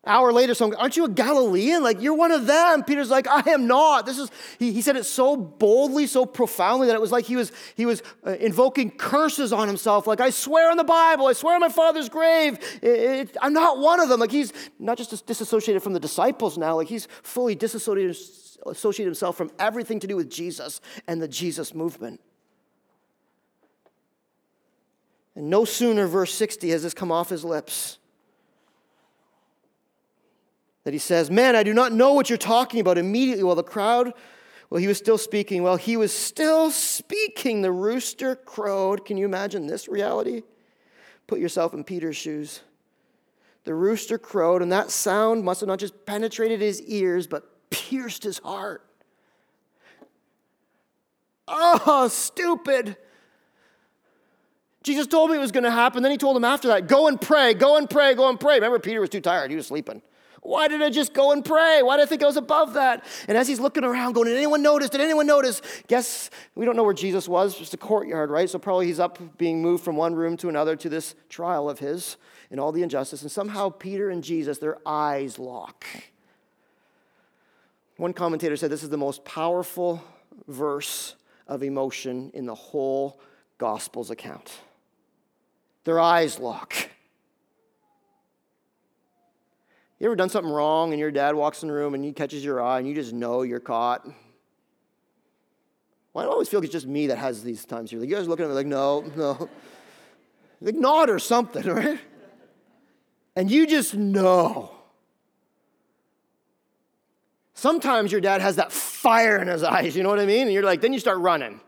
Hour 0.06 0.32
later, 0.32 0.54
someone, 0.54 0.78
aren't 0.78 0.96
you 0.96 1.04
a 1.04 1.08
Galilean? 1.08 1.82
Like, 1.82 2.00
you're 2.00 2.14
one 2.14 2.30
of 2.30 2.46
them. 2.46 2.84
Peter's 2.84 3.10
like, 3.10 3.26
I 3.28 3.50
am 3.50 3.66
not. 3.66 4.06
This 4.06 4.18
is, 4.18 4.30
he, 4.58 4.72
he 4.72 4.82
said 4.82 4.96
it 4.96 5.04
so 5.04 5.36
boldly, 5.36 6.06
so 6.06 6.24
profoundly 6.24 6.86
that 6.86 6.94
it 6.94 7.00
was 7.00 7.12
like 7.12 7.24
he 7.24 7.36
was, 7.36 7.52
he 7.74 7.86
was 7.86 8.02
uh, 8.26 8.30
invoking 8.32 8.90
curses 8.90 9.52
on 9.52 9.66
himself. 9.66 10.06
Like, 10.06 10.20
I 10.20 10.30
swear 10.30 10.70
on 10.70 10.76
the 10.76 10.84
Bible, 10.84 11.26
I 11.26 11.32
swear 11.32 11.54
on 11.54 11.60
my 11.60 11.68
father's 11.68 12.08
grave, 12.08 12.58
it, 12.82 12.88
it, 12.88 13.36
I'm 13.42 13.52
not 13.52 13.78
one 13.78 14.00
of 14.00 14.08
them. 14.08 14.20
Like, 14.20 14.30
he's 14.30 14.52
not 14.78 14.96
just 14.96 15.26
disassociated 15.26 15.82
from 15.82 15.92
the 15.92 16.00
disciples 16.00 16.56
now, 16.56 16.76
like, 16.76 16.88
he's 16.88 17.08
fully 17.22 17.54
disassociated, 17.54 18.16
disassociate 18.64 19.06
himself 19.06 19.36
from 19.36 19.50
everything 19.58 20.00
to 20.00 20.06
do 20.06 20.16
with 20.16 20.30
Jesus 20.30 20.80
and 21.06 21.20
the 21.20 21.28
Jesus 21.28 21.74
movement. 21.74 22.20
And 25.34 25.50
no 25.50 25.64
sooner, 25.66 26.06
verse 26.06 26.32
60, 26.34 26.70
has 26.70 26.82
this 26.82 26.94
come 26.94 27.12
off 27.12 27.28
his 27.28 27.44
lips 27.44 27.98
that 30.86 30.92
he 30.92 31.00
says, 31.00 31.32
Man, 31.32 31.56
I 31.56 31.64
do 31.64 31.74
not 31.74 31.92
know 31.92 32.12
what 32.12 32.30
you're 32.30 32.38
talking 32.38 32.78
about. 32.78 32.96
Immediately, 32.96 33.42
while 33.42 33.56
the 33.56 33.64
crowd, 33.64 34.12
well, 34.70 34.80
he 34.80 34.86
was 34.86 34.96
still 34.96 35.18
speaking, 35.18 35.64
while 35.64 35.74
he 35.74 35.96
was 35.96 36.12
still 36.12 36.70
speaking, 36.70 37.60
the 37.60 37.72
rooster 37.72 38.36
crowed. 38.36 39.04
Can 39.04 39.16
you 39.16 39.24
imagine 39.24 39.66
this 39.66 39.88
reality? 39.88 40.42
Put 41.26 41.40
yourself 41.40 41.74
in 41.74 41.82
Peter's 41.82 42.16
shoes. 42.16 42.60
The 43.64 43.74
rooster 43.74 44.16
crowed, 44.16 44.62
and 44.62 44.70
that 44.70 44.92
sound 44.92 45.42
must 45.42 45.58
have 45.58 45.66
not 45.66 45.80
just 45.80 46.06
penetrated 46.06 46.60
his 46.60 46.80
ears, 46.82 47.26
but 47.26 47.68
pierced 47.68 48.22
his 48.22 48.38
heart. 48.38 48.88
Oh, 51.48 52.06
stupid. 52.08 52.96
Jesus 54.84 55.08
told 55.08 55.30
me 55.30 55.36
it 55.36 55.40
was 55.40 55.50
going 55.50 55.64
to 55.64 55.70
happen. 55.72 56.04
Then 56.04 56.12
he 56.12 56.18
told 56.18 56.36
him 56.36 56.44
after 56.44 56.68
that, 56.68 56.86
go 56.86 57.08
and 57.08 57.20
pray, 57.20 57.54
go 57.54 57.76
and 57.76 57.90
pray, 57.90 58.14
go 58.14 58.28
and 58.28 58.38
pray. 58.38 58.54
Remember, 58.54 58.78
Peter 58.78 59.00
was 59.00 59.10
too 59.10 59.20
tired. 59.20 59.50
He 59.50 59.56
was 59.56 59.66
sleeping. 59.66 60.00
Why 60.46 60.68
did 60.68 60.80
I 60.80 60.90
just 60.90 61.12
go 61.12 61.32
and 61.32 61.44
pray? 61.44 61.82
Why 61.82 61.96
did 61.96 62.04
I 62.04 62.06
think 62.06 62.22
I 62.22 62.26
was 62.26 62.36
above 62.36 62.74
that? 62.74 63.04
And 63.26 63.36
as 63.36 63.48
he's 63.48 63.58
looking 63.58 63.82
around, 63.82 64.12
going, 64.12 64.28
Did 64.28 64.36
anyone 64.36 64.62
notice? 64.62 64.88
Did 64.88 65.00
anyone 65.00 65.26
notice? 65.26 65.60
Guess 65.88 66.30
we 66.54 66.64
don't 66.64 66.76
know 66.76 66.84
where 66.84 66.94
Jesus 66.94 67.28
was, 67.28 67.58
just 67.58 67.74
a 67.74 67.76
courtyard, 67.76 68.30
right? 68.30 68.48
So 68.48 68.60
probably 68.60 68.86
he's 68.86 69.00
up 69.00 69.18
being 69.38 69.60
moved 69.60 69.82
from 69.82 69.96
one 69.96 70.14
room 70.14 70.36
to 70.36 70.48
another 70.48 70.76
to 70.76 70.88
this 70.88 71.16
trial 71.28 71.68
of 71.68 71.80
his 71.80 72.16
and 72.52 72.60
all 72.60 72.70
the 72.70 72.84
injustice. 72.84 73.22
And 73.22 73.30
somehow 73.30 73.70
Peter 73.70 74.08
and 74.08 74.22
Jesus, 74.22 74.58
their 74.58 74.78
eyes 74.86 75.36
lock. 75.36 75.84
One 77.96 78.12
commentator 78.12 78.56
said 78.56 78.70
this 78.70 78.84
is 78.84 78.90
the 78.90 78.96
most 78.96 79.24
powerful 79.24 80.04
verse 80.46 81.16
of 81.48 81.64
emotion 81.64 82.30
in 82.34 82.46
the 82.46 82.54
whole 82.54 83.18
Gospels 83.58 84.10
account. 84.10 84.52
Their 85.82 85.98
eyes 85.98 86.38
lock. 86.38 86.90
You 89.98 90.06
ever 90.06 90.16
done 90.16 90.28
something 90.28 90.52
wrong 90.52 90.92
and 90.92 91.00
your 91.00 91.10
dad 91.10 91.34
walks 91.34 91.62
in 91.62 91.68
the 91.68 91.74
room 91.74 91.94
and 91.94 92.04
he 92.04 92.12
catches 92.12 92.44
your 92.44 92.60
eye 92.60 92.78
and 92.78 92.86
you 92.86 92.94
just 92.94 93.12
know 93.12 93.42
you're 93.42 93.60
caught? 93.60 94.06
Well, 96.12 96.24
I 96.24 96.28
always 96.28 96.48
feel 96.48 96.60
like 96.60 96.66
it's 96.66 96.72
just 96.72 96.86
me 96.86 97.06
that 97.06 97.18
has 97.18 97.42
these 97.42 97.64
times. 97.64 97.92
You're 97.92 98.00
like, 98.00 98.10
you 98.10 98.16
guys 98.16 98.28
looking 98.28 98.44
at 98.44 98.48
me 98.48 98.54
like, 98.54 98.66
no, 98.66 99.04
no. 99.16 99.48
Like 100.60 100.74
nod 100.74 101.08
or 101.08 101.18
something, 101.18 101.66
right? 101.66 101.98
And 103.34 103.50
you 103.50 103.66
just 103.66 103.94
know. 103.94 104.70
Sometimes 107.54 108.12
your 108.12 108.20
dad 108.20 108.42
has 108.42 108.56
that 108.56 108.72
fire 108.72 109.38
in 109.38 109.48
his 109.48 109.62
eyes, 109.62 109.96
you 109.96 110.02
know 110.02 110.10
what 110.10 110.20
I 110.20 110.26
mean? 110.26 110.42
And 110.42 110.52
you're 110.52 110.62
like, 110.62 110.82
then 110.82 110.92
you 110.92 110.98
start 110.98 111.18
running. 111.18 111.60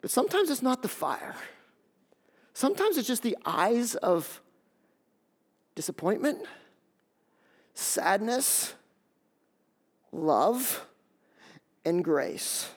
But 0.00 0.10
sometimes 0.10 0.50
it's 0.50 0.62
not 0.62 0.82
the 0.82 0.88
fire. 0.88 1.36
Sometimes 2.54 2.98
it's 2.98 3.06
just 3.06 3.22
the 3.22 3.36
eyes 3.46 3.94
of 3.94 4.40
disappointment 5.76 6.44
sadness, 7.74 8.74
love, 10.12 10.86
and 11.84 12.04
grace. 12.04 12.68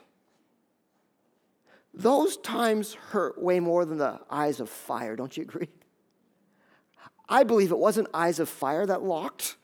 Those 1.94 2.38
times 2.38 2.94
hurt 2.94 3.42
way 3.42 3.60
more 3.60 3.86
than 3.86 3.98
the 3.98 4.20
eyes 4.30 4.60
of 4.60 4.70
fire, 4.70 5.16
don't 5.16 5.36
you 5.36 5.44
agree? 5.44 5.70
I 7.28 7.44
believe 7.44 7.72
it 7.72 7.78
wasn't 7.78 8.08
eyes 8.14 8.40
of 8.40 8.50
fire 8.50 8.86
that 8.86 9.02
locked. 9.02 9.56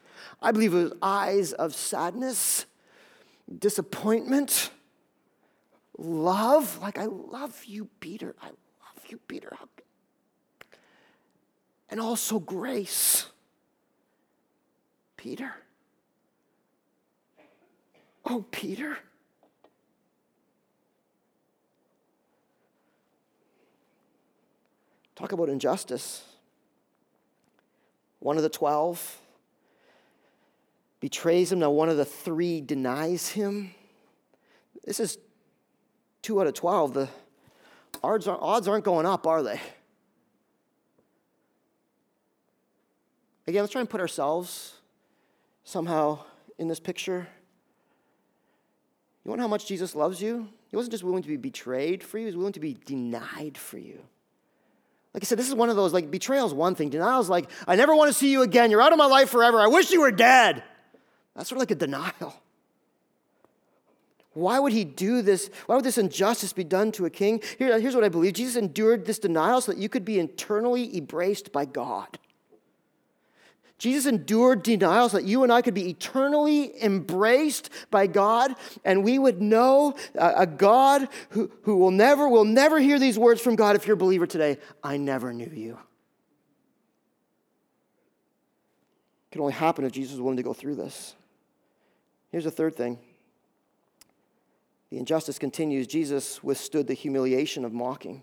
I 0.41 0.51
believe 0.51 0.73
it 0.73 0.83
was 0.83 0.93
eyes 1.01 1.53
of 1.53 1.75
sadness, 1.75 2.65
disappointment, 3.59 4.71
love. 5.97 6.79
Like, 6.81 6.97
I 6.97 7.05
love 7.05 7.65
you, 7.65 7.89
Peter. 7.99 8.35
I 8.41 8.47
love 8.47 9.05
you, 9.07 9.19
Peter. 9.27 9.55
And 11.89 11.99
also 11.99 12.39
grace. 12.39 13.27
Peter? 15.21 15.53
Oh, 18.25 18.43
Peter? 18.49 18.97
Talk 25.15 25.31
about 25.31 25.47
injustice. 25.49 26.23
One 28.17 28.35
of 28.37 28.41
the 28.41 28.49
twelve 28.49 29.19
betrays 30.99 31.51
him. 31.51 31.59
Now, 31.59 31.69
one 31.69 31.89
of 31.89 31.97
the 31.97 32.05
three 32.05 32.59
denies 32.59 33.29
him. 33.29 33.75
This 34.83 34.99
is 34.99 35.19
two 36.23 36.41
out 36.41 36.47
of 36.47 36.55
12. 36.55 36.93
The 36.95 37.09
odds 38.03 38.67
aren't 38.67 38.85
going 38.85 39.05
up, 39.05 39.27
are 39.27 39.43
they? 39.43 39.61
Again, 43.45 43.61
let's 43.61 43.71
try 43.71 43.81
and 43.81 43.89
put 43.89 44.01
ourselves 44.01 44.77
somehow 45.63 46.19
in 46.57 46.67
this 46.67 46.79
picture? 46.79 47.27
You 49.23 49.29
want 49.29 49.41
how 49.41 49.47
much 49.47 49.65
Jesus 49.65 49.95
loves 49.95 50.21
you? 50.21 50.47
He 50.69 50.75
wasn't 50.75 50.91
just 50.91 51.03
willing 51.03 51.23
to 51.23 51.29
be 51.29 51.37
betrayed 51.37 52.03
for 52.03 52.17
you, 52.17 52.23
he 52.23 52.27
was 52.27 52.37
willing 52.37 52.53
to 52.53 52.59
be 52.59 52.77
denied 52.85 53.57
for 53.57 53.77
you. 53.77 53.99
Like 55.13 55.23
I 55.23 55.25
said, 55.25 55.37
this 55.37 55.49
is 55.49 55.55
one 55.55 55.69
of 55.69 55.75
those, 55.75 55.91
like, 55.91 56.09
betrayal's 56.09 56.53
one 56.53 56.73
thing. 56.73 56.89
Denial's 56.89 57.29
like, 57.29 57.49
I 57.67 57.75
never 57.75 57.93
want 57.93 58.09
to 58.09 58.13
see 58.13 58.31
you 58.31 58.43
again. 58.43 58.71
You're 58.71 58.81
out 58.81 58.93
of 58.93 58.97
my 58.97 59.07
life 59.07 59.29
forever. 59.29 59.59
I 59.59 59.67
wish 59.67 59.91
you 59.91 59.99
were 59.99 60.11
dead. 60.11 60.63
That's 61.35 61.49
sort 61.49 61.57
of 61.57 61.63
like 61.63 61.71
a 61.71 61.75
denial. 61.75 62.33
Why 64.33 64.59
would 64.59 64.71
he 64.71 64.85
do 64.85 65.21
this? 65.21 65.49
Why 65.65 65.75
would 65.75 65.83
this 65.83 65.97
injustice 65.97 66.53
be 66.53 66.63
done 66.63 66.93
to 66.93 67.05
a 67.05 67.09
king? 67.09 67.41
Here, 67.57 67.77
here's 67.79 67.95
what 67.95 68.05
I 68.05 68.09
believe 68.09 68.33
Jesus 68.33 68.55
endured 68.55 69.05
this 69.05 69.19
denial 69.19 69.59
so 69.59 69.73
that 69.73 69.81
you 69.81 69.89
could 69.89 70.05
be 70.05 70.19
internally 70.19 70.97
embraced 70.97 71.51
by 71.51 71.65
God. 71.65 72.17
Jesus 73.81 74.05
endured 74.05 74.61
denials 74.61 75.11
so 75.11 75.17
that 75.17 75.25
you 75.25 75.41
and 75.41 75.51
I 75.51 75.63
could 75.63 75.73
be 75.73 75.89
eternally 75.89 76.71
embraced 76.83 77.71
by 77.89 78.05
God 78.05 78.53
and 78.85 79.03
we 79.03 79.17
would 79.17 79.41
know 79.41 79.95
a, 80.13 80.45
God 80.45 81.07
who, 81.31 81.51
who 81.63 81.77
will 81.77 81.89
never 81.89 82.29
will 82.29 82.45
never 82.45 82.77
hear 82.79 82.99
these 82.99 83.17
words 83.17 83.41
from 83.41 83.55
God 83.55 83.75
if 83.75 83.87
you're 83.87 83.95
a 83.95 83.97
believer 83.97 84.27
today. 84.27 84.59
I 84.83 84.97
never 84.97 85.33
knew 85.33 85.49
you. 85.51 85.79
It 89.25 89.31
can 89.31 89.41
only 89.41 89.53
happen 89.53 89.83
if 89.83 89.93
Jesus 89.93 90.11
was 90.11 90.21
willing 90.21 90.37
to 90.37 90.43
go 90.43 90.53
through 90.53 90.75
this. 90.75 91.15
Here's 92.31 92.43
the 92.43 92.51
third 92.51 92.75
thing. 92.75 92.99
The 94.91 94.99
injustice 94.99 95.39
continues. 95.39 95.87
Jesus 95.87 96.43
withstood 96.43 96.85
the 96.85 96.93
humiliation 96.93 97.65
of 97.65 97.73
mocking. 97.73 98.21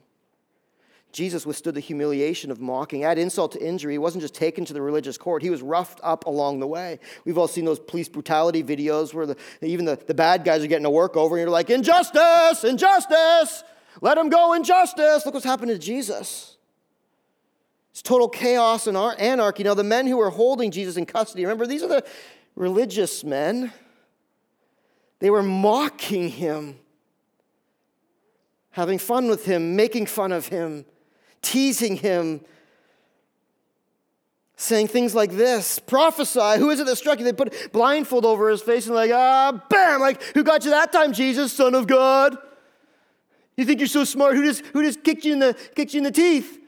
Jesus 1.12 1.46
withstood 1.46 1.74
the 1.74 1.80
humiliation 1.80 2.50
of 2.50 2.60
mocking. 2.60 3.04
Add 3.04 3.18
insult 3.18 3.52
to 3.52 3.66
injury. 3.66 3.94
He 3.94 3.98
wasn't 3.98 4.22
just 4.22 4.34
taken 4.34 4.64
to 4.66 4.72
the 4.72 4.82
religious 4.82 5.16
court, 5.16 5.42
he 5.42 5.50
was 5.50 5.62
roughed 5.62 6.00
up 6.02 6.26
along 6.26 6.60
the 6.60 6.66
way. 6.66 7.00
We've 7.24 7.38
all 7.38 7.48
seen 7.48 7.64
those 7.64 7.80
police 7.80 8.08
brutality 8.08 8.62
videos 8.62 9.14
where 9.14 9.26
the, 9.26 9.36
even 9.62 9.84
the, 9.84 9.96
the 9.96 10.14
bad 10.14 10.44
guys 10.44 10.62
are 10.62 10.66
getting 10.66 10.84
a 10.84 10.90
work 10.90 11.16
over, 11.16 11.36
and 11.36 11.40
you're 11.40 11.50
like, 11.50 11.70
Injustice! 11.70 12.64
Injustice! 12.64 13.64
Let 14.00 14.18
him 14.18 14.28
go, 14.28 14.52
injustice! 14.52 15.24
Look 15.24 15.34
what's 15.34 15.46
happened 15.46 15.70
to 15.70 15.78
Jesus. 15.78 16.56
It's 17.90 18.02
total 18.02 18.28
chaos 18.28 18.86
and 18.86 18.96
anarchy. 18.96 19.64
Now, 19.64 19.74
the 19.74 19.82
men 19.82 20.06
who 20.06 20.18
were 20.18 20.30
holding 20.30 20.70
Jesus 20.70 20.96
in 20.96 21.04
custody, 21.04 21.44
remember, 21.44 21.66
these 21.66 21.82
are 21.82 21.88
the 21.88 22.04
religious 22.54 23.24
men. 23.24 23.72
They 25.18 25.30
were 25.30 25.42
mocking 25.42 26.28
him, 26.28 26.78
having 28.70 28.98
fun 28.98 29.28
with 29.28 29.46
him, 29.46 29.74
making 29.74 30.06
fun 30.06 30.30
of 30.30 30.46
him 30.46 30.84
teasing 31.42 31.96
him, 31.96 32.40
saying 34.56 34.88
things 34.88 35.14
like 35.14 35.32
this 35.32 35.78
prophesy. 35.78 36.58
Who 36.58 36.70
is 36.70 36.80
it 36.80 36.86
that 36.86 36.96
struck 36.96 37.18
you? 37.18 37.24
They 37.24 37.32
put 37.32 37.72
blindfold 37.72 38.24
over 38.24 38.50
his 38.50 38.60
face 38.60 38.86
and 38.86 38.94
like 38.94 39.10
ah 39.12 39.60
bam 39.70 40.00
like 40.00 40.22
who 40.34 40.42
got 40.42 40.64
you 40.64 40.70
that 40.72 40.92
time 40.92 41.12
jesus 41.12 41.52
son 41.52 41.74
of 41.74 41.86
god? 41.86 42.36
You 43.56 43.64
think 43.64 43.80
you're 43.80 43.88
so 43.88 44.04
smart? 44.04 44.34
Who 44.34 44.44
just 44.44 44.64
who 44.66 44.82
just 44.82 45.02
kicked 45.02 45.24
you 45.24 45.32
in 45.32 45.38
the 45.38 45.56
kicked 45.74 45.94
you 45.94 45.98
in 45.98 46.04
the 46.04 46.10
teeth? 46.10 46.58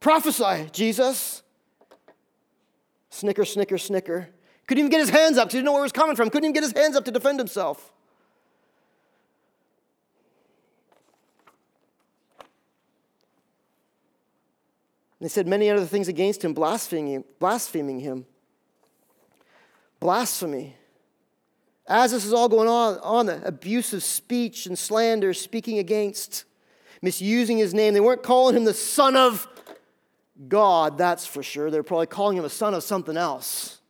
Prophesy 0.00 0.68
jesus. 0.72 1.42
Snicker 3.10 3.44
snicker 3.44 3.78
snicker. 3.78 4.28
Couldn't 4.66 4.80
even 4.80 4.90
get 4.90 5.00
his 5.00 5.10
hands 5.10 5.38
up 5.38 5.50
he 5.50 5.58
didn't 5.58 5.66
know 5.66 5.72
where 5.72 5.82
it 5.82 5.84
was 5.84 5.92
coming 5.92 6.16
from. 6.16 6.30
Couldn't 6.30 6.46
even 6.46 6.54
get 6.54 6.64
his 6.64 6.72
hands 6.72 6.96
up 6.96 7.04
to 7.04 7.10
defend 7.10 7.38
himself 7.38 7.93
they 15.24 15.28
said 15.28 15.46
many 15.46 15.70
other 15.70 15.86
things 15.86 16.08
against 16.08 16.44
him, 16.44 16.52
blaspheming, 16.52 17.24
blaspheming 17.38 18.00
him. 18.00 18.26
Blasphemy. 19.98 20.76
As 21.86 22.10
this 22.10 22.26
is 22.26 22.32
all 22.32 22.48
going 22.48 22.68
on, 22.68 22.98
on 22.98 23.26
the 23.26 23.46
abusive 23.46 24.02
speech 24.02 24.66
and 24.66 24.78
slander, 24.78 25.32
speaking 25.32 25.78
against, 25.78 26.44
misusing 27.00 27.56
his 27.56 27.72
name. 27.72 27.94
They 27.94 28.00
weren't 28.00 28.22
calling 28.22 28.56
him 28.56 28.64
the 28.64 28.74
Son 28.74 29.16
of 29.16 29.48
God, 30.48 30.98
that's 30.98 31.26
for 31.26 31.42
sure. 31.42 31.70
They're 31.70 31.82
probably 31.82 32.06
calling 32.06 32.36
him 32.36 32.44
a 32.44 32.50
son 32.50 32.74
of 32.74 32.82
something 32.82 33.16
else. 33.16 33.80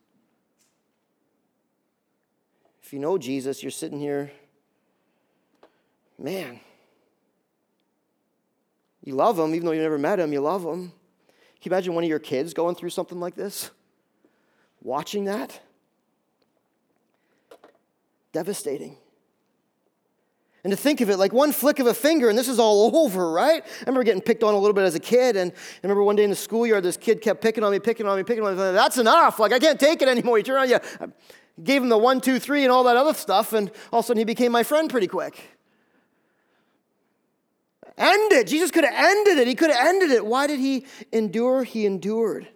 If 2.82 2.93
you 2.93 2.99
know 2.99 3.16
Jesus, 3.16 3.62
you're 3.62 3.70
sitting 3.70 3.99
here, 3.99 4.30
man, 6.18 6.61
you 9.03 9.14
love 9.14 9.39
him, 9.39 9.55
even 9.55 9.66
though 9.66 9.72
you 9.72 9.82
never 9.82 9.99
met 9.99 10.20
him, 10.20 10.32
you 10.32 10.41
love 10.41 10.62
him. 10.62 10.93
Can 11.64 11.70
you 11.70 11.76
imagine 11.76 11.94
one 11.94 12.04
of 12.04 12.10
your 12.10 12.18
kids 12.18 12.52
going 12.52 12.74
through 12.74 12.90
something 12.90 13.18
like 13.18 13.36
this? 13.36 13.70
Watching 14.82 15.24
that? 15.24 15.62
Devastating. 18.32 18.98
And 20.62 20.70
to 20.70 20.76
think 20.76 21.00
of 21.00 21.08
it 21.08 21.16
like 21.16 21.32
one 21.32 21.52
flick 21.52 21.78
of 21.78 21.86
a 21.86 21.94
finger 21.94 22.28
and 22.28 22.36
this 22.36 22.48
is 22.48 22.58
all 22.58 22.94
over, 23.02 23.32
right? 23.32 23.64
I 23.64 23.80
remember 23.80 24.04
getting 24.04 24.20
picked 24.20 24.42
on 24.42 24.52
a 24.52 24.58
little 24.58 24.74
bit 24.74 24.84
as 24.84 24.94
a 24.94 25.00
kid. 25.00 25.36
And 25.36 25.52
I 25.52 25.56
remember 25.82 26.02
one 26.02 26.16
day 26.16 26.24
in 26.24 26.28
the 26.28 26.36
schoolyard, 26.36 26.84
this 26.84 26.98
kid 26.98 27.22
kept 27.22 27.40
picking 27.40 27.64
on 27.64 27.72
me, 27.72 27.78
picking 27.78 28.06
on 28.06 28.18
me, 28.18 28.24
picking 28.24 28.44
on 28.44 28.54
me. 28.54 28.58
That's 28.58 28.98
enough. 28.98 29.38
Like, 29.38 29.54
I 29.54 29.58
can't 29.58 29.80
take 29.80 30.02
it 30.02 30.08
anymore. 30.08 30.36
You 30.36 30.44
turn 30.44 30.56
around, 30.56 30.68
you 30.68 30.80
gave 31.62 31.82
him 31.82 31.88
the 31.88 31.96
one, 31.96 32.20
two, 32.20 32.38
three, 32.38 32.64
and 32.64 32.70
all 32.70 32.84
that 32.84 32.98
other 32.98 33.14
stuff. 33.14 33.54
And 33.54 33.70
all 33.90 34.00
of 34.00 34.04
a 34.04 34.08
sudden, 34.08 34.18
he 34.18 34.24
became 34.26 34.52
my 34.52 34.64
friend 34.64 34.90
pretty 34.90 35.06
quick. 35.06 35.42
End 37.97 38.32
it. 38.32 38.47
Jesus 38.47 38.70
could 38.70 38.84
have 38.84 38.95
ended 38.95 39.38
it. 39.38 39.47
He 39.47 39.55
could 39.55 39.70
have 39.70 39.86
ended 39.86 40.11
it. 40.11 40.26
Why 40.26 40.47
did 40.47 40.59
he 40.59 40.86
endure? 41.12 41.62
He 41.62 41.86
endured 41.86 42.49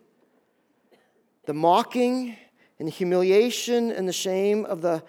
the 1.46 1.54
mocking 1.54 2.36
and 2.78 2.88
the 2.88 2.92
humiliation 2.92 3.90
and 3.90 4.08
the 4.08 4.12
shame 4.12 4.64
of 4.66 4.82
the 4.82 5.02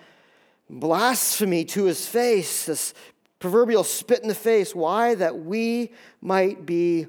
blasphemy 0.69 1.65
to 1.65 1.85
his 1.85 2.05
face, 2.05 2.65
this 2.65 2.93
proverbial 3.39 3.83
spit 3.83 4.21
in 4.21 4.27
the 4.27 4.35
face. 4.35 4.75
Why? 4.75 5.15
That 5.15 5.39
we 5.39 5.91
might 6.21 6.65
be 6.65 7.07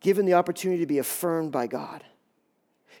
given 0.00 0.24
the 0.24 0.34
opportunity 0.34 0.80
to 0.80 0.86
be 0.86 0.98
affirmed 0.98 1.52
by 1.52 1.66
God. 1.66 2.04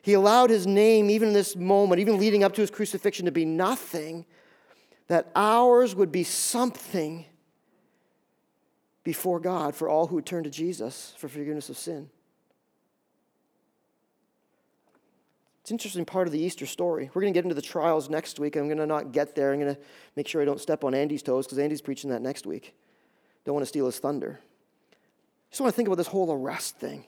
He 0.02 0.14
allowed 0.14 0.50
his 0.50 0.66
name, 0.66 1.08
even 1.08 1.28
in 1.28 1.34
this 1.34 1.54
moment, 1.54 2.00
even 2.00 2.18
leading 2.18 2.42
up 2.42 2.54
to 2.54 2.62
his 2.62 2.70
crucifixion, 2.70 3.26
to 3.26 3.32
be 3.32 3.44
nothing, 3.44 4.24
that 5.08 5.30
ours 5.36 5.94
would 5.94 6.10
be 6.10 6.24
something 6.24 7.26
before 9.10 9.40
God 9.40 9.74
for 9.74 9.88
all 9.88 10.06
who 10.06 10.22
turn 10.22 10.44
to 10.44 10.50
Jesus 10.50 11.14
for 11.18 11.26
forgiveness 11.26 11.68
of 11.68 11.76
sin. 11.76 12.08
It's 15.62 15.72
an 15.72 15.74
interesting 15.74 16.04
part 16.04 16.28
of 16.28 16.32
the 16.32 16.38
Easter 16.38 16.64
story. 16.64 17.10
We're 17.12 17.22
going 17.22 17.32
to 17.32 17.36
get 17.36 17.44
into 17.44 17.56
the 17.56 17.60
trials 17.60 18.08
next 18.08 18.38
week. 18.38 18.54
I'm 18.54 18.68
going 18.68 18.78
to 18.78 18.86
not 18.86 19.10
get 19.10 19.34
there. 19.34 19.52
I'm 19.52 19.58
going 19.58 19.74
to 19.74 19.80
make 20.14 20.28
sure 20.28 20.40
I 20.40 20.44
don't 20.44 20.60
step 20.60 20.84
on 20.84 20.94
Andy's 20.94 21.24
toes 21.24 21.44
because 21.44 21.58
Andy's 21.58 21.80
preaching 21.80 22.10
that 22.10 22.22
next 22.22 22.46
week. 22.46 22.72
Don't 23.44 23.52
want 23.56 23.64
to 23.64 23.68
steal 23.68 23.86
his 23.86 23.98
thunder. 23.98 24.38
I 24.40 24.94
just 25.50 25.60
want 25.60 25.72
to 25.72 25.76
think 25.76 25.88
about 25.88 25.96
this 25.98 26.06
whole 26.06 26.32
arrest 26.32 26.76
thing. 26.76 27.04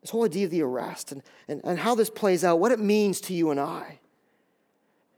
This 0.00 0.10
whole 0.10 0.24
idea 0.24 0.44
of 0.44 0.52
the 0.52 0.62
arrest 0.62 1.10
and, 1.10 1.24
and, 1.48 1.60
and 1.64 1.76
how 1.76 1.96
this 1.96 2.08
plays 2.08 2.44
out, 2.44 2.60
what 2.60 2.70
it 2.70 2.78
means 2.78 3.20
to 3.22 3.34
you 3.34 3.50
and 3.50 3.58
I. 3.58 3.98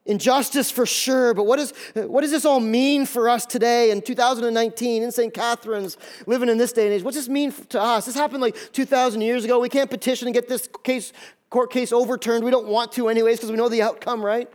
Injustice 0.07 0.71
for 0.71 0.85
sure, 0.85 1.33
but 1.33 1.45
what, 1.45 1.59
is, 1.59 1.73
what 1.95 2.21
does 2.21 2.31
this 2.31 2.45
all 2.45 2.61
mean 2.61 3.07
for 3.07 3.27
us 3.27 3.47
today 3.47 3.91
in 3.91 4.03
2019 4.03 5.03
in 5.03 5.11
St. 5.11 5.33
Catharines, 5.33 5.97
living 6.27 6.51
in 6.51 6.59
this 6.59 6.73
day 6.73 6.85
and 6.85 6.93
age? 6.93 7.03
What 7.03 7.15
does 7.15 7.25
this 7.25 7.33
mean 7.33 7.53
to 7.71 7.81
us? 7.81 8.05
This 8.05 8.15
happened 8.15 8.43
like 8.43 8.55
2,000 8.73 9.23
years 9.23 9.47
ago. 9.47 9.59
We 9.59 9.71
can't 9.71 9.89
petition 9.89 10.29
and 10.29 10.35
get 10.35 10.47
this 10.47 10.69
case 10.83 11.15
court 11.49 11.71
case 11.71 11.91
overturned. 11.91 12.45
We 12.45 12.51
don't 12.51 12.67
want 12.67 12.93
to, 12.93 13.09
anyways, 13.09 13.39
because 13.39 13.51
we 13.51 13.57
know 13.57 13.69
the 13.71 13.81
outcome, 13.81 14.23
right? 14.23 14.51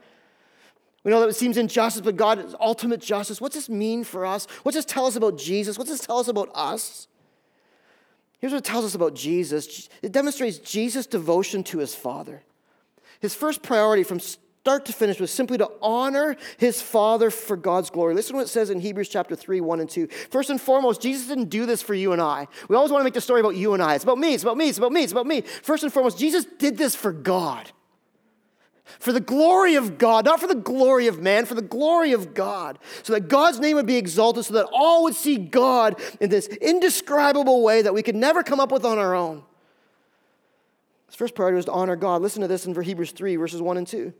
We 1.03 1.11
know 1.11 1.21
that 1.21 1.29
it 1.29 1.35
seems 1.35 1.57
injustice, 1.57 2.01
but 2.01 2.15
God 2.15 2.39
is 2.39 2.55
ultimate 2.59 3.01
justice. 3.01 3.41
What's 3.41 3.55
this 3.55 3.69
mean 3.69 4.03
for 4.03 4.25
us? 4.25 4.47
What's 4.63 4.75
this 4.75 4.85
tell 4.85 5.05
us 5.05 5.15
about 5.15 5.37
Jesus? 5.37 5.77
What's 5.77 5.89
this 5.89 6.01
tell 6.01 6.19
us 6.19 6.27
about 6.27 6.49
us? 6.53 7.07
Here's 8.39 8.53
what 8.53 8.59
it 8.59 8.65
tells 8.65 8.85
us 8.85 8.95
about 8.95 9.15
Jesus 9.15 9.89
it 10.01 10.11
demonstrates 10.11 10.59
Jesus' 10.59 11.07
devotion 11.07 11.63
to 11.65 11.79
his 11.79 11.95
Father. 11.95 12.43
His 13.19 13.33
first 13.33 13.63
priority 13.63 14.03
from 14.03 14.19
start 14.61 14.85
to 14.85 14.93
finish 14.93 15.19
was 15.19 15.31
simply 15.31 15.57
to 15.57 15.69
honor 15.81 16.35
his 16.57 16.81
Father 16.81 17.31
for 17.31 17.55
God's 17.55 17.89
glory. 17.89 18.13
Listen 18.13 18.33
to 18.33 18.37
what 18.37 18.45
it 18.45 18.49
says 18.49 18.69
in 18.69 18.79
Hebrews 18.79 19.09
chapter 19.09 19.35
3, 19.35 19.61
1 19.61 19.79
and 19.79 19.89
2. 19.89 20.07
First 20.29 20.49
and 20.49 20.59
foremost, 20.59 21.01
Jesus 21.01 21.27
didn't 21.27 21.49
do 21.49 21.65
this 21.65 21.81
for 21.81 21.93
you 21.93 22.11
and 22.11 22.21
I. 22.21 22.47
We 22.67 22.75
always 22.75 22.91
want 22.91 23.01
to 23.01 23.05
make 23.05 23.13
the 23.13 23.21
story 23.21 23.39
about 23.39 23.55
you 23.55 23.73
and 23.73 23.81
I. 23.81 23.95
It's 23.95 24.03
about 24.03 24.17
me, 24.17 24.33
it's 24.33 24.43
about 24.43 24.57
me, 24.57 24.69
it's 24.69 24.77
about 24.77 24.91
me, 24.91 25.03
it's 25.03 25.11
about 25.11 25.27
me. 25.27 25.41
First 25.41 25.83
and 25.83 25.93
foremost, 25.93 26.19
Jesus 26.19 26.45
did 26.57 26.77
this 26.77 26.95
for 26.95 27.11
God. 27.11 27.71
For 28.97 29.11
the 29.11 29.19
glory 29.19 29.75
of 29.75 29.97
God, 29.97 30.25
not 30.25 30.39
for 30.39 30.47
the 30.47 30.55
glory 30.55 31.07
of 31.07 31.19
man, 31.19 31.45
for 31.45 31.53
the 31.53 31.61
glory 31.61 32.11
of 32.11 32.33
God, 32.33 32.79
so 33.03 33.13
that 33.13 33.27
God's 33.27 33.59
name 33.59 33.75
would 33.75 33.85
be 33.85 33.97
exalted, 33.97 34.45
so 34.45 34.55
that 34.55 34.67
all 34.73 35.03
would 35.03 35.15
see 35.15 35.37
God 35.37 36.01
in 36.19 36.29
this 36.29 36.47
indescribable 36.47 37.63
way 37.63 37.83
that 37.83 37.93
we 37.93 38.03
could 38.03 38.15
never 38.15 38.43
come 38.43 38.59
up 38.59 38.71
with 38.71 38.85
on 38.85 38.97
our 38.97 39.13
own. 39.13 39.43
His 41.05 41.15
first 41.15 41.35
priority 41.35 41.55
was 41.55 41.65
to 41.65 41.71
honor 41.71 41.95
God. 41.95 42.21
Listen 42.21 42.41
to 42.41 42.47
this 42.47 42.65
in 42.65 42.79
Hebrews 42.79 43.11
3, 43.11 43.35
verses 43.35 43.61
1 43.61 43.77
and 43.77 43.87
2. 43.87 44.13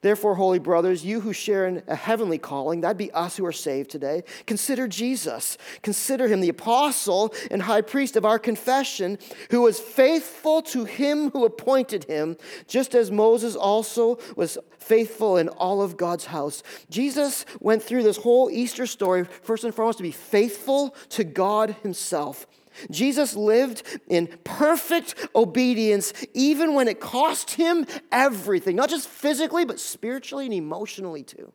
Therefore, 0.00 0.34
holy 0.34 0.58
brothers, 0.58 1.04
you 1.04 1.20
who 1.20 1.32
share 1.32 1.66
in 1.66 1.82
a 1.88 1.94
heavenly 1.94 2.38
calling, 2.38 2.80
that'd 2.80 2.96
be 2.96 3.10
us 3.12 3.36
who 3.36 3.46
are 3.46 3.52
saved 3.52 3.90
today, 3.90 4.24
consider 4.46 4.86
Jesus. 4.88 5.58
Consider 5.82 6.28
him 6.28 6.40
the 6.40 6.48
apostle 6.48 7.34
and 7.50 7.62
high 7.62 7.80
priest 7.80 8.16
of 8.16 8.24
our 8.24 8.38
confession, 8.38 9.18
who 9.50 9.62
was 9.62 9.80
faithful 9.80 10.62
to 10.62 10.84
him 10.84 11.30
who 11.30 11.44
appointed 11.44 12.04
him, 12.04 12.36
just 12.66 12.94
as 12.94 13.10
Moses 13.10 13.56
also 13.56 14.18
was 14.36 14.58
faithful 14.78 15.36
in 15.36 15.48
all 15.48 15.82
of 15.82 15.96
God's 15.96 16.26
house. 16.26 16.62
Jesus 16.90 17.44
went 17.60 17.82
through 17.82 18.02
this 18.02 18.18
whole 18.18 18.50
Easter 18.50 18.86
story, 18.86 19.24
first 19.24 19.64
and 19.64 19.74
foremost, 19.74 19.98
to 19.98 20.04
be 20.04 20.12
faithful 20.12 20.94
to 21.10 21.24
God 21.24 21.76
himself. 21.82 22.46
Jesus 22.90 23.34
lived 23.34 23.82
in 24.08 24.28
perfect 24.44 25.28
obedience, 25.34 26.12
even 26.34 26.74
when 26.74 26.88
it 26.88 27.00
cost 27.00 27.52
him 27.52 27.86
everything, 28.12 28.76
not 28.76 28.90
just 28.90 29.08
physically, 29.08 29.64
but 29.64 29.80
spiritually 29.80 30.46
and 30.46 30.54
emotionally 30.54 31.22
too. 31.22 31.52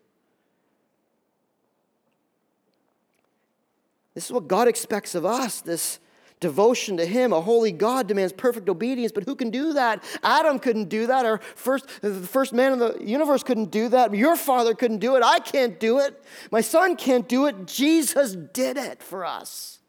This 4.14 4.26
is 4.26 4.32
what 4.32 4.48
God 4.48 4.68
expects 4.68 5.16
of 5.16 5.26
us 5.26 5.62
this 5.62 6.00
devotion 6.42 6.98
to 6.98 7.06
Him. 7.06 7.32
A 7.32 7.40
holy 7.40 7.72
God 7.72 8.08
demands 8.08 8.34
perfect 8.34 8.68
obedience, 8.68 9.14
but 9.14 9.24
who 9.24 9.36
can 9.36 9.50
do 9.50 9.74
that? 9.74 10.04
Adam 10.24 10.60
couldn't 10.60 10.90
do 10.90 11.08
that. 11.08 11.26
Our 11.26 11.40
first, 11.56 11.88
the 12.02 12.14
first 12.16 12.52
man 12.52 12.74
in 12.74 12.80
the 12.80 12.98
universe 13.00 13.44
couldn't 13.44 13.72
do 13.72 13.88
that. 13.90 14.14
Your 14.14 14.36
father 14.36 14.74
couldn't 14.74 14.98
do 14.98 15.16
it. 15.16 15.24
I 15.24 15.40
can't 15.40 15.80
do 15.80 16.00
it. 16.00 16.22
My 16.52 16.62
son 16.62 16.98
can't 16.98 17.30
do 17.30 17.46
it. 17.46 17.68
Jesus 17.68 18.36
did 18.36 18.76
it 18.76 19.02
for 19.02 19.24
us. 19.24 19.80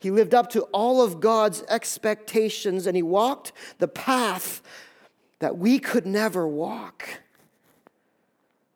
He 0.00 0.10
lived 0.10 0.34
up 0.34 0.50
to 0.50 0.62
all 0.64 1.02
of 1.02 1.20
God's 1.20 1.62
expectations 1.68 2.86
and 2.86 2.96
he 2.96 3.02
walked 3.02 3.52
the 3.78 3.88
path 3.88 4.62
that 5.40 5.58
we 5.58 5.78
could 5.78 6.06
never 6.06 6.46
walk. 6.46 7.08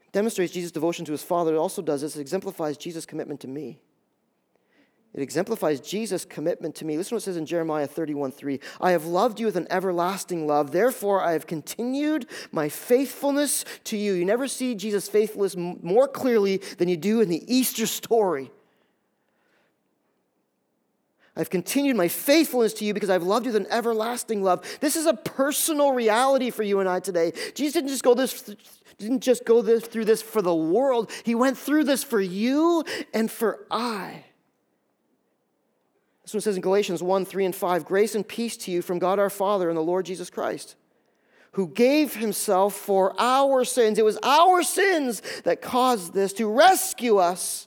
It 0.02 0.12
demonstrates 0.12 0.52
Jesus' 0.52 0.72
devotion 0.72 1.04
to 1.04 1.12
his 1.12 1.22
Father. 1.22 1.54
It 1.54 1.58
also 1.58 1.82
does 1.82 2.00
this, 2.00 2.16
it 2.16 2.20
exemplifies 2.20 2.76
Jesus' 2.76 3.06
commitment 3.06 3.40
to 3.40 3.48
me. 3.48 3.78
It 5.14 5.20
exemplifies 5.20 5.80
Jesus' 5.80 6.24
commitment 6.24 6.74
to 6.76 6.86
me. 6.86 6.96
Listen 6.96 7.10
to 7.10 7.14
what 7.16 7.22
it 7.22 7.24
says 7.26 7.36
in 7.36 7.44
Jeremiah 7.44 7.86
31 7.86 8.32
3. 8.32 8.58
I 8.80 8.92
have 8.92 9.04
loved 9.04 9.38
you 9.38 9.44
with 9.44 9.56
an 9.56 9.66
everlasting 9.68 10.46
love. 10.46 10.72
Therefore, 10.72 11.22
I 11.22 11.32
have 11.32 11.46
continued 11.46 12.26
my 12.50 12.70
faithfulness 12.70 13.66
to 13.84 13.98
you. 13.98 14.14
You 14.14 14.24
never 14.24 14.48
see 14.48 14.74
Jesus' 14.74 15.10
faithfulness 15.10 15.54
more 15.54 16.08
clearly 16.08 16.62
than 16.78 16.88
you 16.88 16.96
do 16.96 17.20
in 17.20 17.28
the 17.28 17.44
Easter 17.54 17.86
story. 17.86 18.50
I've 21.34 21.50
continued 21.50 21.96
my 21.96 22.08
faithfulness 22.08 22.74
to 22.74 22.84
you 22.84 22.92
because 22.92 23.08
I've 23.08 23.22
loved 23.22 23.46
you 23.46 23.52
with 23.52 23.62
an 23.62 23.72
everlasting 23.72 24.42
love. 24.42 24.64
This 24.80 24.96
is 24.96 25.06
a 25.06 25.14
personal 25.14 25.92
reality 25.92 26.50
for 26.50 26.62
you 26.62 26.80
and 26.80 26.88
I 26.88 27.00
today. 27.00 27.32
Jesus 27.54 27.74
didn't 27.74 27.88
just 27.88 28.02
go 28.02 28.14
this 28.14 28.54
didn't 28.98 29.20
just 29.20 29.44
go 29.44 29.62
this, 29.62 29.84
through 29.84 30.04
this 30.04 30.22
for 30.22 30.42
the 30.42 30.54
world. 30.54 31.10
He 31.24 31.34
went 31.34 31.58
through 31.58 31.84
this 31.84 32.04
for 32.04 32.20
you 32.20 32.84
and 33.12 33.30
for 33.30 33.66
I. 33.70 34.24
This 36.22 36.34
one 36.34 36.40
says 36.40 36.56
in 36.56 36.62
Galatians 36.62 37.02
1, 37.02 37.24
3, 37.24 37.46
and 37.46 37.54
5 37.54 37.84
Grace 37.84 38.14
and 38.14 38.26
peace 38.26 38.56
to 38.58 38.70
you 38.70 38.80
from 38.80 38.98
God 38.98 39.18
our 39.18 39.30
Father 39.30 39.68
and 39.68 39.76
the 39.76 39.82
Lord 39.82 40.06
Jesus 40.06 40.30
Christ, 40.30 40.76
who 41.52 41.66
gave 41.66 42.14
himself 42.14 42.74
for 42.74 43.18
our 43.18 43.64
sins. 43.64 43.98
It 43.98 44.04
was 44.04 44.18
our 44.22 44.62
sins 44.62 45.20
that 45.44 45.62
caused 45.62 46.14
this 46.14 46.32
to 46.34 46.46
rescue 46.46 47.16
us 47.16 47.66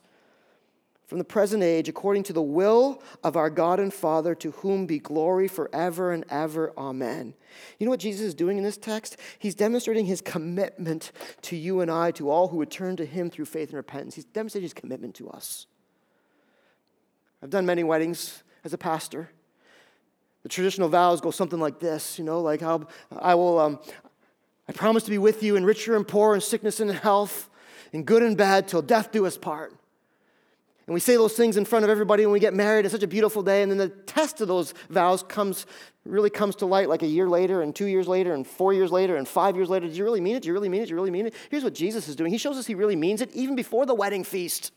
from 1.08 1.20
the 1.20 1.24
present 1.24 1.62
age 1.62 1.88
according 1.88 2.24
to 2.24 2.34
the 2.34 2.42
will 2.42 3.02
of 3.24 3.36
our 3.36 3.50
God 3.50 3.80
and 3.80 3.94
Father, 3.94 4.34
to 4.36 4.52
whom 4.52 4.86
be 4.86 5.00
glory 5.00 5.48
forever 5.48 6.12
and 6.12 6.26
ever. 6.30 6.74
Amen. 6.78 7.34
You 7.80 7.86
know 7.86 7.92
what 7.92 8.00
Jesus 8.00 8.22
is 8.22 8.34
doing 8.34 8.58
in 8.58 8.64
this 8.64 8.78
text? 8.78 9.18
He's 9.38 9.56
demonstrating 9.56 10.06
his 10.06 10.22
commitment 10.22 11.12
to 11.44 11.56
you 11.56 11.82
and 11.82 11.92
I, 11.92 12.12
to 12.12 12.30
all 12.30 12.48
who 12.48 12.58
would 12.58 12.72
turn 12.72 12.96
to 12.98 13.06
him 13.06 13.30
through 13.30 13.46
faith 13.46 13.70
and 13.70 13.78
repentance. 13.78 14.16
He's 14.16 14.26
demonstrating 14.26 14.66
his 14.66 14.74
commitment 14.74 15.16
to 15.16 15.30
us. 15.30 15.68
I've 17.42 17.52
done 17.52 17.66
many 17.66 17.84
weddings 17.84 18.44
as 18.64 18.74
a 18.74 18.78
pastor. 18.78 19.30
The 20.44 20.50
traditional 20.50 20.90
vows 20.90 21.22
go 21.22 21.32
something 21.32 21.60
like 21.60 21.80
this, 21.80 22.18
you 22.18 22.26
know, 22.26 22.42
like 22.42 22.62
how 22.62 22.88
I 23.12 23.36
will, 23.36 23.60
um, 23.60 23.80
I 24.68 24.74
promise 24.74 25.04
to 25.04 25.12
be 25.12 25.18
with 25.18 25.44
you 25.44 25.56
in 25.56 25.66
richer 25.66 25.96
and 25.96 26.08
poor, 26.08 26.34
in 26.34 26.42
sickness 26.42 26.80
and 26.80 26.90
in 26.90 26.96
health, 26.96 27.50
in 27.94 28.04
good 28.04 28.24
and 28.24 28.36
bad, 28.36 28.68
till 28.68 28.82
death 28.82 29.12
do 29.12 29.26
us 29.26 29.38
part. 29.38 29.74
And 30.88 30.94
we 30.94 31.00
say 31.00 31.16
those 31.16 31.34
things 31.34 31.58
in 31.58 31.66
front 31.66 31.84
of 31.84 31.90
everybody 31.90 32.26
when 32.26 32.34
we 32.34 32.40
get 32.40 32.54
married. 32.54 32.86
It's 32.86 32.94
such 32.94 33.02
a 33.02 33.08
beautiful 33.08 33.42
day. 33.42 33.64
And 33.64 33.72
then 33.72 33.80
the 33.80 33.90
test 33.90 34.40
of 34.40 34.48
those 34.48 34.76
vows 34.90 35.24
comes, 35.24 35.66
really 36.06 36.30
comes 36.30 36.56
to 36.58 36.68
light 36.68 36.90
like 36.90 37.02
a 37.02 37.08
year 37.08 37.28
later, 37.28 37.64
and 37.64 37.76
two 37.76 37.88
years 37.88 38.08
later, 38.08 38.34
and 38.34 38.46
four 38.46 38.72
years 38.72 38.92
later, 38.92 39.16
and 39.16 39.28
five 39.28 39.56
years 39.56 39.68
later. 39.68 39.88
Did 39.88 39.98
you 39.98 40.04
really 40.04 40.22
mean 40.22 40.36
it? 40.36 40.42
Did 40.42 40.48
you 40.48 40.54
really 40.54 40.70
mean 40.70 40.82
it? 40.82 40.86
Did 40.86 40.92
you 40.92 40.96
really 40.96 41.12
mean 41.12 41.26
it? 41.26 41.34
Here's 41.50 41.64
what 41.64 41.74
Jesus 41.74 42.08
is 42.08 42.16
doing 42.16 42.32
He 42.32 42.38
shows 42.38 42.58
us 42.58 42.68
He 42.68 42.76
really 42.76 42.96
means 42.96 43.22
it 43.22 43.32
even 43.34 43.56
before 43.56 43.88
the 43.88 43.96
wedding 43.96 44.24
feast. 44.24 44.72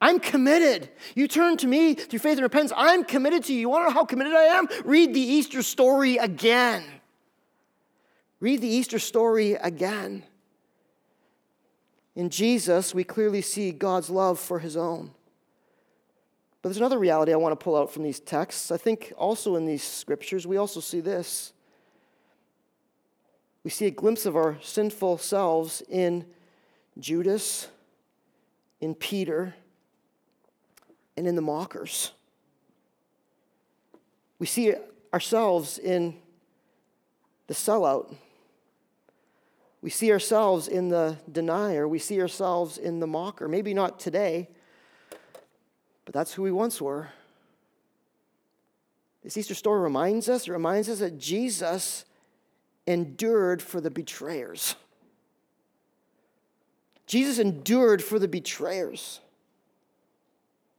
I'm 0.00 0.20
committed. 0.20 0.90
You 1.14 1.26
turn 1.26 1.56
to 1.58 1.66
me 1.66 1.94
through 1.94 2.20
faith 2.20 2.38
and 2.38 2.42
repentance. 2.42 2.72
I'm 2.76 3.04
committed 3.04 3.44
to 3.44 3.52
you. 3.52 3.60
You 3.60 3.68
want 3.68 3.88
to 3.88 3.88
know 3.88 3.94
how 3.94 4.04
committed 4.04 4.32
I 4.32 4.44
am? 4.44 4.68
Read 4.84 5.12
the 5.12 5.20
Easter 5.20 5.62
story 5.62 6.18
again. 6.18 6.84
Read 8.40 8.60
the 8.60 8.68
Easter 8.68 9.00
story 9.00 9.54
again. 9.54 10.22
In 12.18 12.30
Jesus, 12.30 12.96
we 12.96 13.04
clearly 13.04 13.40
see 13.40 13.70
God's 13.70 14.10
love 14.10 14.40
for 14.40 14.58
his 14.58 14.76
own. 14.76 15.12
But 16.60 16.70
there's 16.70 16.78
another 16.78 16.98
reality 16.98 17.32
I 17.32 17.36
want 17.36 17.52
to 17.52 17.64
pull 17.64 17.76
out 17.76 17.92
from 17.92 18.02
these 18.02 18.18
texts. 18.18 18.72
I 18.72 18.76
think 18.76 19.12
also 19.16 19.54
in 19.54 19.66
these 19.66 19.84
scriptures, 19.84 20.44
we 20.44 20.56
also 20.56 20.80
see 20.80 20.98
this. 20.98 21.52
We 23.62 23.70
see 23.70 23.86
a 23.86 23.92
glimpse 23.92 24.26
of 24.26 24.34
our 24.34 24.58
sinful 24.60 25.18
selves 25.18 25.80
in 25.88 26.26
Judas, 26.98 27.68
in 28.80 28.96
Peter, 28.96 29.54
and 31.16 31.24
in 31.24 31.36
the 31.36 31.40
mockers. 31.40 32.10
We 34.40 34.46
see 34.46 34.74
ourselves 35.14 35.78
in 35.78 36.16
the 37.46 37.54
sellout 37.54 38.12
we 39.80 39.90
see 39.90 40.10
ourselves 40.10 40.68
in 40.68 40.88
the 40.88 41.16
denier. 41.30 41.86
We 41.86 41.98
see 41.98 42.20
ourselves 42.20 42.78
in 42.78 43.00
the 43.00 43.06
mocker. 43.06 43.48
Maybe 43.48 43.74
not 43.74 44.00
today, 44.00 44.48
but 46.04 46.14
that's 46.14 46.32
who 46.32 46.42
we 46.42 46.52
once 46.52 46.80
were. 46.80 47.08
This 49.22 49.36
Easter 49.36 49.54
story 49.54 49.80
reminds 49.80 50.28
us, 50.28 50.48
it 50.48 50.52
reminds 50.52 50.88
us 50.88 51.00
that 51.00 51.18
Jesus 51.18 52.04
endured 52.86 53.60
for 53.60 53.80
the 53.80 53.90
betrayers. 53.90 54.74
Jesus 57.06 57.38
endured 57.38 58.02
for 58.02 58.18
the 58.18 58.28
betrayers. 58.28 59.20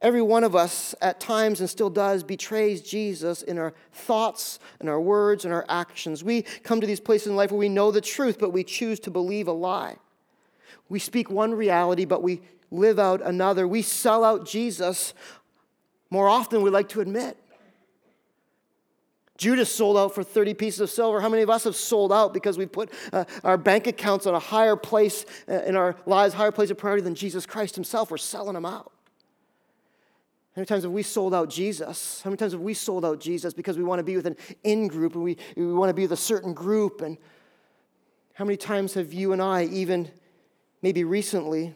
Every 0.02 0.22
one 0.22 0.44
of 0.44 0.56
us, 0.56 0.94
at 1.02 1.20
times 1.20 1.60
and 1.60 1.68
still 1.68 1.90
does, 1.90 2.22
betrays 2.22 2.80
Jesus 2.80 3.42
in 3.42 3.58
our 3.58 3.74
thoughts 3.92 4.58
and 4.80 4.88
our 4.88 5.00
words 5.00 5.44
and 5.44 5.52
our 5.52 5.66
actions. 5.68 6.24
We 6.24 6.42
come 6.42 6.80
to 6.80 6.86
these 6.86 7.00
places 7.00 7.28
in 7.28 7.36
life 7.36 7.50
where 7.52 7.58
we 7.58 7.68
know 7.68 7.90
the 7.90 8.00
truth, 8.00 8.38
but 8.38 8.50
we 8.50 8.64
choose 8.64 8.98
to 9.00 9.10
believe 9.10 9.46
a 9.46 9.52
lie. 9.52 9.96
We 10.88 11.00
speak 11.00 11.30
one 11.30 11.54
reality, 11.54 12.06
but 12.06 12.22
we 12.22 12.40
live 12.70 12.98
out 12.98 13.20
another. 13.20 13.68
We 13.68 13.82
sell 13.82 14.24
out 14.24 14.46
Jesus 14.46 15.12
more 16.08 16.28
often 16.28 16.56
than 16.56 16.64
we 16.64 16.70
like 16.70 16.88
to 16.90 17.02
admit. 17.02 17.36
Judas 19.36 19.74
sold 19.74 19.96
out 19.96 20.14
for 20.14 20.22
30 20.22 20.54
pieces 20.54 20.80
of 20.80 20.90
silver. 20.90 21.20
How 21.20 21.28
many 21.28 21.42
of 21.42 21.50
us 21.50 21.64
have 21.64 21.76
sold 21.76 22.12
out 22.12 22.34
because 22.34 22.58
we've 22.58 22.70
put 22.70 22.90
uh, 23.12 23.24
our 23.42 23.56
bank 23.56 23.86
accounts 23.86 24.26
on 24.26 24.34
a 24.34 24.38
higher 24.38 24.76
place 24.76 25.24
uh, 25.48 25.62
in 25.62 25.76
our 25.76 25.96
lives, 26.04 26.34
higher 26.34 26.52
place 26.52 26.70
of 26.70 26.76
priority 26.78 27.02
than 27.02 27.14
Jesus 27.14 27.46
Christ 27.46 27.74
Himself? 27.74 28.10
We're 28.10 28.18
selling 28.18 28.56
Him 28.56 28.66
out. 28.66 28.92
How 30.54 30.60
many 30.60 30.66
times 30.66 30.82
have 30.82 30.92
we 30.92 31.04
sold 31.04 31.32
out 31.32 31.48
Jesus? 31.48 32.20
How 32.22 32.30
many 32.30 32.36
times 32.36 32.52
have 32.52 32.60
we 32.60 32.74
sold 32.74 33.04
out 33.04 33.20
Jesus 33.20 33.54
because 33.54 33.78
we 33.78 33.84
want 33.84 34.00
to 34.00 34.04
be 34.04 34.16
with 34.16 34.26
an 34.26 34.36
in 34.64 34.88
group 34.88 35.14
and 35.14 35.22
we, 35.22 35.36
we 35.56 35.72
want 35.72 35.90
to 35.90 35.94
be 35.94 36.02
with 36.02 36.12
a 36.12 36.16
certain 36.16 36.54
group? 36.54 37.02
And 37.02 37.16
how 38.34 38.44
many 38.44 38.56
times 38.56 38.94
have 38.94 39.12
you 39.12 39.32
and 39.32 39.40
I, 39.40 39.64
even 39.66 40.10
maybe 40.82 41.04
recently, 41.04 41.74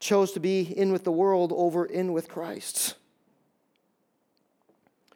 chose 0.00 0.32
to 0.32 0.40
be 0.40 0.62
in 0.62 0.90
with 0.90 1.04
the 1.04 1.12
world 1.12 1.52
over 1.54 1.86
in 1.86 2.12
with 2.12 2.28
Christ? 2.28 2.94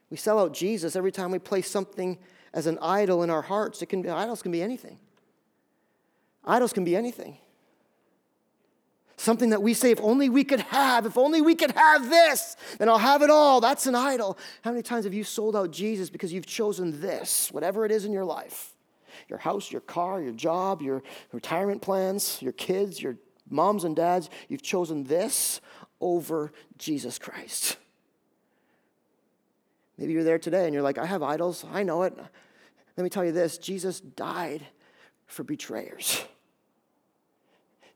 We 0.08 0.16
sell 0.16 0.38
out 0.38 0.54
Jesus 0.54 0.94
every 0.94 1.10
time 1.10 1.32
we 1.32 1.40
place 1.40 1.68
something 1.68 2.16
as 2.52 2.68
an 2.68 2.78
idol 2.80 3.24
in 3.24 3.30
our 3.30 3.42
hearts. 3.42 3.82
It 3.82 3.86
can 3.86 4.02
be, 4.02 4.08
idols 4.08 4.40
can 4.40 4.52
be 4.52 4.62
anything. 4.62 5.00
Idols 6.44 6.72
can 6.72 6.84
be 6.84 6.94
anything. 6.94 7.38
Something 9.16 9.50
that 9.50 9.62
we 9.62 9.74
say, 9.74 9.90
if 9.90 10.00
only 10.00 10.28
we 10.28 10.42
could 10.44 10.60
have, 10.60 11.06
if 11.06 11.16
only 11.16 11.40
we 11.40 11.54
could 11.54 11.70
have 11.72 12.10
this, 12.10 12.56
then 12.78 12.88
I'll 12.88 12.98
have 12.98 13.22
it 13.22 13.30
all. 13.30 13.60
That's 13.60 13.86
an 13.86 13.94
idol. 13.94 14.36
How 14.62 14.72
many 14.72 14.82
times 14.82 15.04
have 15.04 15.14
you 15.14 15.24
sold 15.24 15.54
out 15.54 15.70
Jesus 15.70 16.10
because 16.10 16.32
you've 16.32 16.46
chosen 16.46 17.00
this, 17.00 17.52
whatever 17.52 17.84
it 17.84 17.92
is 17.92 18.04
in 18.04 18.12
your 18.12 18.24
life? 18.24 18.72
Your 19.28 19.38
house, 19.38 19.70
your 19.70 19.80
car, 19.80 20.20
your 20.20 20.32
job, 20.32 20.82
your 20.82 21.02
retirement 21.32 21.80
plans, 21.80 22.42
your 22.42 22.52
kids, 22.52 23.00
your 23.00 23.16
moms 23.48 23.84
and 23.84 23.94
dads, 23.94 24.28
you've 24.48 24.62
chosen 24.62 25.04
this 25.04 25.60
over 26.00 26.52
Jesus 26.76 27.18
Christ. 27.18 27.76
Maybe 29.96 30.12
you're 30.12 30.24
there 30.24 30.38
today 30.40 30.64
and 30.64 30.74
you're 30.74 30.82
like, 30.82 30.98
I 30.98 31.06
have 31.06 31.22
idols. 31.22 31.64
I 31.72 31.84
know 31.84 32.02
it. 32.02 32.16
Let 32.96 33.04
me 33.04 33.10
tell 33.10 33.24
you 33.24 33.32
this 33.32 33.58
Jesus 33.58 34.00
died 34.00 34.66
for 35.26 35.44
betrayers. 35.44 36.24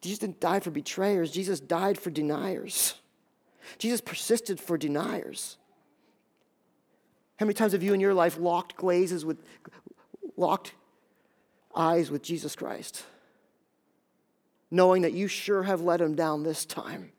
Jesus 0.00 0.18
didn't 0.20 0.40
die 0.40 0.60
for 0.60 0.70
betrayers, 0.70 1.30
Jesus 1.30 1.60
died 1.60 1.98
for 1.98 2.10
deniers. 2.10 2.94
Jesus 3.76 4.00
persisted 4.00 4.58
for 4.58 4.78
deniers. 4.78 5.58
How 7.38 7.46
many 7.46 7.54
times 7.54 7.72
have 7.72 7.82
you 7.82 7.92
in 7.92 8.00
your 8.00 8.14
life 8.14 8.38
locked 8.38 8.76
glazes 8.76 9.24
with 9.24 9.38
locked 10.36 10.72
eyes 11.76 12.10
with 12.10 12.22
Jesus 12.22 12.56
Christ? 12.56 13.04
Knowing 14.70 15.02
that 15.02 15.12
you 15.12 15.28
sure 15.28 15.62
have 15.62 15.82
let 15.82 16.00
him 16.00 16.14
down 16.14 16.42
this 16.42 16.64
time. 16.64 17.12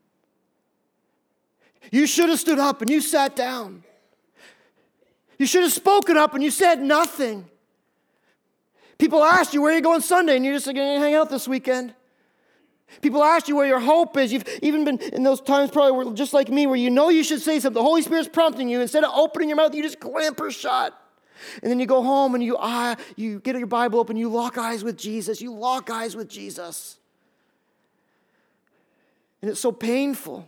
You 1.90 2.06
should 2.06 2.28
have 2.28 2.38
stood 2.38 2.58
up 2.58 2.82
and 2.82 2.90
you 2.90 3.00
sat 3.00 3.34
down. 3.34 3.82
You 5.38 5.46
should 5.46 5.62
have 5.62 5.72
spoken 5.72 6.16
up 6.18 6.34
and 6.34 6.44
you 6.44 6.50
said 6.50 6.82
nothing. 6.82 7.46
People 8.98 9.24
asked 9.24 9.54
you, 9.54 9.62
Where 9.62 9.72
are 9.72 9.76
you 9.76 9.80
going 9.80 10.02
Sunday? 10.02 10.36
And 10.36 10.44
you're 10.44 10.54
just 10.54 10.66
going 10.66 10.76
to 10.76 11.00
hang 11.00 11.14
out 11.14 11.30
this 11.30 11.48
weekend. 11.48 11.94
People 13.02 13.22
ask 13.22 13.48
you 13.48 13.56
where 13.56 13.66
your 13.66 13.80
hope 13.80 14.16
is. 14.16 14.32
You've 14.32 14.48
even 14.62 14.84
been 14.84 14.98
in 14.98 15.22
those 15.22 15.40
times, 15.40 15.70
probably 15.70 15.92
where, 15.92 16.14
just 16.14 16.32
like 16.32 16.48
me, 16.48 16.66
where 16.66 16.76
you 16.76 16.90
know 16.90 17.08
you 17.08 17.24
should 17.24 17.40
say 17.40 17.60
something. 17.60 17.80
The 17.80 17.82
Holy 17.82 18.02
Spirit's 18.02 18.28
prompting 18.28 18.68
you. 18.68 18.80
Instead 18.80 19.04
of 19.04 19.12
opening 19.14 19.48
your 19.48 19.56
mouth, 19.56 19.74
you 19.74 19.82
just 19.82 20.00
clamper 20.00 20.50
shut. 20.50 20.96
And 21.62 21.70
then 21.70 21.80
you 21.80 21.86
go 21.86 22.02
home 22.02 22.34
and 22.34 22.44
you, 22.44 22.56
ah, 22.58 22.96
you 23.16 23.40
get 23.40 23.56
your 23.56 23.66
Bible 23.66 23.98
open, 23.98 24.16
you 24.16 24.28
lock 24.28 24.58
eyes 24.58 24.84
with 24.84 24.96
Jesus. 24.96 25.40
You 25.40 25.54
lock 25.54 25.90
eyes 25.90 26.14
with 26.14 26.28
Jesus. 26.28 26.98
And 29.40 29.50
it's 29.50 29.60
so 29.60 29.72
painful. 29.72 30.46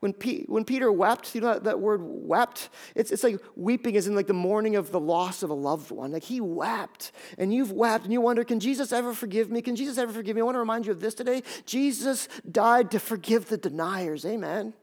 When, 0.00 0.12
P- 0.12 0.44
when 0.46 0.64
Peter 0.64 0.92
wept, 0.92 1.34
you 1.34 1.40
know 1.40 1.54
that, 1.54 1.64
that 1.64 1.80
word 1.80 2.00
wept? 2.02 2.68
It's, 2.94 3.10
it's 3.10 3.24
like 3.24 3.40
weeping 3.56 3.94
is 3.94 4.06
in 4.06 4.14
like 4.14 4.26
the 4.26 4.34
mourning 4.34 4.76
of 4.76 4.92
the 4.92 5.00
loss 5.00 5.42
of 5.42 5.50
a 5.50 5.54
loved 5.54 5.90
one. 5.90 6.12
Like 6.12 6.24
he 6.24 6.40
wept, 6.40 7.12
and 7.38 7.52
you've 7.52 7.72
wept, 7.72 8.04
and 8.04 8.12
you 8.12 8.20
wonder, 8.20 8.44
can 8.44 8.60
Jesus 8.60 8.92
ever 8.92 9.14
forgive 9.14 9.50
me? 9.50 9.62
Can 9.62 9.76
Jesus 9.76 9.98
ever 9.98 10.12
forgive 10.12 10.36
me? 10.36 10.42
I 10.42 10.44
want 10.44 10.56
to 10.56 10.60
remind 10.60 10.86
you 10.86 10.92
of 10.92 11.00
this 11.00 11.14
today. 11.14 11.42
Jesus 11.64 12.28
died 12.50 12.90
to 12.90 12.98
forgive 12.98 13.48
the 13.48 13.56
deniers. 13.56 14.24
Amen. 14.24 14.74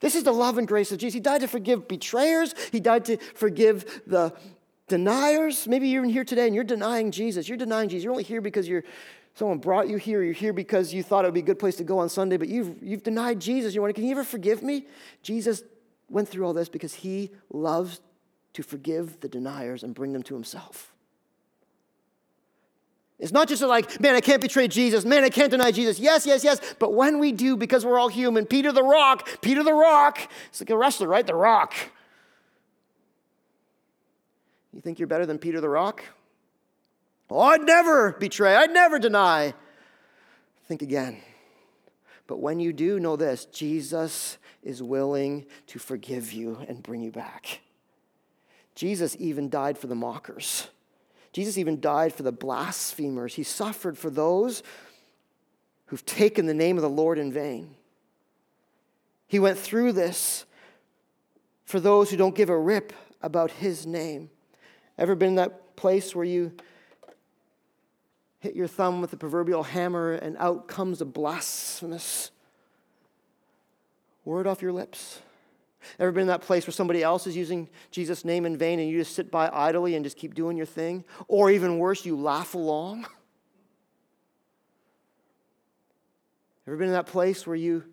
This 0.00 0.14
is 0.14 0.22
the 0.22 0.32
love 0.32 0.56
and 0.58 0.66
grace 0.66 0.92
of 0.92 0.98
Jesus. 0.98 1.14
He 1.14 1.20
died 1.20 1.40
to 1.40 1.48
forgive 1.48 1.88
betrayers, 1.88 2.54
He 2.72 2.80
died 2.80 3.04
to 3.06 3.16
forgive 3.34 4.02
the 4.06 4.32
deniers. 4.88 5.66
Maybe 5.66 5.88
you're 5.88 6.04
in 6.04 6.10
here 6.10 6.24
today 6.24 6.46
and 6.46 6.54
you're 6.54 6.64
denying 6.64 7.12
Jesus. 7.12 7.48
You're 7.48 7.56
denying 7.56 7.88
Jesus. 7.88 8.04
You're 8.04 8.12
only 8.12 8.24
here 8.24 8.40
because 8.40 8.68
you're 8.68 8.84
Someone 9.40 9.56
brought 9.56 9.88
you 9.88 9.96
here. 9.96 10.22
You're 10.22 10.34
here 10.34 10.52
because 10.52 10.92
you 10.92 11.02
thought 11.02 11.24
it 11.24 11.28
would 11.28 11.32
be 11.32 11.40
a 11.40 11.42
good 11.42 11.58
place 11.58 11.76
to 11.76 11.82
go 11.82 11.98
on 12.00 12.10
Sunday, 12.10 12.36
but 12.36 12.48
you've, 12.48 12.76
you've 12.82 13.02
denied 13.02 13.40
Jesus. 13.40 13.74
You 13.74 13.80
want 13.80 13.88
to, 13.88 13.98
can 13.98 14.04
you 14.04 14.10
ever 14.10 14.22
forgive 14.22 14.62
me? 14.62 14.86
Jesus 15.22 15.62
went 16.10 16.28
through 16.28 16.44
all 16.44 16.52
this 16.52 16.68
because 16.68 16.92
he 16.92 17.30
loves 17.50 18.02
to 18.52 18.62
forgive 18.62 19.18
the 19.20 19.30
deniers 19.30 19.82
and 19.82 19.94
bring 19.94 20.12
them 20.12 20.22
to 20.24 20.34
himself. 20.34 20.92
It's 23.18 23.32
not 23.32 23.48
just 23.48 23.62
like, 23.62 23.98
man, 23.98 24.14
I 24.14 24.20
can't 24.20 24.42
betray 24.42 24.68
Jesus. 24.68 25.06
Man, 25.06 25.24
I 25.24 25.30
can't 25.30 25.50
deny 25.50 25.70
Jesus. 25.70 25.98
Yes, 25.98 26.26
yes, 26.26 26.44
yes. 26.44 26.60
But 26.78 26.92
when 26.92 27.18
we 27.18 27.32
do, 27.32 27.56
because 27.56 27.86
we're 27.86 27.98
all 27.98 28.08
human, 28.08 28.44
Peter 28.44 28.72
the 28.72 28.82
Rock, 28.82 29.26
Peter 29.40 29.62
the 29.62 29.72
Rock, 29.72 30.18
it's 30.50 30.60
like 30.60 30.68
a 30.68 30.76
wrestler, 30.76 31.08
right? 31.08 31.26
The 31.26 31.34
Rock. 31.34 31.72
You 34.74 34.82
think 34.82 34.98
you're 34.98 35.08
better 35.08 35.24
than 35.24 35.38
Peter 35.38 35.62
the 35.62 35.70
Rock? 35.70 36.04
Oh, 37.30 37.40
I'd 37.40 37.62
never 37.62 38.12
betray, 38.12 38.56
I'd 38.56 38.72
never 38.72 38.98
deny. 38.98 39.54
Think 40.66 40.82
again. 40.82 41.18
But 42.26 42.40
when 42.40 42.60
you 42.60 42.72
do, 42.72 42.98
know 43.00 43.16
this 43.16 43.44
Jesus 43.46 44.38
is 44.62 44.82
willing 44.82 45.46
to 45.68 45.78
forgive 45.78 46.32
you 46.32 46.58
and 46.68 46.82
bring 46.82 47.02
you 47.02 47.10
back. 47.10 47.60
Jesus 48.74 49.16
even 49.18 49.48
died 49.48 49.78
for 49.78 49.86
the 49.86 49.94
mockers. 49.94 50.68
Jesus 51.32 51.58
even 51.58 51.80
died 51.80 52.12
for 52.12 52.22
the 52.22 52.32
blasphemers. 52.32 53.34
He 53.34 53.42
suffered 53.42 53.96
for 53.96 54.10
those 54.10 54.62
who've 55.86 56.04
taken 56.04 56.46
the 56.46 56.54
name 56.54 56.76
of 56.76 56.82
the 56.82 56.90
Lord 56.90 57.18
in 57.18 57.32
vain. 57.32 57.74
He 59.26 59.38
went 59.38 59.58
through 59.58 59.92
this 59.92 60.44
for 61.64 61.78
those 61.78 62.10
who 62.10 62.16
don't 62.16 62.34
give 62.34 62.48
a 62.48 62.58
rip 62.58 62.92
about 63.22 63.52
his 63.52 63.86
name. 63.86 64.30
Ever 64.98 65.14
been 65.14 65.30
in 65.30 65.34
that 65.36 65.76
place 65.76 66.14
where 66.14 66.24
you 66.24 66.52
hit 68.40 68.56
your 68.56 68.66
thumb 68.66 69.00
with 69.00 69.10
the 69.10 69.16
proverbial 69.16 69.62
hammer, 69.62 70.12
and 70.12 70.36
out 70.38 70.66
comes 70.66 71.00
a 71.00 71.04
blasphemous 71.04 72.30
Word 74.24 74.46
off 74.46 74.62
your 74.62 74.72
lips. 74.72 75.20
Ever 75.98 76.12
been 76.12 76.22
in 76.22 76.28
that 76.28 76.42
place 76.42 76.66
where 76.66 76.72
somebody 76.72 77.02
else 77.02 77.26
is 77.26 77.36
using 77.36 77.68
Jesus' 77.90 78.24
name 78.24 78.44
in 78.44 78.56
vain 78.56 78.78
and 78.78 78.88
you 78.88 78.98
just 78.98 79.14
sit 79.14 79.30
by 79.30 79.48
idly 79.50 79.94
and 79.94 80.04
just 80.04 80.16
keep 80.16 80.34
doing 80.34 80.56
your 80.56 80.66
thing? 80.66 81.04
Or 81.26 81.50
even 81.50 81.78
worse, 81.78 82.04
you 82.04 82.16
laugh 82.16 82.54
along? 82.54 83.06
Ever 86.66 86.76
been 86.76 86.88
in 86.88 86.92
that 86.92 87.06
place 87.06 87.46
where 87.46 87.56
you 87.56 87.84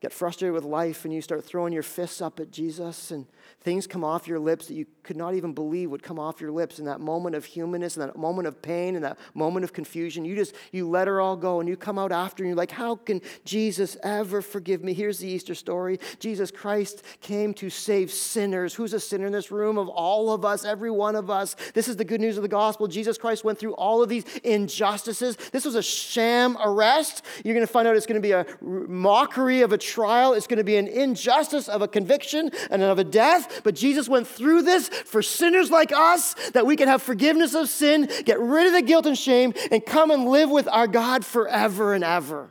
get 0.00 0.12
frustrated 0.12 0.52
with 0.52 0.64
life 0.64 1.04
and 1.04 1.14
you 1.14 1.22
start 1.22 1.44
throwing 1.44 1.72
your 1.72 1.82
fists 1.82 2.20
up 2.20 2.38
at 2.38 2.50
Jesus 2.50 3.10
and 3.10 3.26
things 3.60 3.86
come 3.86 4.04
off 4.04 4.28
your 4.28 4.38
lips 4.38 4.66
that 4.66 4.74
you 4.74 4.86
could 5.02 5.16
not 5.16 5.34
even 5.34 5.52
believe 5.52 5.90
would 5.90 6.02
come 6.02 6.18
off 6.18 6.40
your 6.40 6.50
lips 6.52 6.78
in 6.78 6.84
that 6.84 7.00
moment 7.00 7.34
of 7.34 7.44
humanness, 7.44 7.96
in 7.96 8.06
that 8.06 8.16
moment 8.16 8.46
of 8.46 8.62
pain, 8.62 8.94
and 8.94 9.04
that 9.04 9.18
moment 9.34 9.64
of 9.64 9.72
confusion. 9.72 10.24
You 10.24 10.36
just, 10.36 10.54
you 10.70 10.88
let 10.88 11.08
her 11.08 11.20
all 11.20 11.36
go 11.36 11.60
and 11.60 11.68
you 11.68 11.76
come 11.76 11.98
out 11.98 12.12
after 12.12 12.42
and 12.42 12.48
you're 12.48 12.56
like, 12.56 12.70
how 12.70 12.96
can 12.96 13.20
Jesus 13.44 13.96
ever 14.02 14.42
forgive 14.42 14.84
me? 14.84 14.92
Here's 14.94 15.18
the 15.18 15.28
Easter 15.28 15.54
story. 15.54 15.98
Jesus 16.20 16.50
Christ 16.50 17.02
came 17.20 17.52
to 17.54 17.70
save 17.70 18.12
sinners. 18.12 18.74
Who's 18.74 18.92
a 18.92 19.00
sinner 19.00 19.26
in 19.26 19.32
this 19.32 19.50
room? 19.50 19.78
Of 19.78 19.88
all 19.88 20.32
of 20.32 20.44
us, 20.44 20.64
every 20.64 20.90
one 20.90 21.16
of 21.16 21.30
us. 21.30 21.56
This 21.74 21.88
is 21.88 21.96
the 21.96 22.04
good 22.04 22.20
news 22.20 22.36
of 22.36 22.42
the 22.42 22.48
gospel. 22.48 22.86
Jesus 22.86 23.18
Christ 23.18 23.44
went 23.44 23.58
through 23.58 23.74
all 23.74 24.02
of 24.02 24.08
these 24.08 24.24
injustices. 24.44 25.36
This 25.50 25.64
was 25.64 25.74
a 25.74 25.82
sham 25.82 26.56
arrest. 26.62 27.24
You're 27.44 27.54
going 27.54 27.66
to 27.66 27.72
find 27.72 27.88
out 27.88 27.96
it's 27.96 28.06
going 28.06 28.20
to 28.20 28.26
be 28.26 28.32
a 28.32 28.46
mockery 28.62 29.62
of 29.62 29.72
a 29.72 29.78
trial. 29.78 30.34
It's 30.34 30.46
going 30.46 30.58
to 30.58 30.64
be 30.64 30.76
an 30.76 30.86
injustice 30.86 31.68
of 31.68 31.82
a 31.82 31.88
conviction 31.88 32.50
and 32.70 32.82
of 32.82 32.98
a 32.98 33.04
death. 33.04 33.62
But 33.64 33.74
Jesus 33.74 34.08
went 34.08 34.26
through 34.26 34.62
this 34.62 34.90
for 35.04 35.22
sinners 35.22 35.70
like 35.70 35.92
us 35.92 36.34
that 36.50 36.66
we 36.66 36.76
can 36.76 36.88
have 36.88 37.02
forgiveness 37.02 37.54
of 37.54 37.68
sin, 37.68 38.08
get 38.24 38.38
rid 38.38 38.66
of 38.66 38.72
the 38.72 38.82
guilt 38.82 39.06
and 39.06 39.18
shame, 39.18 39.54
and 39.70 39.84
come 39.84 40.10
and 40.10 40.26
live 40.26 40.50
with 40.50 40.68
our 40.68 40.86
God 40.86 41.24
forever 41.24 41.94
and 41.94 42.04
ever. 42.04 42.50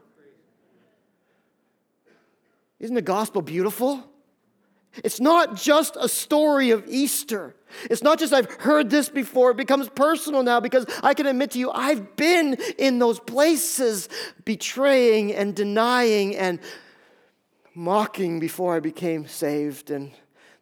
Isn't 2.80 2.96
the 2.96 3.02
gospel 3.02 3.42
beautiful? 3.42 4.04
It's 5.04 5.22
not 5.22 5.56
just 5.56 5.96
a 6.00 6.10
story 6.10 6.72
of 6.72 6.84
Easter. 6.88 7.56
It's 7.90 8.04
not 8.04 8.20
just 8.20 8.34
I've 8.34 8.52
heard 8.52 8.90
this 8.90 9.08
before. 9.08 9.52
It 9.52 9.58
becomes 9.58 9.88
personal 9.88 10.44
now 10.44 10.60
because 10.60 10.86
I 11.02 11.14
can 11.14 11.28
admit 11.28 11.52
to 11.52 11.60
you, 11.60 11.72
I've 11.72 12.18
been 12.18 12.56
in 12.78 13.00
those 13.00 13.20
places 13.20 14.10
betraying 14.44 15.34
and 15.34 15.56
denying 15.56 16.36
and 16.36 16.60
mocking 17.74 18.42
before 18.42 18.76
I 18.76 18.82
became 18.82 19.28
saved, 19.28 19.92
and 19.92 20.12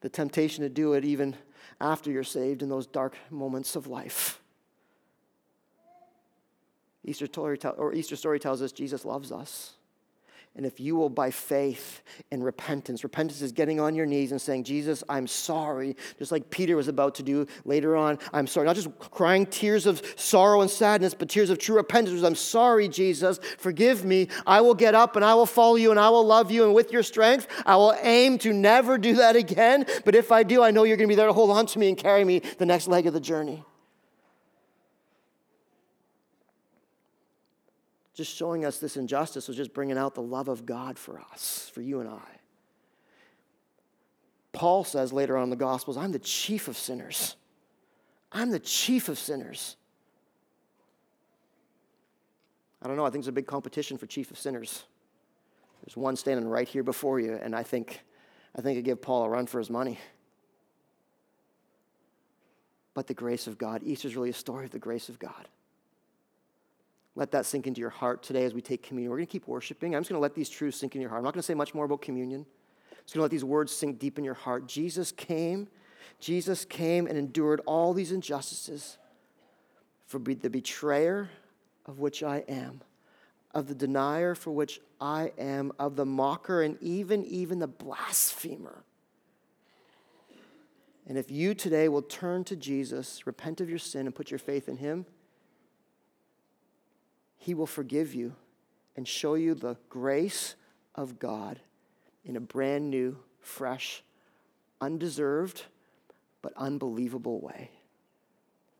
the 0.01 0.09
temptation 0.09 0.63
to 0.63 0.69
do 0.69 0.93
it 0.93 1.03
even 1.03 1.35
after 1.81 2.11
you're 2.11 2.23
saved 2.23 2.61
in 2.61 2.69
those 2.69 2.87
dark 2.87 3.15
moments 3.29 3.75
of 3.75 3.87
life. 3.87 4.41
Easter 7.03 7.25
story, 7.25 7.57
or 7.77 7.93
Easter 7.93 8.15
story 8.15 8.39
tells 8.39 8.61
us 8.61 8.71
Jesus 8.71 9.05
loves 9.05 9.31
us. 9.31 9.73
And 10.55 10.65
if 10.65 10.79
you 10.79 10.95
will, 10.95 11.09
by 11.09 11.31
faith 11.31 12.01
and 12.31 12.43
repentance, 12.43 13.03
repentance 13.03 13.41
is 13.41 13.51
getting 13.51 13.79
on 13.79 13.95
your 13.95 14.05
knees 14.05 14.31
and 14.31 14.41
saying, 14.41 14.65
Jesus, 14.65 15.03
I'm 15.07 15.27
sorry, 15.27 15.95
just 16.17 16.31
like 16.31 16.49
Peter 16.49 16.75
was 16.75 16.87
about 16.87 17.15
to 17.15 17.23
do 17.23 17.47
later 17.65 17.95
on. 17.95 18.19
I'm 18.33 18.47
sorry. 18.47 18.65
Not 18.65 18.75
just 18.75 18.89
crying 18.99 19.45
tears 19.45 19.85
of 19.85 20.01
sorrow 20.17 20.61
and 20.61 20.69
sadness, 20.69 21.13
but 21.13 21.29
tears 21.29 21.49
of 21.49 21.59
true 21.59 21.77
repentance. 21.77 22.23
I'm 22.23 22.35
sorry, 22.35 22.89
Jesus, 22.89 23.39
forgive 23.57 24.03
me. 24.03 24.27
I 24.45 24.61
will 24.61 24.75
get 24.75 24.95
up 24.95 25.15
and 25.15 25.23
I 25.23 25.35
will 25.35 25.45
follow 25.45 25.75
you 25.75 25.91
and 25.91 25.99
I 25.99 26.09
will 26.09 26.25
love 26.25 26.51
you. 26.51 26.65
And 26.65 26.73
with 26.73 26.91
your 26.91 27.03
strength, 27.03 27.47
I 27.65 27.75
will 27.77 27.95
aim 28.01 28.37
to 28.39 28.51
never 28.51 28.97
do 28.97 29.15
that 29.15 29.35
again. 29.35 29.85
But 30.03 30.15
if 30.15 30.31
I 30.31 30.43
do, 30.43 30.63
I 30.63 30.71
know 30.71 30.83
you're 30.83 30.97
going 30.97 31.07
to 31.07 31.11
be 31.11 31.15
there 31.15 31.27
to 31.27 31.33
hold 31.33 31.51
on 31.51 31.67
to 31.67 31.79
me 31.79 31.89
and 31.89 31.97
carry 31.97 32.25
me 32.25 32.39
the 32.57 32.65
next 32.65 32.87
leg 32.87 33.07
of 33.07 33.13
the 33.13 33.21
journey. 33.21 33.63
Just 38.19 38.35
showing 38.35 38.65
us 38.65 38.79
this 38.79 38.97
injustice 38.97 39.47
was 39.47 39.55
just 39.55 39.73
bringing 39.73 39.97
out 39.97 40.13
the 40.13 40.21
love 40.21 40.49
of 40.49 40.65
God 40.65 40.99
for 40.99 41.21
us, 41.31 41.71
for 41.73 41.81
you 41.81 42.01
and 42.01 42.09
I. 42.09 42.27
Paul 44.51 44.83
says 44.83 45.13
later 45.13 45.37
on 45.37 45.45
in 45.45 45.49
the 45.49 45.55
Gospels, 45.55 45.95
I'm 45.95 46.11
the 46.11 46.19
chief 46.19 46.67
of 46.67 46.75
sinners. 46.75 47.37
I'm 48.29 48.51
the 48.51 48.59
chief 48.59 49.07
of 49.07 49.17
sinners. 49.17 49.77
I 52.81 52.89
don't 52.89 52.97
know, 52.97 53.05
I 53.05 53.09
think 53.09 53.21
it's 53.21 53.29
a 53.29 53.31
big 53.31 53.47
competition 53.47 53.97
for 53.97 54.05
chief 54.05 54.31
of 54.31 54.37
sinners. 54.37 54.83
There's 55.85 55.95
one 55.95 56.17
standing 56.17 56.45
right 56.45 56.67
here 56.67 56.83
before 56.83 57.21
you, 57.21 57.39
and 57.41 57.55
I 57.55 57.63
think 57.63 58.01
I 58.53 58.61
think 58.61 58.77
I 58.77 58.81
give 58.81 59.01
Paul 59.01 59.23
a 59.23 59.29
run 59.29 59.45
for 59.45 59.59
his 59.59 59.69
money. 59.69 59.97
But 62.93 63.07
the 63.07 63.13
grace 63.13 63.47
of 63.47 63.57
God, 63.57 63.81
Easter 63.81 64.09
is 64.09 64.17
really 64.17 64.31
a 64.31 64.33
story 64.33 64.65
of 64.65 64.71
the 64.71 64.79
grace 64.79 65.07
of 65.07 65.19
God. 65.19 65.47
Let 67.15 67.31
that 67.31 67.45
sink 67.45 67.67
into 67.67 67.81
your 67.81 67.89
heart 67.89 68.23
today 68.23 68.45
as 68.45 68.53
we 68.53 68.61
take 68.61 68.83
communion. 68.83 69.09
We're 69.09 69.17
going 69.17 69.27
to 69.27 69.31
keep 69.31 69.47
worshiping. 69.47 69.95
I'm 69.95 70.01
just 70.01 70.09
going 70.09 70.17
to 70.17 70.21
let 70.21 70.35
these 70.35 70.49
truths 70.49 70.77
sink 70.77 70.95
in 70.95 71.01
your 71.01 71.09
heart. 71.09 71.19
I'm 71.19 71.25
not 71.25 71.33
going 71.33 71.41
to 71.41 71.45
say 71.45 71.53
much 71.53 71.73
more 71.73 71.85
about 71.85 72.01
communion. 72.01 72.45
I'm 72.91 72.97
just 73.03 73.13
going 73.13 73.19
to 73.19 73.23
let 73.23 73.31
these 73.31 73.43
words 73.43 73.73
sink 73.73 73.99
deep 73.99 74.17
in 74.17 74.23
your 74.23 74.35
heart. 74.35 74.67
Jesus 74.67 75.11
came. 75.11 75.67
Jesus 76.19 76.65
came 76.65 77.07
and 77.07 77.17
endured 77.17 77.61
all 77.65 77.93
these 77.93 78.11
injustices 78.11 78.97
for 80.05 80.19
the 80.19 80.49
betrayer 80.49 81.29
of 81.85 81.99
which 81.99 82.23
I 82.23 82.39
am, 82.47 82.81
of 83.53 83.67
the 83.67 83.75
denier 83.75 84.35
for 84.35 84.51
which 84.51 84.81
I 84.99 85.31
am, 85.37 85.71
of 85.79 85.95
the 85.95 86.05
mocker 86.05 86.61
and 86.61 86.77
even 86.81 87.23
even 87.25 87.59
the 87.59 87.67
blasphemer. 87.67 88.83
And 91.07 91.17
if 91.17 91.31
you 91.31 91.55
today 91.55 91.89
will 91.89 92.03
turn 92.03 92.43
to 92.45 92.55
Jesus, 92.55 93.25
repent 93.25 93.61
of 93.61 93.69
your 93.69 93.79
sin 93.79 94.05
and 94.05 94.13
put 94.13 94.29
your 94.29 94.37
faith 94.37 94.69
in 94.69 94.77
him, 94.77 95.05
he 97.39 97.53
will 97.55 97.65
forgive 97.65 98.13
you 98.13 98.35
and 98.95 99.07
show 99.07 99.33
you 99.33 99.55
the 99.55 99.77
grace 99.89 100.55
of 100.93 101.17
God 101.17 101.59
in 102.25 102.35
a 102.35 102.41
brand 102.41 102.89
new, 102.89 103.17
fresh, 103.39 104.03
undeserved, 104.81 105.63
but 106.41 106.53
unbelievable 106.55 107.39
way. 107.39 107.71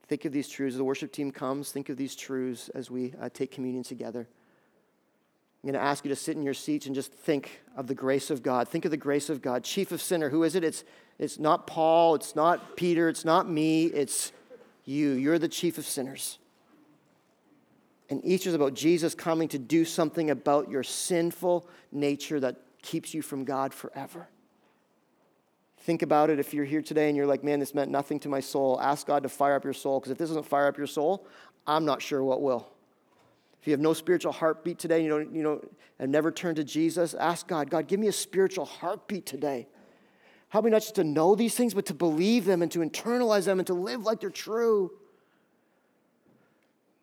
Think 0.08 0.26
of 0.26 0.34
these 0.34 0.50
truths. 0.50 0.74
As 0.74 0.78
the 0.78 0.84
worship 0.84 1.12
team 1.12 1.32
comes, 1.32 1.72
think 1.72 1.90
of 1.90 1.96
these 1.96 2.16
truths 2.16 2.70
as 2.70 2.92
we 2.92 3.14
uh, 3.22 3.30
take 3.34 3.52
communion 3.52 3.84
together. 3.84 4.28
I'm 5.64 5.72
going 5.72 5.80
to 5.80 5.86
ask 5.86 6.04
you 6.04 6.10
to 6.10 6.16
sit 6.16 6.36
in 6.36 6.44
your 6.44 6.54
seats 6.54 6.86
and 6.86 6.96
just 6.96 7.14
think 7.14 7.62
of 7.78 7.88
the 7.88 7.96
grace 7.96 8.30
of 8.30 8.44
God. 8.44 8.68
Think 8.68 8.86
of 8.86 8.92
the 8.92 8.98
grace 8.98 9.30
of 9.30 9.42
God. 9.42 9.64
Chief 9.64 9.92
of 9.92 10.02
sinner, 10.02 10.30
who 10.30 10.44
is 10.44 10.56
it? 10.56 10.64
It's, 10.64 10.84
it's 11.18 11.40
not 11.40 11.66
Paul, 11.66 12.16
it's 12.16 12.36
not 12.36 12.76
Peter, 12.76 13.08
it's 13.08 13.24
not 13.24 13.50
me, 13.50 13.86
it's 13.86 14.32
you. 14.84 15.12
You're 15.12 15.40
the 15.40 15.48
chief 15.48 15.78
of 15.78 15.86
sinners. 15.86 16.40
And 18.10 18.26
Easter 18.26 18.50
is 18.50 18.56
about 18.56 18.74
Jesus 18.74 19.14
coming 19.14 19.48
to 19.50 19.60
do 19.60 19.86
something 19.86 20.32
about 20.32 20.70
your 20.70 20.84
sinful 20.84 21.68
nature 21.92 22.40
that 22.40 22.56
keeps 22.82 23.14
you 23.14 23.22
from 23.22 23.44
God 23.44 23.74
forever. 23.74 24.28
Think 25.82 26.02
about 26.02 26.30
it 26.30 26.40
if 26.40 26.54
you're 26.54 26.66
here 26.66 26.82
today 26.82 27.08
and 27.08 27.16
you're 27.16 27.28
like, 27.28 27.44
man, 27.44 27.60
this 27.60 27.74
meant 27.74 27.92
nothing 27.92 28.20
to 28.22 28.30
my 28.30 28.40
soul. 28.40 28.80
Ask 28.82 29.08
God 29.08 29.24
to 29.24 29.30
fire 29.30 29.56
up 29.56 29.64
your 29.64 29.74
soul, 29.74 30.00
because 30.00 30.12
if 30.12 30.18
this 30.18 30.30
doesn't 30.30 30.46
fire 30.46 30.68
up 30.68 30.78
your 30.78 30.88
soul, 30.88 31.26
I'm 31.68 31.86
not 31.86 32.02
sure 32.02 32.24
what 32.24 32.42
will. 32.42 32.68
If 33.62 33.68
you 33.68 33.72
have 33.72 33.80
no 33.80 33.94
spiritual 33.94 34.32
heartbeat 34.32 34.80
today, 34.80 35.04
you 35.04 35.10
know, 35.10 35.18
you 35.20 35.44
know, 35.44 35.62
and 36.00 36.12
never 36.12 36.32
turned 36.32 36.56
to 36.56 36.64
Jesus, 36.64 37.14
ask 37.14 37.48
God, 37.48 37.70
God, 37.70 37.88
give 37.88 38.00
me 38.00 38.08
a 38.08 38.14
spiritual 38.14 38.66
heartbeat 38.66 39.26
today. 39.26 39.68
Help 40.50 40.66
me 40.66 40.72
not 40.72 40.82
just 40.82 40.96
to 40.96 41.04
know 41.04 41.36
these 41.36 41.56
things, 41.56 41.74
but 41.74 41.86
to 41.88 41.94
believe 41.94 42.46
them 42.46 42.62
and 42.62 42.72
to 42.72 42.80
internalize 42.80 43.46
them 43.46 43.60
and 43.60 43.68
to 43.68 43.74
live 43.74 44.04
like 44.04 44.20
they're 44.20 44.30
true. 44.30 44.92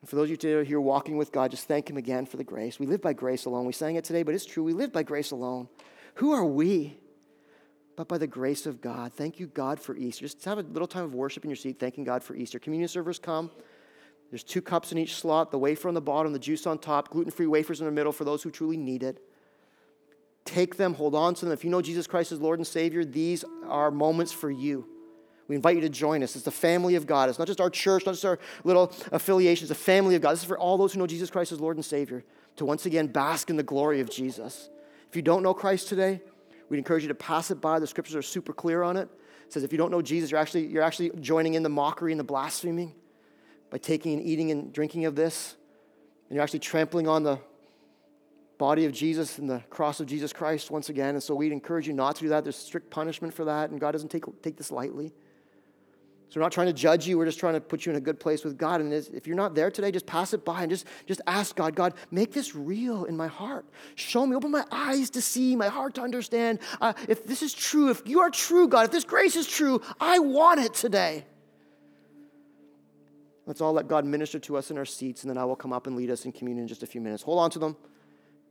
And 0.06 0.10
for 0.10 0.14
those 0.14 0.26
of 0.26 0.30
you 0.30 0.36
today 0.36 0.70
who 0.70 0.76
are 0.76 0.80
walking 0.80 1.16
with 1.16 1.32
God, 1.32 1.50
just 1.50 1.66
thank 1.66 1.90
Him 1.90 1.96
again 1.96 2.26
for 2.26 2.36
the 2.36 2.44
grace. 2.44 2.78
We 2.78 2.86
live 2.86 3.02
by 3.02 3.12
grace 3.12 3.44
alone. 3.44 3.66
We 3.66 3.72
sang 3.72 3.96
it 3.96 4.04
today, 4.04 4.22
but 4.22 4.36
it's 4.36 4.46
true. 4.46 4.62
We 4.62 4.72
live 4.72 4.92
by 4.92 5.02
grace 5.02 5.32
alone. 5.32 5.68
Who 6.14 6.30
are 6.30 6.44
we? 6.44 6.96
But 7.96 8.06
by 8.06 8.16
the 8.16 8.28
grace 8.28 8.66
of 8.66 8.80
God. 8.80 9.12
Thank 9.12 9.40
you, 9.40 9.48
God, 9.48 9.80
for 9.80 9.96
Easter. 9.96 10.26
Just 10.26 10.44
have 10.44 10.58
a 10.58 10.62
little 10.62 10.86
time 10.86 11.02
of 11.02 11.12
worship 11.12 11.42
in 11.42 11.50
your 11.50 11.56
seat, 11.56 11.80
thanking 11.80 12.04
God 12.04 12.22
for 12.22 12.36
Easter. 12.36 12.60
Communion 12.60 12.86
servers 12.86 13.18
come. 13.18 13.50
There's 14.30 14.44
two 14.44 14.62
cups 14.62 14.92
in 14.92 14.98
each 14.98 15.16
slot 15.16 15.50
the 15.50 15.58
wafer 15.58 15.88
on 15.88 15.94
the 15.94 16.00
bottom, 16.00 16.32
the 16.32 16.38
juice 16.38 16.68
on 16.68 16.78
top, 16.78 17.10
gluten 17.10 17.32
free 17.32 17.48
wafers 17.48 17.80
in 17.80 17.86
the 17.86 17.92
middle 17.92 18.12
for 18.12 18.22
those 18.22 18.44
who 18.44 18.52
truly 18.52 18.76
need 18.76 19.02
it. 19.02 19.18
Take 20.44 20.76
them, 20.76 20.94
hold 20.94 21.16
on 21.16 21.34
to 21.34 21.46
them. 21.46 21.52
If 21.52 21.64
you 21.64 21.70
know 21.70 21.82
Jesus 21.82 22.06
Christ 22.06 22.30
as 22.30 22.40
Lord 22.40 22.60
and 22.60 22.66
Savior, 22.66 23.04
these 23.04 23.44
are 23.66 23.90
moments 23.90 24.30
for 24.30 24.52
you. 24.52 24.86
We 25.48 25.54
invite 25.54 25.76
you 25.76 25.82
to 25.82 25.88
join 25.88 26.22
us. 26.22 26.34
It's 26.34 26.44
the 26.44 26.50
family 26.50 26.96
of 26.96 27.06
God. 27.06 27.28
It's 27.28 27.38
not 27.38 27.46
just 27.46 27.60
our 27.60 27.70
church, 27.70 28.04
not 28.06 28.12
just 28.12 28.24
our 28.24 28.38
little 28.64 28.92
affiliations, 29.12 29.70
it's 29.70 29.78
the 29.78 29.84
family 29.84 30.14
of 30.14 30.22
God. 30.22 30.32
This 30.32 30.40
is 30.40 30.46
for 30.46 30.58
all 30.58 30.76
those 30.76 30.92
who 30.92 30.98
know 30.98 31.06
Jesus 31.06 31.30
Christ 31.30 31.52
as 31.52 31.60
Lord 31.60 31.76
and 31.76 31.84
Savior 31.84 32.24
to 32.56 32.64
once 32.64 32.86
again 32.86 33.06
bask 33.06 33.50
in 33.50 33.56
the 33.56 33.62
glory 33.62 34.00
of 34.00 34.10
Jesus. 34.10 34.70
If 35.08 35.14
you 35.14 35.22
don't 35.22 35.42
know 35.42 35.54
Christ 35.54 35.88
today, 35.88 36.20
we'd 36.68 36.78
encourage 36.78 37.02
you 37.02 37.08
to 37.08 37.14
pass 37.14 37.50
it 37.50 37.60
by. 37.60 37.78
The 37.78 37.86
scriptures 37.86 38.16
are 38.16 38.22
super 38.22 38.52
clear 38.52 38.82
on 38.82 38.96
it. 38.96 39.08
It 39.46 39.52
says 39.52 39.62
if 39.62 39.70
you 39.70 39.78
don't 39.78 39.90
know 39.90 40.02
Jesus, 40.02 40.30
you're 40.30 40.40
actually, 40.40 40.66
you're 40.66 40.82
actually 40.82 41.10
joining 41.20 41.54
in 41.54 41.62
the 41.62 41.68
mockery 41.68 42.12
and 42.12 42.18
the 42.18 42.24
blaspheming 42.24 42.94
by 43.70 43.78
taking 43.78 44.14
and 44.14 44.26
eating 44.26 44.50
and 44.50 44.72
drinking 44.72 45.04
of 45.04 45.14
this. 45.14 45.54
And 46.28 46.34
you're 46.34 46.42
actually 46.42 46.58
trampling 46.58 47.06
on 47.06 47.22
the 47.22 47.38
body 48.58 48.84
of 48.84 48.92
Jesus 48.92 49.38
and 49.38 49.48
the 49.48 49.62
cross 49.70 50.00
of 50.00 50.06
Jesus 50.06 50.32
Christ 50.32 50.70
once 50.70 50.88
again. 50.88 51.10
And 51.10 51.22
so 51.22 51.34
we'd 51.34 51.52
encourage 51.52 51.86
you 51.86 51.92
not 51.92 52.16
to 52.16 52.22
do 52.22 52.28
that. 52.30 52.42
There's 52.42 52.56
strict 52.56 52.90
punishment 52.90 53.32
for 53.32 53.44
that, 53.44 53.70
and 53.70 53.78
God 53.78 53.92
doesn't 53.92 54.10
take, 54.10 54.24
take 54.42 54.56
this 54.56 54.70
lightly. 54.70 55.12
So 56.28 56.40
we're 56.40 56.44
not 56.44 56.52
trying 56.52 56.66
to 56.66 56.72
judge 56.72 57.06
you. 57.06 57.18
We're 57.18 57.26
just 57.26 57.38
trying 57.38 57.54
to 57.54 57.60
put 57.60 57.86
you 57.86 57.90
in 57.90 57.96
a 57.96 58.00
good 58.00 58.18
place 58.18 58.44
with 58.44 58.58
God. 58.58 58.80
And 58.80 58.92
if 58.92 59.26
you're 59.26 59.36
not 59.36 59.54
there 59.54 59.70
today, 59.70 59.92
just 59.92 60.06
pass 60.06 60.34
it 60.34 60.44
by 60.44 60.62
and 60.62 60.70
just, 60.70 60.86
just 61.06 61.20
ask 61.26 61.54
God, 61.54 61.76
God, 61.76 61.94
make 62.10 62.32
this 62.32 62.54
real 62.54 63.04
in 63.04 63.16
my 63.16 63.28
heart. 63.28 63.64
Show 63.94 64.26
me, 64.26 64.34
open 64.34 64.50
my 64.50 64.64
eyes 64.72 65.10
to 65.10 65.20
see, 65.20 65.54
my 65.54 65.68
heart 65.68 65.94
to 65.94 66.02
understand. 66.02 66.58
Uh, 66.80 66.94
if 67.08 67.24
this 67.24 67.42
is 67.42 67.54
true, 67.54 67.90
if 67.90 68.02
you 68.06 68.20
are 68.20 68.30
true, 68.30 68.66
God, 68.66 68.86
if 68.86 68.90
this 68.90 69.04
grace 69.04 69.36
is 69.36 69.46
true, 69.46 69.80
I 70.00 70.18
want 70.18 70.60
it 70.60 70.74
today. 70.74 71.24
Let's 73.46 73.60
all 73.60 73.72
let 73.72 73.86
God 73.86 74.04
minister 74.04 74.40
to 74.40 74.56
us 74.56 74.72
in 74.72 74.78
our 74.78 74.84
seats, 74.84 75.22
and 75.22 75.30
then 75.30 75.38
I 75.38 75.44
will 75.44 75.54
come 75.54 75.72
up 75.72 75.86
and 75.86 75.94
lead 75.94 76.10
us 76.10 76.24
in 76.24 76.32
communion 76.32 76.64
in 76.64 76.68
just 76.68 76.82
a 76.82 76.86
few 76.86 77.00
minutes. 77.00 77.22
Hold 77.22 77.38
on 77.38 77.50
to 77.50 77.60
them 77.60 77.76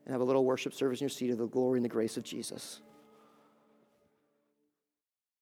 and 0.06 0.14
have 0.14 0.22
a 0.22 0.24
little 0.24 0.46
worship 0.46 0.74
service 0.74 1.02
in 1.02 1.06
your 1.06 1.10
seat 1.10 1.32
of 1.32 1.38
the 1.38 1.48
glory 1.48 1.80
and 1.80 1.86
the 1.86 1.90
grace 1.90 2.16
of 2.16 2.24
Jesus. 2.24 2.80